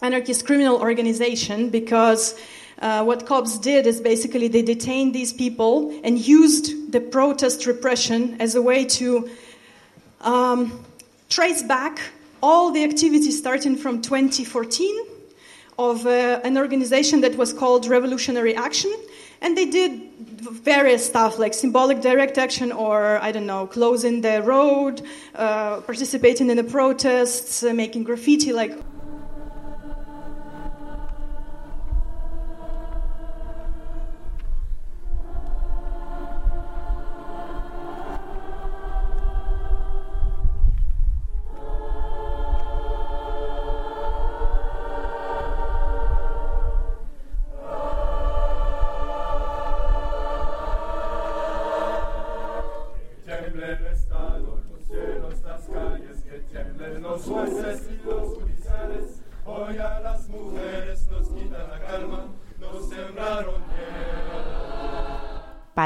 anarchist 0.00 0.46
criminal 0.46 0.80
organization 0.80 1.68
because 1.68 2.34
uh, 2.80 3.04
what 3.04 3.26
cops 3.26 3.58
did 3.58 3.86
is 3.86 4.00
basically 4.00 4.48
they 4.48 4.62
detained 4.62 5.14
these 5.14 5.34
people 5.34 5.94
and 6.02 6.18
used 6.18 6.92
the 6.92 7.00
protest 7.00 7.66
repression 7.66 8.40
as 8.40 8.54
a 8.54 8.62
way 8.62 8.86
to 8.86 9.28
um, 10.20 10.84
trace 11.28 11.62
back 11.62 12.00
all 12.42 12.70
the 12.70 12.84
activities 12.84 13.38
starting 13.38 13.76
from 13.76 14.02
2014 14.02 15.06
of 15.78 16.06
uh, 16.06 16.40
an 16.44 16.58
organization 16.58 17.22
that 17.22 17.36
was 17.36 17.52
called 17.52 17.86
Revolutionary 17.86 18.54
Action. 18.54 18.92
And 19.40 19.56
they 19.56 19.64
did 19.64 20.10
various 20.18 21.06
stuff 21.06 21.38
like 21.38 21.54
symbolic 21.54 22.02
direct 22.02 22.36
action 22.36 22.72
or, 22.72 23.18
I 23.22 23.32
don't 23.32 23.46
know, 23.46 23.66
closing 23.66 24.20
the 24.20 24.42
road, 24.42 25.02
uh, 25.34 25.80
participating 25.80 26.50
in 26.50 26.56
the 26.58 26.64
protests, 26.64 27.62
uh, 27.62 27.72
making 27.72 28.04
graffiti, 28.04 28.52
like 28.52 28.78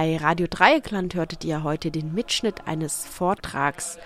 Bei 0.04 0.18
Radio 0.18 0.46
Dreieckland 0.50 1.14
hörtet 1.14 1.46
ihr 1.46 1.62
heute 1.62 1.90
den 1.90 2.12
Mitschnitt 2.12 2.66
eines 2.66 3.06
Vortrags 3.06 3.96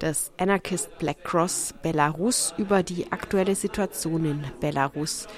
des 0.00 0.32
Anarchist 0.38 0.98
Black 0.98 1.22
Cross 1.22 1.72
Belarus 1.84 2.52
über 2.58 2.82
die 2.82 3.12
aktuelle 3.12 3.54
Situation 3.54 4.24
in 4.24 4.44
Belarus. 4.58 5.28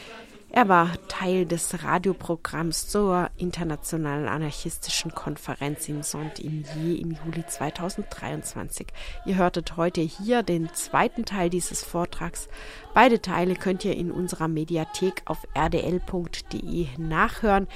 Er 0.50 0.66
war 0.66 0.92
Teil 1.08 1.44
des 1.44 1.84
Radioprogramms 1.84 2.88
zur 2.88 3.28
Internationalen 3.36 4.28
Anarchistischen 4.28 5.14
Konferenz 5.14 5.90
in 5.90 6.02
Saint-Imier 6.02 6.98
im 6.98 7.14
Juli 7.26 7.44
2023. 7.46 8.86
Ihr 9.26 9.36
hörtet 9.36 9.76
heute 9.76 10.00
hier 10.00 10.42
den 10.42 10.72
zweiten 10.72 11.26
Teil 11.26 11.50
dieses 11.50 11.84
Vortrags. 11.84 12.48
Beide 12.94 13.20
Teile 13.20 13.56
könnt 13.56 13.84
ihr 13.84 13.94
in 13.94 14.10
unserer 14.10 14.48
Mediathek 14.48 15.20
auf 15.26 15.46
rdl.de 15.54 16.86
nachhören. 16.96 17.68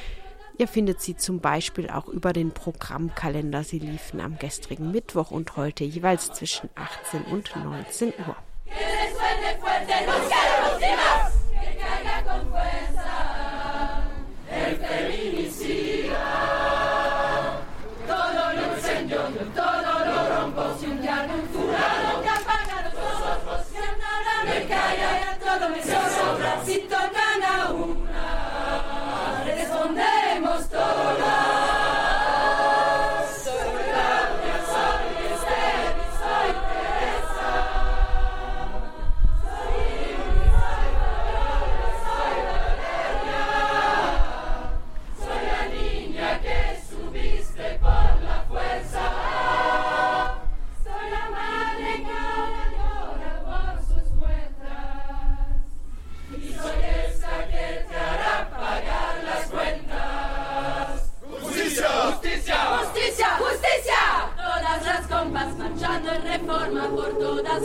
Ihr 0.58 0.68
findet 0.68 1.00
sie 1.00 1.16
zum 1.16 1.40
Beispiel 1.40 1.88
auch 1.88 2.08
über 2.08 2.32
den 2.32 2.52
Programmkalender. 2.52 3.64
Sie 3.64 3.78
liefen 3.78 4.20
am 4.20 4.38
gestrigen 4.38 4.90
Mittwoch 4.92 5.30
und 5.30 5.56
heute 5.56 5.84
jeweils 5.84 6.32
zwischen 6.32 6.68
18 6.74 7.22
und 7.24 7.56
19 7.56 8.12
Uhr. 8.26 8.36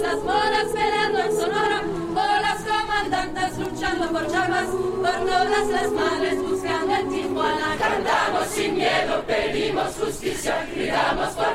Las 0.07 0.23
moras 0.23 0.67
peleando 0.73 1.19
en 1.19 1.31
Sonora, 1.37 1.81
por 2.13 2.41
las 2.41 2.63
comandantes 2.63 3.57
luchando 3.59 4.07
por 4.09 4.25
Chavas, 4.31 4.67
por 4.67 5.25
todas 5.25 5.67
las 5.67 5.91
madres 5.91 6.41
buscando 6.41 6.95
en 6.95 7.09
Tijuana. 7.09 7.75
Cantamos 7.77 8.47
sin 8.47 8.75
miedo, 8.75 9.21
pedimos 9.27 9.93
justicia, 9.95 10.65
gritamos 10.73 11.29
por 11.33 11.46